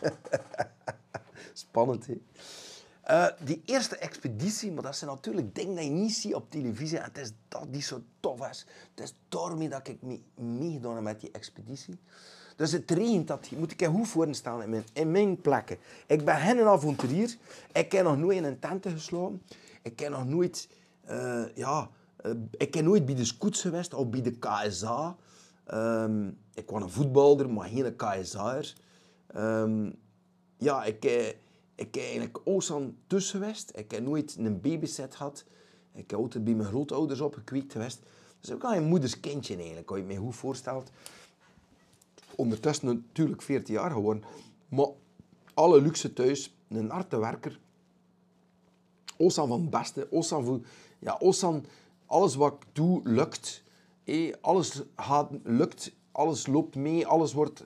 [1.52, 2.20] Spannend, hè?
[3.10, 6.98] Uh, die eerste expeditie, maar dat zijn natuurlijk dingen die je niet ziet op televisie.
[6.98, 8.66] En het is dat die zo tof is.
[8.94, 9.98] Het is daarmee dat ik
[10.34, 11.98] meegedaan heb met die expeditie.
[12.60, 13.50] Dus het regent dat.
[13.56, 15.76] Moet ik goed voorstellen in mijn, in mijn plekken.
[16.06, 17.36] Ik ben geen avonturier.
[17.72, 19.42] Ik heb nog nooit in een tent geslapen.
[19.82, 20.68] Ik heb nog nooit...
[21.10, 21.90] Uh, ja,
[22.26, 25.16] uh, ik heb nooit bij de scouts geweest of bij de KSA.
[25.72, 28.74] Um, ehm, ik was een voetballer, maar geen KSA'er.
[29.36, 29.94] Um,
[30.56, 31.04] ja, ik,
[31.74, 33.54] ik heb eigenlijk Oostan tussen.
[33.74, 35.44] Ik heb nooit een babyset gehad.
[35.94, 38.00] Ik heb altijd bij mijn grootouders opgekweekt geweest.
[38.40, 40.90] Dus ik ben een moeders kindje eigenlijk, als je me goed voorstelt.
[42.40, 44.24] Ondertussen natuurlijk 14 jaar geworden.
[44.68, 44.86] Maar
[45.54, 47.60] alle luxe thuis, een harde werker.
[49.16, 50.06] Oostan van het beste.
[50.10, 50.60] Oostan voor,
[50.98, 51.64] ja, Oostan,
[52.06, 53.62] alles wat ik doe, lukt.
[54.40, 55.92] alles gaat, lukt.
[56.12, 57.06] Alles loopt mee.
[57.06, 57.64] Alles wordt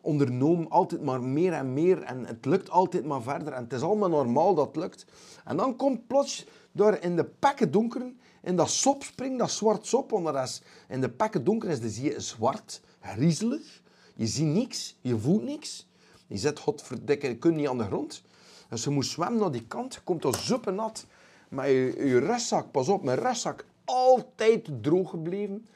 [0.00, 2.02] ondernomen, altijd maar meer en meer.
[2.02, 3.52] En het lukt altijd maar verder.
[3.52, 5.06] En het is allemaal normaal dat het lukt.
[5.44, 8.12] En dan komt plots door in de pakken donker,
[8.42, 10.10] in dat sop springt, dat zwart sop.
[10.10, 13.81] Want in de pakken donker is de zee zwart, griezelig.
[14.22, 15.86] Je ziet niks, je voelt niks.
[16.26, 18.22] Je zit, godverdikke, je kunt niet aan de grond.
[18.68, 20.00] Dus je moet zwemmen naar die kant.
[20.04, 21.06] Komt al super nat.
[21.48, 25.66] Maar je, je pas op, mijn restzak altijd droog gebleven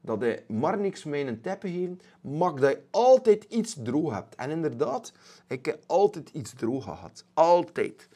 [0.00, 4.34] dat hij maar niks met een teppen geven, maar dat je altijd iets droog hebt.
[4.34, 5.12] En inderdaad,
[5.48, 7.24] ik heb altijd iets droog gehad.
[7.34, 8.08] Altijd.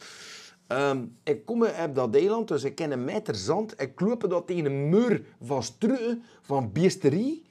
[0.69, 3.81] Um, ik kom op dat eiland, dus ik ken een meter zand.
[3.81, 7.43] Ik loop dat tegen een muur van struien, van beesterie.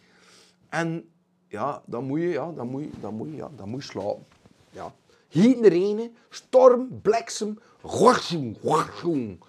[0.69, 1.09] En
[1.49, 3.89] ja, dan moet je, ja, dan moet je, dan moet je, ja, dan moet je
[3.89, 4.25] slapen.
[4.71, 4.93] Ja.
[5.29, 9.41] Iedereen, storm, bliksem, gorsjoen, gorsjoen.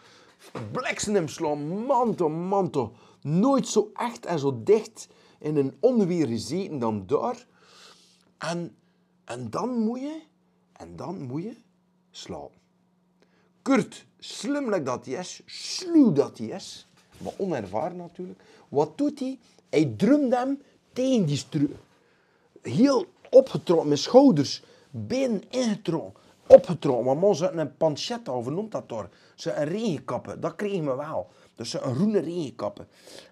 [0.72, 5.08] Bliksem slaan, manto, manto nooit zo echt en zo dicht
[5.38, 7.46] in een onweer gezeten dan daar.
[8.38, 8.76] En,
[9.24, 10.22] en dan moet je,
[10.72, 11.56] en dan moet je
[12.10, 12.58] slapen.
[13.62, 18.40] Kurt, slim dat hij is, sluw dat hij is, maar onervaren natuurlijk.
[18.68, 19.38] Wat doet hij?
[19.68, 20.62] Hij drumt hem
[20.92, 21.70] tegen die stru.
[22.62, 27.04] Heel opgetrokken, met schouders, benen ingetrokken, opgetrokken.
[27.04, 29.08] Maar man, ze een pancetta, of noemt dat door?
[29.34, 31.28] Ze een regenkappen, dat kregen we wel.
[31.54, 32.88] Dus een groene regenkappen.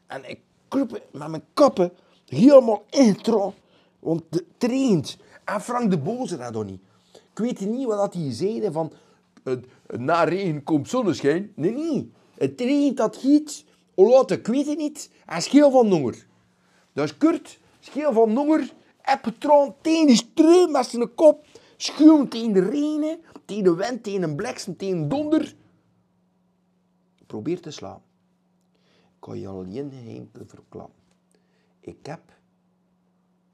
[0.06, 1.92] En ik kroep met mijn kappen
[2.26, 3.54] helemaal intro.
[3.98, 5.18] Want het traint.
[5.44, 6.80] En Frank de Boze dat nog niet.
[7.12, 8.92] Ik weet niet wat hij zei van...
[9.86, 11.52] Na regen komt zonneschijn.
[11.54, 12.12] Nee, nee.
[12.34, 13.64] Het traint dat giet.
[14.26, 15.10] Ik weet het niet.
[15.26, 16.26] En scheel van Nonger.
[16.92, 18.72] Dus Kurt, scheel van Nonger.
[19.08, 21.46] Heb getroond tegen die met zijn kop.
[21.76, 23.20] Schuim tegen de regen.
[23.44, 25.54] Tegen de wind, tegen een bliksem, tegen donder.
[27.26, 28.08] Probeer te slapen
[29.18, 31.02] kan je al één geheim verklappen.
[31.80, 32.20] Ik heb,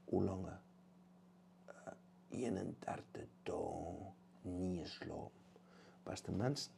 [0.05, 0.47] hoe lang?
[0.47, 1.73] Uh,
[2.29, 5.43] 31 dagen niet geslapen.
[6.03, 6.73] Beste mensen,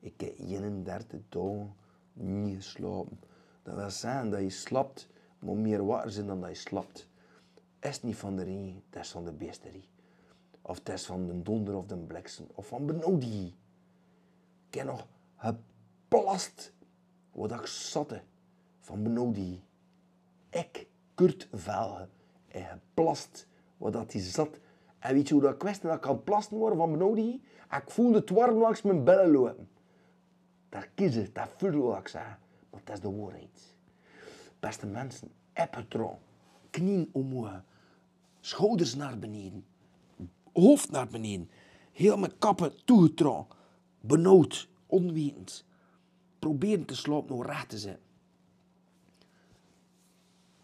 [0.00, 1.74] ik heb 31 dagen
[2.12, 3.20] niet geslapen.
[3.62, 7.08] Dat wil zeggen dat je slapt, maar meer water zijn dan dat je slapt.
[7.80, 9.88] Is niet van de regen, het is van de beesterie.
[10.62, 13.56] Of het is van de donder of de bliksem, of van benauwdie.
[14.68, 15.06] Ik heb nog
[15.36, 16.72] geplast
[17.32, 18.22] wat ik zatte
[18.80, 19.62] van Benodi.
[20.50, 22.08] Ik, Kurt Velge,
[22.48, 23.46] en geplast
[23.76, 24.60] wat dat hij zat.
[24.98, 27.42] En weet je hoe dat kwestie dat ik kan plasten worden van Benodi?
[27.70, 29.68] Ik voelde het warm langs mijn bellen lopen.
[30.68, 32.12] Dat kiezen, dat voelde wat ik.
[32.70, 33.74] Maar dat is de waarheid.
[34.60, 36.16] Beste mensen, epitron,
[36.70, 37.62] knieën omhoog,
[38.40, 39.66] schouders naar beneden,
[40.52, 41.50] hoofd naar beneden,
[41.92, 43.58] heel mijn kappen toegetrokken,
[44.00, 45.64] benauwd, onwetend.
[46.38, 47.98] proberen te slapen nog recht te zijn.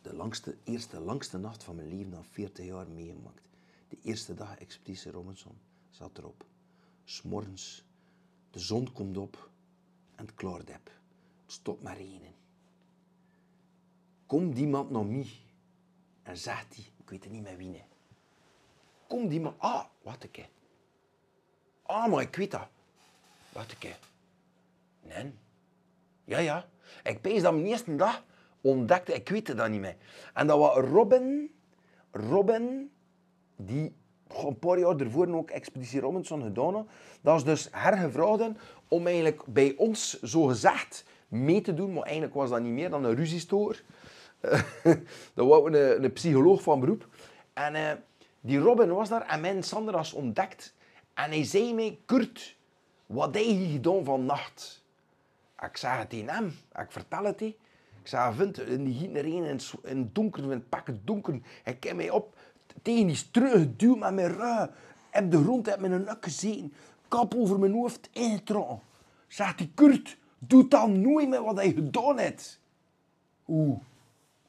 [0.03, 3.49] De langste, eerste langste nacht van mijn leven, na 40 jaar meegemaakt.
[3.89, 5.59] De eerste dag Expeditie Robinson
[5.91, 6.45] zat erop.
[7.05, 7.85] S'morgens,
[8.51, 9.51] de zon komt op
[10.15, 10.91] en het klaart heb.
[11.47, 12.35] Het maar regenen.
[14.27, 15.31] Komt iemand naar mij
[16.23, 17.85] en zegt hij, ik weet het niet meer wie, nee.
[19.07, 20.49] Komt iemand, ah, wat ik
[21.83, 22.69] Ah, maar ik weet dat.
[23.53, 23.97] Wat ik
[25.03, 25.33] Nee.
[26.25, 26.67] Ja, ja.
[27.03, 28.25] Ik pees dat mijn eerste dag
[28.61, 29.97] ontdekte, ik weet dat niet meer.
[30.35, 31.55] En dat was Robin,
[32.11, 32.91] Robin,
[33.57, 33.95] die
[34.29, 36.87] een paar jaar ervoor ook Expeditie Robinson gedaan had.
[37.21, 38.51] Dat is dus hergevraagd
[38.89, 41.93] om eigenlijk bij ons, zo gezegd, mee te doen.
[41.93, 43.83] Maar eigenlijk was dat niet meer dan een ruziestoor.
[45.35, 47.09] dat was een, een psycholoog van beroep.
[47.53, 47.91] En uh,
[48.41, 50.75] die Robin was daar en mijn Sander was ontdekt.
[51.15, 52.57] En hij zei mij, Kurt,
[53.07, 54.83] wat heb je gedaan vannacht?
[55.61, 56.47] Ik zei het tegen hem,
[56.79, 57.57] ik vertel het hij.
[58.01, 61.41] Ik zei, vind, in die erin in het donker, in het pakken donker.
[61.63, 62.37] Hij kwam mij op
[62.83, 64.69] tegen die struik geduwd met mijn rug.
[65.11, 66.73] Heb de grond heb een nek gezeten.
[67.09, 68.81] Kap over mijn hoofd ingetrokken.
[69.27, 72.61] Zegt hij, Kurt, doe dan nooit meer wat hij gedaan hebt.
[73.49, 73.81] Oeh,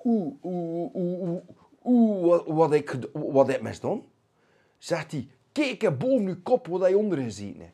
[0.05, 1.41] oeh, oeh, oeh,
[1.83, 4.03] oeh, wat, ik, heb ik misdaan?
[4.77, 7.73] Zegt hij, kijk boven uw kop wat hij onder gezien heeft.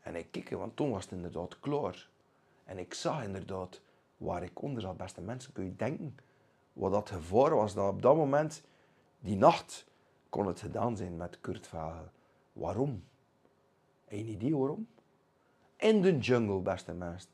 [0.00, 2.08] En ik keek, want toen was het inderdaad klaar.
[2.64, 3.80] En ik zag inderdaad
[4.16, 4.96] waar ik onder zat.
[4.96, 6.16] Beste mensen, kun je denken
[6.72, 7.74] wat dat gevaar was.
[7.74, 8.62] Dat op dat moment,
[9.18, 9.86] die nacht,
[10.28, 12.08] kon het gedaan zijn met Kurt Vagel.
[12.52, 13.04] Waarom?
[14.08, 14.88] Een idee waarom?
[15.76, 17.30] In de jungle, beste mensen.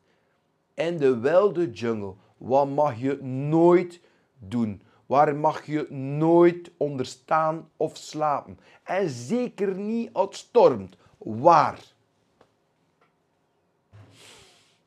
[0.76, 2.14] In de wilde jungle.
[2.36, 4.00] Wat mag je nooit
[4.38, 4.82] doen?
[5.06, 8.58] Waar mag je nooit onder staan of slapen?
[8.82, 10.96] En zeker niet als het stormt.
[11.18, 11.80] Waar?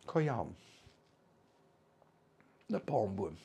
[0.05, 0.55] Ga je aan.
[2.65, 3.37] De palmboom.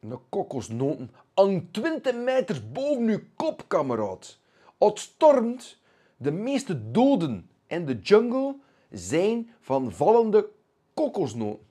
[0.00, 4.38] De kokosnoten hangt 20 meter boven uw kop, kameraad.
[4.78, 5.78] Als stormt,
[6.16, 8.56] de meeste doden in de jungle
[8.90, 10.50] zijn van vallende
[10.94, 11.66] kokosnoten.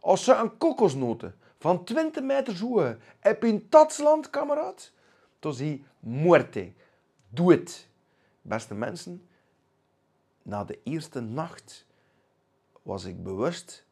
[0.00, 4.92] Als ze een kokosnoten van 20 meter zoeken heb in Tatsland, kameraad,
[5.38, 6.72] dan zie muerte.
[7.28, 7.88] Doe het.
[8.42, 9.28] Beste mensen,
[10.42, 11.86] na de eerste nacht
[12.82, 13.86] was ik bewust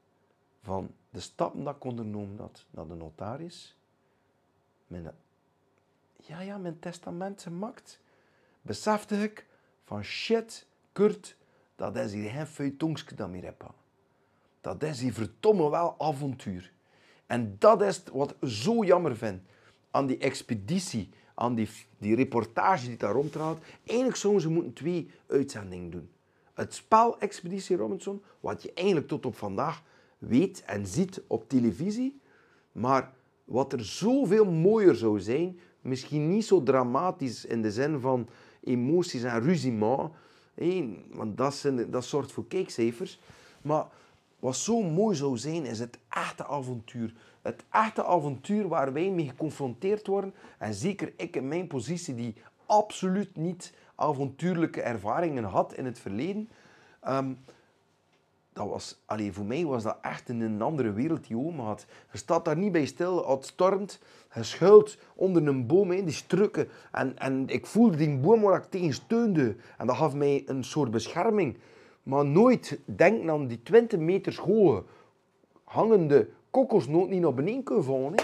[0.62, 3.76] van de stappen dat ik ondernomen had naar de notaris.
[4.86, 5.14] Mijn,
[6.16, 8.00] ja, ja, mijn testament gemaakt.
[8.62, 9.46] Besefte ik
[9.84, 11.36] van shit, Kurt,
[11.80, 13.54] dat is hier geen feuilletongske dat meer.
[14.60, 16.72] Dat is hier verdomme wel avontuur.
[17.26, 19.42] En dat is wat ik zo jammer vind
[19.90, 23.58] aan die expeditie, aan die, die reportage die daar ronddraait.
[23.84, 26.10] Eigenlijk zouden ze moeten twee uitzendingen doen.
[26.54, 29.82] Het spel Expeditie Robinson, wat je eigenlijk tot op vandaag
[30.18, 32.20] weet en ziet op televisie,
[32.72, 33.12] maar
[33.44, 38.28] wat er zoveel mooier zou zijn, misschien niet zo dramatisch in de zin van
[38.60, 39.42] emoties en
[40.60, 43.20] ruziment, want dat, zijn, dat zorgt voor kijkcijfers,
[43.62, 43.86] maar
[44.38, 47.14] wat zo mooi zou zijn, is het echte avontuur.
[47.42, 50.34] Het echte avontuur waar wij mee geconfronteerd worden.
[50.58, 52.34] En zeker ik in mijn positie, die
[52.66, 56.48] absoluut niet avontuurlijke ervaringen had in het verleden.
[57.08, 57.38] Um,
[58.52, 61.86] dat was, allee, voor mij was dat echt in een andere wereld die oma had.
[62.12, 64.00] Je staat daar niet bij stil, het stormt,
[64.34, 66.68] je schuilt onder een boom in die strukken.
[66.92, 69.56] En, en ik voelde die boom waar ik tegen steunde.
[69.78, 71.58] En dat gaf mij een soort bescherming.
[72.02, 74.84] Maar nooit denken aan die 20 meter hoge
[75.64, 78.14] hangende kokosnoot niet naar beneden kunnen vallen.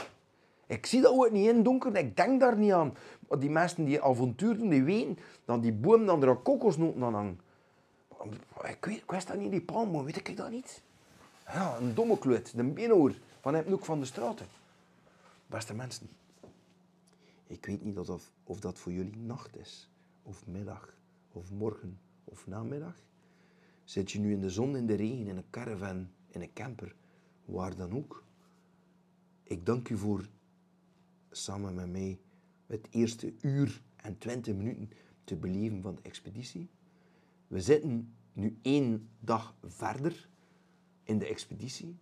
[0.66, 2.94] Ik zie dat ook niet in donker, ik denk daar niet aan.
[3.28, 7.14] Maar die mensen die avontuur doen, die weten dat die boom dan er kokosnoot aan
[7.14, 7.42] hangt.
[8.62, 10.82] Ik, weet, ik wist dat niet, die palmboom, weet ik dat niet?
[11.46, 14.46] Ja, een domme kluit, een benoor van het Noek van de Straten.
[15.46, 16.08] Beste mensen,
[17.46, 19.90] ik weet niet of, of dat voor jullie nacht is,
[20.22, 20.94] of middag,
[21.32, 22.94] of morgen, of namiddag.
[23.84, 26.94] Zit je nu in de zon, in de regen, in een caravan, in een camper,
[27.44, 28.24] waar dan ook.
[29.42, 30.28] Ik dank u voor
[31.30, 32.18] samen met mij
[32.66, 34.90] het eerste uur en twintig minuten
[35.24, 36.68] te beleven van de expeditie.
[37.48, 40.28] We zitten nu één dag verder
[41.02, 41.98] in de expeditie.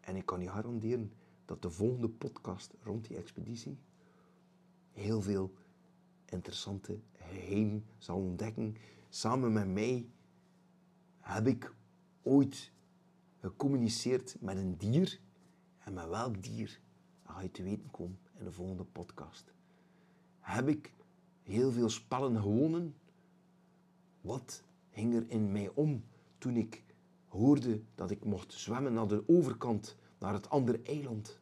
[0.00, 1.12] En ik kan je garanderen
[1.44, 3.78] dat de volgende podcast rond die expeditie
[4.90, 5.52] heel veel
[6.24, 8.76] interessante geheim zal ontdekken.
[9.08, 10.06] Samen met mij
[11.20, 11.74] heb ik
[12.22, 12.72] ooit
[13.38, 15.20] gecommuniceerd met een dier.
[15.78, 16.80] En met welk dier
[17.24, 19.52] ga je te weten komen in de volgende podcast.
[20.40, 20.92] Heb ik
[21.42, 22.94] heel veel spellen gewonnen
[24.22, 26.04] wat ging er in mij om
[26.38, 26.82] toen ik
[27.28, 31.40] hoorde dat ik mocht zwemmen naar de overkant, naar het andere eiland.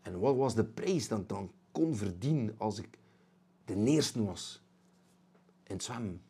[0.00, 2.98] En wat was de prijs dat ik dan kon verdienen als ik
[3.64, 4.62] de eerste was
[5.62, 6.22] in het zwemmen?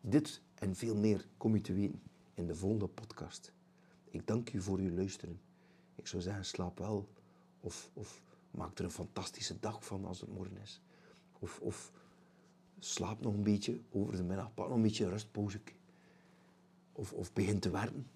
[0.00, 2.02] Dit en veel meer kom je te weten
[2.34, 3.52] in de volgende podcast.
[4.04, 5.40] Ik dank u voor uw luisteren.
[5.94, 7.08] Ik zou zeggen, slaap wel.
[7.60, 10.80] Of, of maak er een fantastische dag van als het morgen is.
[11.38, 11.92] Of, of
[12.78, 14.54] slaap nog een beetje over de middag.
[14.54, 15.60] Pak nog een beetje een rustpauze.
[16.92, 18.10] Of, of begin te werken.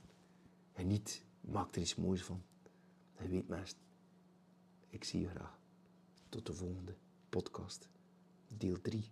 [0.73, 2.43] En niet, maak er iets moois van.
[3.19, 3.78] Je weet mensen,
[4.89, 5.59] ik zie je graag.
[6.28, 6.97] Tot de volgende
[7.28, 7.89] podcast.
[8.49, 9.05] Deel 3.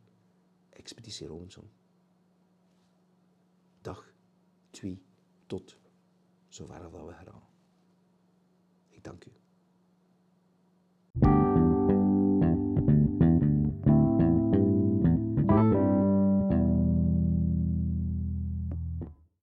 [0.70, 1.70] Expeditie Robinson.
[3.80, 4.12] Dag
[4.70, 5.02] 2
[5.46, 5.78] tot
[6.48, 7.38] zover dat we gaan.